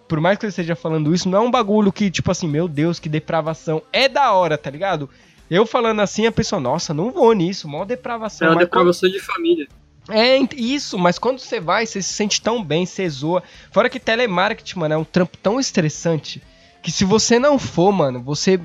Por 0.07 0.19
mais 0.19 0.37
que 0.37 0.45
eu 0.45 0.49
esteja 0.49 0.75
falando 0.75 1.13
isso, 1.13 1.29
não 1.29 1.37
é 1.37 1.41
um 1.41 1.51
bagulho 1.51 1.89
que, 1.89 2.11
tipo 2.11 2.29
assim, 2.31 2.45
meu 2.45 2.67
Deus, 2.67 2.99
que 2.99 3.07
depravação. 3.07 3.81
É 3.93 4.09
da 4.09 4.33
hora, 4.33 4.57
tá 4.57 4.69
ligado? 4.69 5.09
Eu 5.51 5.65
falando 5.65 5.99
assim, 5.99 6.25
a 6.25 6.31
pessoa, 6.31 6.61
nossa, 6.61 6.93
não 6.93 7.11
vou 7.11 7.33
nisso, 7.33 7.67
mó 7.67 7.83
É 7.83 7.85
depravação. 7.87 8.47
uma 8.47 8.55
mas 8.55 8.63
depravação 8.63 9.09
de 9.09 9.19
família. 9.19 9.67
É, 10.09 10.37
isso, 10.55 10.97
mas 10.97 11.19
quando 11.19 11.39
você 11.39 11.59
vai, 11.59 11.85
você 11.85 12.01
se 12.01 12.13
sente 12.13 12.41
tão 12.41 12.63
bem, 12.63 12.85
você 12.85 13.07
zoa. 13.09 13.43
Fora 13.71 13.89
que 13.89 13.99
telemarketing, 13.99 14.79
mano, 14.79 14.93
é 14.93 14.97
um 14.97 15.03
trampo 15.03 15.37
tão 15.37 15.59
estressante 15.59 16.41
que 16.81 16.89
se 16.91 17.03
você 17.03 17.37
não 17.37 17.59
for, 17.59 17.91
mano, 17.91 18.21
você 18.23 18.59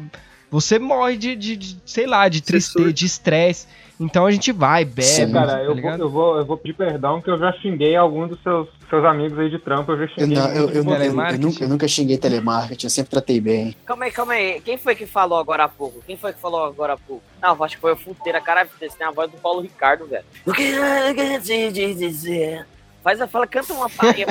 você 0.49 0.79
morre 0.79 1.17
de, 1.17 1.35
de- 1.35 1.57
de, 1.57 1.77
sei 1.85 2.07
lá, 2.07 2.29
de 2.29 2.41
tristeza, 2.41 2.93
de 2.93 3.05
estresse. 3.05 3.67
Então 3.99 4.27
a 4.27 4.31
gente 4.31 4.53
vai, 4.53 4.85
bebe, 4.85 5.03
Sim, 5.03 5.33
Cara, 5.33 5.53
tá 5.57 5.63
eu 5.63 5.75
vou, 5.75 5.91
eu, 5.93 6.11
vou, 6.11 6.39
eu 6.39 6.45
vou 6.45 6.57
pedir 6.59 6.75
perdão 6.75 7.21
que 7.23 7.31
eu 7.31 7.39
já 7.39 7.51
xinguei 7.55 7.97
algum 7.97 8.29
dos 8.29 8.39
seus, 8.43 8.69
seus 8.91 9.05
amigos 9.05 9.39
aí 9.39 9.49
de 9.49 9.59
trampo. 9.59 9.93
Eu 9.93 9.97
já 9.99 10.03
Eu, 10.05 10.09
xinguei. 10.11 10.37
não, 10.37 10.49
eu, 10.49 10.61
muito 10.63 10.77
eu, 10.77 10.85
eu- 10.85 11.31
eu 11.33 11.39
nunca, 11.39 11.65
eu 11.65 11.69
nunca 11.69 11.89
xinguei 11.89 12.19
telemarketing, 12.19 12.87
eu 12.87 12.91
sempre 12.91 13.11
tratei 13.11 13.41
bem. 13.41 13.75
Calma 13.87 14.05
aí, 14.05 14.11
calma 14.13 14.35
aí. 14.35 14.61
Quem 14.61 14.77
foi 14.77 14.95
que 14.95 15.07
falou 15.07 15.39
agora 15.39 15.65
há 15.65 15.69
pouco? 15.69 16.03
Quem 16.07 16.17
foi 16.17 16.33
que 16.33 16.41
falou 16.41 16.65
agora 16.65 16.93
há 16.93 16.97
pouco? 16.99 17.23
Não, 17.41 17.63
acho 17.65 17.77
que 17.77 17.81
foi 17.81 17.93
o 17.93 17.97
Futeira. 17.97 18.41
Caralho, 18.41 18.69
esse 18.81 18.97
tem 18.99 19.07
a 19.07 19.11
voz 19.11 19.31
do 19.31 19.39
Paulo 19.39 19.61
Ricardo, 19.63 20.07
velho. 20.07 20.25
O 20.47 20.53
que 20.53 20.63
eu 20.63 21.15
quero 21.15 21.43
te 21.43 21.71
dizer? 21.95 22.67
Faz 23.07 23.21
a 23.21 23.29
fala, 23.29 23.47
canta 23.47 23.73
uma 23.73 23.89
palha. 23.89 24.27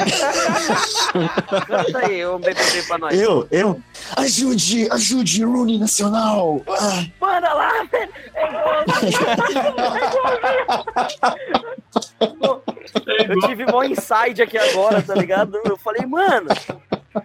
canta 1.65 1.97
aí, 1.99 2.27
um 2.27 2.37
BBB 2.37 2.83
pra 2.85 2.97
nós. 2.97 3.17
Eu, 3.17 3.47
eu, 3.49 3.81
ajude, 4.17 4.91
ajude, 4.91 5.45
Rooney 5.45 5.79
Nacional. 5.79 6.61
Ah, 6.67 7.05
Manda 7.21 7.53
lá, 7.53 7.71
velho. 7.89 8.11
É 8.35 8.49
Eu 13.31 13.39
tive 13.47 13.65
um 13.73 13.83
inside 13.85 14.41
aqui 14.41 14.57
agora, 14.57 15.01
tá 15.01 15.15
ligado? 15.15 15.57
Eu 15.63 15.77
falei, 15.77 16.05
mano, 16.05 16.49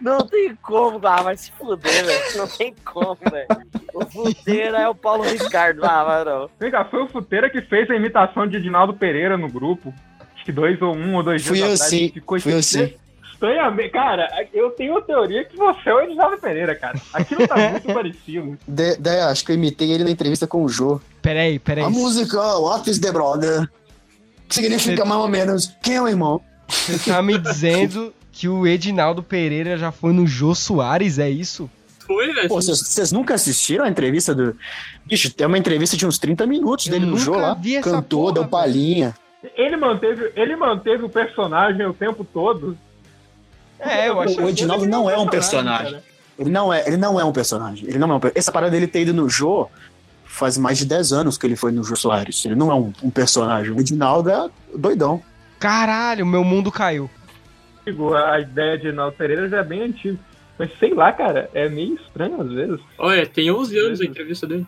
não 0.01 0.25
tem 0.25 0.55
como. 0.63 1.05
Ah, 1.05 1.21
vai 1.21 1.37
se 1.37 1.51
fuder, 1.51 2.07
velho. 2.07 2.37
Não 2.37 2.47
tem 2.47 2.73
como, 2.85 3.19
velho. 3.29 3.49
O 3.93 4.07
Futeira 4.07 4.79
é 4.79 4.89
o 4.89 4.95
Paulo 4.95 5.25
Ricardo. 5.25 5.85
Ah, 5.85 6.05
vai 6.05 6.25
não. 6.25 6.49
Vem 6.61 6.71
cá, 6.71 6.85
foi 6.85 7.03
o 7.03 7.09
Futeira 7.09 7.51
que 7.51 7.61
fez 7.63 7.91
a 7.91 7.97
imitação 7.97 8.47
de 8.47 8.57
Edinaldo 8.57 8.95
Pereira 8.95 9.37
no 9.37 9.49
grupo. 9.49 9.93
Acho 10.41 10.45
que 10.47 10.53
dois 10.53 10.80
ou 10.80 10.95
um 10.97 11.16
ou 11.16 11.22
dois 11.22 11.45
Fui 11.45 11.59
dias 11.59 11.68
eu 11.68 11.74
atrás, 11.74 11.91
sim, 11.91 12.11
ficou 12.14 12.41
fui 12.41 12.55
eu 12.55 12.62
sim. 12.62 12.95
Estranhamente, 13.32 13.91
cara, 13.91 14.28
eu 14.53 14.70
tenho 14.70 14.97
a 14.99 15.03
teoria 15.03 15.45
que 15.45 15.57
você 15.57 15.88
é 15.88 15.95
o 15.95 16.01
Edinaldo 16.01 16.38
Pereira, 16.38 16.74
cara. 16.74 16.99
Aquilo 17.12 17.47
tá 17.47 17.57
muito 17.70 17.86
parecido. 17.93 18.59
de- 18.66 18.97
de- 18.97 19.09
acho 19.09 19.45
que 19.45 19.53
eu 19.53 19.57
imitei 19.57 19.91
ele 19.93 20.05
na 20.05 20.11
entrevista 20.11 20.47
com 20.47 20.62
o 20.64 20.68
Jô. 20.68 21.01
Peraí, 21.22 21.59
peraí. 21.59 21.84
A 21.84 21.91
música 21.91 22.38
What 22.59 22.88
is 22.91 22.99
the 22.99 23.12
Brother? 23.12 23.68
Que 24.49 24.55
significa 24.57 25.05
mais 25.05 25.20
ou 25.20 25.28
menos 25.28 25.74
quem 25.82 25.97
é 25.97 26.03
o 26.03 26.09
irmão? 26.09 26.41
Você 26.68 27.11
tá 27.11 27.22
me 27.22 27.38
dizendo 27.38 28.12
que 28.32 28.49
o 28.49 28.66
Edinaldo 28.66 29.22
Pereira 29.22 29.76
já 29.78 29.91
foi 29.93 30.12
no 30.12 30.26
Jô 30.26 30.55
Soares, 30.55 31.18
é 31.18 31.28
isso? 31.30 31.70
Foi, 32.07 32.32
velho. 32.32 32.49
Vocês 32.49 33.12
nunca 33.12 33.34
assistiram 33.34 33.84
a 33.84 33.88
entrevista 33.88 34.34
do. 34.34 34.57
Bicho, 35.07 35.32
tem 35.32 35.47
uma 35.47 35.57
entrevista 35.59 35.97
de 35.97 36.05
uns 36.07 36.18
30 36.18 36.47
minutos 36.47 36.86
Eu 36.86 36.93
dele 36.93 37.07
no 37.07 37.16
Jô 37.16 37.36
lá. 37.36 37.57
Cantou, 37.82 38.22
porra, 38.22 38.34
deu 38.34 38.49
palhinha. 38.49 39.14
Ele 39.57 39.76
manteve, 39.76 40.32
ele 40.36 40.57
manteve 40.57 41.05
o 41.05 41.09
personagem 41.09 41.86
o 41.86 41.95
tempo 41.95 42.24
todo. 42.24 42.76
É, 43.78 44.09
eu 44.09 44.20
acho 44.20 44.41
O 44.41 44.49
Edinaldo 44.49 44.86
não 44.86 45.09
é 45.09 45.16
um 45.16 45.26
personagem. 45.26 45.93
cara. 45.93 46.05
Ele 46.38 46.51
não 46.51 46.72
é, 46.72 46.86
ele 46.86 46.97
não 46.97 47.20
é 47.20 47.24
um 47.24 47.32
personagem. 47.32 47.88
Ele 47.88 47.99
não 47.99 48.11
é 48.12 48.14
um 48.16 48.20
Essa 48.34 48.53
parada 48.53 48.70
dele 48.70 48.86
ter 48.86 49.03
ido 49.03 49.14
no 49.14 49.28
Jô 49.28 49.68
faz 50.24 50.57
mais 50.57 50.78
de 50.78 50.86
10 50.86 51.12
anos 51.12 51.36
que 51.36 51.47
ele 51.47 51.57
foi 51.57 51.72
no 51.72 51.82
Jô 51.82 51.97
Soares. 51.97 52.45
Ele 52.45 52.55
não 52.55 52.70
é 52.70 52.74
um, 52.74 52.93
um 53.03 53.11
personagem. 53.11 53.72
O 53.72 53.80
Edinaldo 53.80 54.30
é 54.30 54.49
doidão. 54.74 55.22
Caralho, 55.59 56.24
meu 56.24 56.45
mundo 56.45 56.70
caiu. 56.70 57.11
A 57.86 58.41
ideia 58.41 58.78
de 58.78 58.88
Edinaldo 58.88 59.16
Pereira 59.16 59.49
já 59.49 59.59
é 59.59 59.64
bem 59.64 59.82
antiga. 59.82 60.18
Mas 60.59 60.70
sei 60.78 60.95
lá, 60.95 61.12
cara, 61.12 61.51
é 61.55 61.68
meio 61.68 61.95
estranho 61.95 62.41
às 62.41 62.51
vezes. 62.51 62.80
Olha, 62.99 63.26
tem 63.26 63.51
11 63.51 63.78
anos 63.78 64.01
a 64.01 64.05
entrevista 64.05 64.47
dele. 64.47 64.66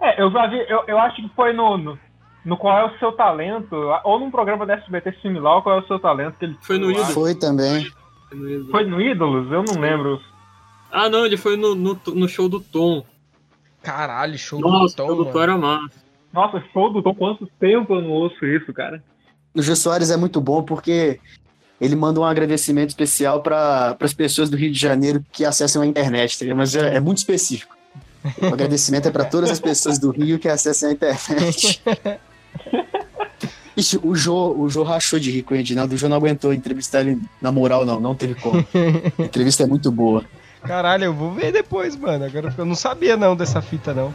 É, 0.00 0.22
eu 0.22 0.30
já 0.30 0.46
vi, 0.46 0.64
eu, 0.68 0.84
eu 0.86 0.98
acho 0.98 1.16
que 1.16 1.28
foi 1.34 1.52
no, 1.52 1.76
no, 1.76 1.98
no 2.44 2.56
Qual 2.56 2.78
é 2.78 2.84
o 2.84 2.98
Seu 2.98 3.12
Talento, 3.12 3.76
ou 4.04 4.18
num 4.18 4.30
programa 4.30 4.64
da 4.64 4.74
SBT 4.74 5.16
similar, 5.20 5.62
Qual 5.62 5.76
é 5.76 5.80
o 5.80 5.86
Seu 5.86 5.98
Talento, 5.98 6.38
que 6.38 6.44
ele 6.44 6.56
Foi 6.60 6.78
no 6.78 6.86
lá. 6.86 6.92
Ídolo. 6.92 7.06
Foi 7.06 7.34
também. 7.34 7.90
Foi 8.70 8.84
no 8.84 9.00
Ídolos? 9.00 9.50
Eu 9.50 9.62
não 9.62 9.80
lembro. 9.80 10.20
Ah, 10.90 11.08
não, 11.08 11.24
ele 11.26 11.36
foi 11.36 11.56
no, 11.56 11.74
no, 11.74 12.00
no 12.06 12.28
show 12.28 12.48
do 12.48 12.60
Tom. 12.60 13.04
Caralho, 13.82 14.38
show 14.38 14.60
Nossa, 14.60 14.94
do 14.94 14.96
Tom, 14.96 15.06
show 15.06 15.24
do 15.24 15.32
Tom 15.32 15.42
era 15.42 15.56
massa. 15.56 15.94
Nossa, 16.32 16.62
show 16.72 16.92
do 16.92 17.02
Tom, 17.02 17.14
quanto 17.14 17.46
tempo 17.58 17.94
eu 17.94 18.02
não 18.02 18.10
ouço 18.10 18.44
isso, 18.44 18.72
cara? 18.72 19.02
O 19.54 19.62
Jô 19.62 19.74
Soares 19.74 20.10
é 20.10 20.16
muito 20.16 20.40
bom 20.40 20.62
porque 20.62 21.20
ele 21.80 21.96
manda 21.96 22.20
um 22.20 22.24
agradecimento 22.24 22.90
especial 22.90 23.42
para 23.42 23.96
as 24.00 24.12
pessoas 24.12 24.50
do 24.50 24.56
Rio 24.56 24.70
de 24.70 24.78
Janeiro 24.78 25.24
que 25.32 25.44
acessam 25.44 25.82
a 25.82 25.86
internet, 25.86 26.38
tá 26.38 26.54
mas 26.54 26.74
é, 26.74 26.96
é 26.96 27.00
muito 27.00 27.18
específico. 27.18 27.76
O 28.42 28.46
agradecimento 28.46 29.08
é 29.08 29.10
para 29.10 29.24
todas 29.24 29.50
as 29.50 29.60
pessoas 29.60 29.98
do 29.98 30.10
Rio 30.10 30.38
que 30.38 30.48
acessam 30.48 30.90
a 30.90 30.92
internet. 30.92 31.82
Ixi, 33.76 34.00
o 34.02 34.14
Jô, 34.16 34.54
o 34.58 34.68
Jô 34.68 34.82
rachou 34.82 35.20
de 35.20 35.30
rir 35.30 35.42
com 35.42 35.54
o 35.54 35.56
Edinaldo. 35.56 35.94
O 35.94 35.98
Jô 35.98 36.08
não 36.08 36.16
aguentou 36.16 36.52
entrevistar 36.52 37.02
ele 37.02 37.20
na 37.40 37.52
moral, 37.52 37.86
não. 37.86 38.00
Não 38.00 38.14
teve 38.14 38.34
como. 38.34 38.58
A 39.18 39.22
entrevista 39.22 39.62
é 39.62 39.66
muito 39.66 39.92
boa. 39.92 40.24
Caralho, 40.62 41.04
eu 41.04 41.14
vou 41.14 41.32
ver 41.32 41.52
depois, 41.52 41.94
mano. 41.94 42.24
Agora 42.24 42.52
eu 42.58 42.64
não 42.64 42.74
sabia 42.74 43.16
não 43.16 43.36
dessa 43.36 43.62
fita, 43.62 43.94
não. 43.94 44.12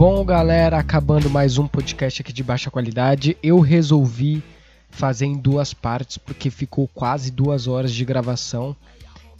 Bom, 0.00 0.24
galera, 0.24 0.78
acabando 0.78 1.28
mais 1.28 1.58
um 1.58 1.66
podcast 1.68 2.22
aqui 2.22 2.32
de 2.32 2.42
baixa 2.42 2.70
qualidade, 2.70 3.36
eu 3.42 3.60
resolvi 3.60 4.42
fazer 4.88 5.26
em 5.26 5.36
duas 5.36 5.74
partes 5.74 6.16
porque 6.16 6.48
ficou 6.48 6.88
quase 6.88 7.30
duas 7.30 7.68
horas 7.68 7.92
de 7.92 8.02
gravação 8.02 8.74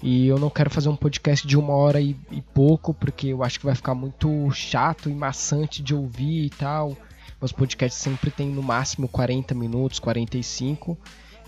e 0.02 0.26
eu 0.26 0.38
não 0.38 0.50
quero 0.50 0.68
fazer 0.68 0.90
um 0.90 0.96
podcast 0.96 1.48
de 1.48 1.56
uma 1.56 1.72
hora 1.72 1.98
e, 1.98 2.14
e 2.30 2.42
pouco 2.42 2.92
porque 2.92 3.28
eu 3.28 3.42
acho 3.42 3.58
que 3.58 3.64
vai 3.64 3.74
ficar 3.74 3.94
muito 3.94 4.50
chato 4.50 5.08
e 5.08 5.14
maçante 5.14 5.82
de 5.82 5.94
ouvir 5.94 6.44
e 6.44 6.50
tal. 6.50 6.94
Meus 7.40 7.52
podcasts 7.52 7.98
sempre 7.98 8.30
tem 8.30 8.50
no 8.50 8.62
máximo 8.62 9.08
40 9.08 9.54
minutos, 9.54 9.98
45. 9.98 10.94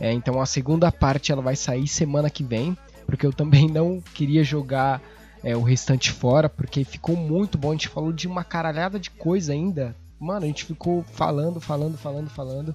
É, 0.01 0.11
então 0.11 0.41
a 0.41 0.47
segunda 0.47 0.91
parte 0.91 1.31
ela 1.31 1.43
vai 1.43 1.55
sair 1.55 1.87
semana 1.87 2.31
que 2.31 2.43
vem 2.43 2.75
porque 3.05 3.27
eu 3.27 3.33
também 3.35 3.69
não 3.69 4.01
queria 4.15 4.43
jogar 4.43 5.03
é, 5.43 5.57
o 5.57 5.63
restante 5.63 6.11
fora, 6.11 6.49
porque 6.49 6.85
ficou 6.85 7.17
muito 7.17 7.59
bom. 7.59 7.71
A 7.71 7.73
gente 7.73 7.89
falou 7.89 8.13
de 8.13 8.29
uma 8.29 8.45
caralhada 8.45 8.99
de 8.99 9.11
coisa 9.11 9.53
ainda. 9.53 9.97
Mano, 10.19 10.45
a 10.45 10.47
gente 10.47 10.65
ficou 10.65 11.03
falando, 11.03 11.61
falando, 11.61 11.99
falando, 11.99 12.31
falando. 12.31 12.75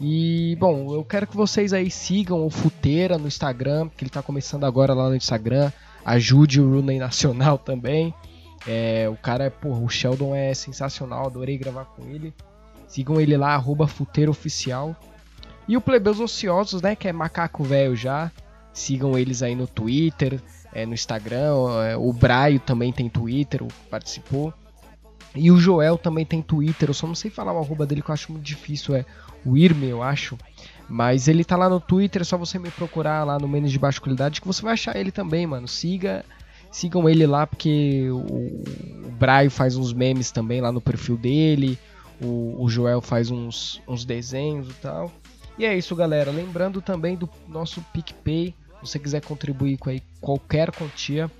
E, 0.00 0.56
bom, 0.60 0.94
eu 0.94 1.04
quero 1.04 1.26
que 1.26 1.36
vocês 1.36 1.72
aí 1.72 1.90
sigam 1.90 2.46
o 2.46 2.50
Futeira 2.50 3.18
no 3.18 3.26
Instagram, 3.26 3.88
que 3.88 4.04
ele 4.04 4.10
tá 4.10 4.22
começando 4.22 4.64
agora 4.64 4.94
lá 4.94 5.08
no 5.08 5.16
Instagram. 5.16 5.72
Ajude 6.04 6.60
o 6.60 6.70
Rooney 6.70 6.98
Nacional 6.98 7.58
também. 7.58 8.14
É, 8.66 9.08
o 9.08 9.16
cara, 9.16 9.44
é, 9.44 9.50
porra, 9.50 9.80
o 9.80 9.88
Sheldon 9.88 10.34
é 10.34 10.52
sensacional, 10.52 11.26
adorei 11.26 11.56
gravar 11.56 11.86
com 11.86 12.04
ele. 12.06 12.34
Sigam 12.86 13.20
ele 13.20 13.36
lá, 13.36 13.54
arroba 13.54 13.86
Futeiro 13.86 14.36
E 15.66 15.76
o 15.76 15.80
Plebeus 15.80 16.20
Ociosos, 16.20 16.80
né, 16.80 16.94
que 16.94 17.08
é 17.08 17.12
macaco 17.12 17.64
velho 17.64 17.96
já. 17.96 18.30
Sigam 18.72 19.18
eles 19.18 19.42
aí 19.42 19.54
no 19.54 19.66
Twitter, 19.66 20.40
é, 20.72 20.86
no 20.86 20.94
Instagram. 20.94 21.54
é, 21.86 21.96
o 21.96 22.12
Braio 22.12 22.60
também 22.60 22.92
tem 22.92 23.08
Twitter, 23.08 23.62
participou. 23.90 24.52
E 25.34 25.50
o 25.50 25.58
Joel 25.58 25.98
também 25.98 26.24
tem 26.24 26.42
Twitter. 26.42 26.90
Eu 26.90 26.94
só 26.94 27.06
não 27.06 27.14
sei 27.14 27.30
falar 27.30 27.52
o 27.52 27.58
arroba 27.58 27.86
dele 27.86 28.02
que 28.02 28.10
eu 28.10 28.14
acho 28.14 28.32
muito 28.32 28.44
difícil. 28.44 28.94
É 28.94 29.04
o 29.44 29.56
Irme, 29.56 29.86
eu 29.88 30.02
acho. 30.02 30.36
Mas 30.88 31.28
ele 31.28 31.44
tá 31.44 31.56
lá 31.56 31.68
no 31.68 31.80
Twitter, 31.80 32.22
é 32.22 32.24
só 32.24 32.38
você 32.38 32.58
me 32.58 32.70
procurar 32.70 33.22
lá 33.24 33.38
no 33.38 33.46
Menos 33.46 33.70
de 33.70 33.78
Baixa 33.78 34.00
Qualidade 34.00 34.40
que 34.40 34.46
você 34.46 34.62
vai 34.62 34.72
achar 34.72 34.96
ele 34.96 35.12
também, 35.12 35.46
mano. 35.46 35.68
Siga, 35.68 36.24
sigam 36.72 37.08
ele 37.08 37.26
lá 37.26 37.46
porque 37.46 38.08
o, 38.10 38.16
o 39.06 39.10
Braio 39.18 39.50
faz 39.50 39.76
uns 39.76 39.92
memes 39.92 40.30
também 40.30 40.60
lá 40.62 40.72
no 40.72 40.80
perfil 40.80 41.16
dele. 41.16 41.78
O, 42.20 42.64
o 42.64 42.68
Joel 42.68 43.02
faz 43.02 43.30
uns, 43.30 43.82
uns 43.86 44.04
desenhos 44.04 44.68
e 44.70 44.74
tal. 44.74 45.12
E 45.58 45.64
é 45.64 45.76
isso, 45.76 45.94
galera. 45.94 46.30
Lembrando 46.30 46.80
também 46.80 47.16
do 47.16 47.28
nosso 47.46 47.82
PicPay. 47.92 48.54
Se 48.82 48.92
você 48.92 48.98
quiser 48.98 49.20
contribuir 49.22 49.78
com 49.78 49.90
aí 49.90 50.02
qualquer 50.20 50.70
quantia, 50.70 51.30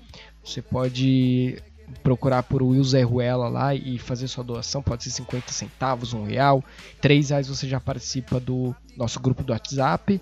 você 0.43 0.61
pode 0.61 1.61
procurar 2.03 2.43
por 2.43 2.61
Will 2.61 2.83
Zé 2.83 3.01
Ruela 3.01 3.47
lá 3.47 3.73
e 3.73 3.97
fazer 3.97 4.27
sua 4.27 4.43
doação. 4.43 4.81
Pode 4.81 5.03
ser 5.03 5.11
50 5.11 5.51
centavos, 5.51 6.13
um 6.13 6.23
real. 6.23 6.63
Três 7.01 7.29
reais 7.29 7.47
você 7.47 7.67
já 7.67 7.79
participa 7.79 8.39
do 8.39 8.75
nosso 8.95 9.19
grupo 9.19 9.43
do 9.43 9.53
WhatsApp. 9.53 10.21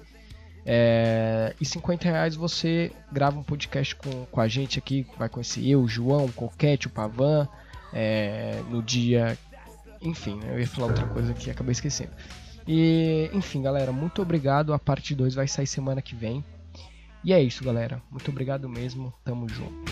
É, 0.66 1.56
e 1.62 1.66
50 1.66 2.10
reais 2.10 2.36
você 2.36 2.92
grava 3.12 3.40
um 3.40 3.44
podcast 3.44 3.96
com, 3.96 4.26
com 4.26 4.42
a 4.42 4.48
gente 4.48 4.78
aqui. 4.78 5.06
Vai 5.18 5.30
conhecer 5.30 5.66
eu, 5.66 5.82
o 5.82 5.88
João, 5.88 6.26
o 6.26 6.34
Coquete, 6.34 6.88
o 6.88 6.90
Pavan. 6.90 7.48
é, 7.94 8.62
no 8.70 8.82
dia. 8.82 9.38
Enfim, 10.02 10.36
né, 10.36 10.54
eu 10.54 10.60
ia 10.60 10.68
falar 10.68 10.88
outra 10.88 11.08
coisa 11.08 11.32
aqui 11.32 11.50
acabei 11.50 11.72
esquecendo. 11.72 12.12
E, 12.68 13.30
enfim, 13.34 13.62
galera, 13.62 13.92
muito 13.92 14.22
obrigado. 14.22 14.74
A 14.74 14.80
parte 14.80 15.16
2 15.16 15.34
vai 15.34 15.48
sair 15.48 15.68
semana 15.68 16.02
que 16.02 16.16
vem. 16.16 16.44
E 17.24 17.34
é 17.34 17.42
isso, 17.42 17.64
galera. 17.64 18.02
Muito 18.10 18.30
obrigado 18.32 18.70
mesmo. 18.70 19.14
Tamo 19.24 19.48
junto. 19.50 19.92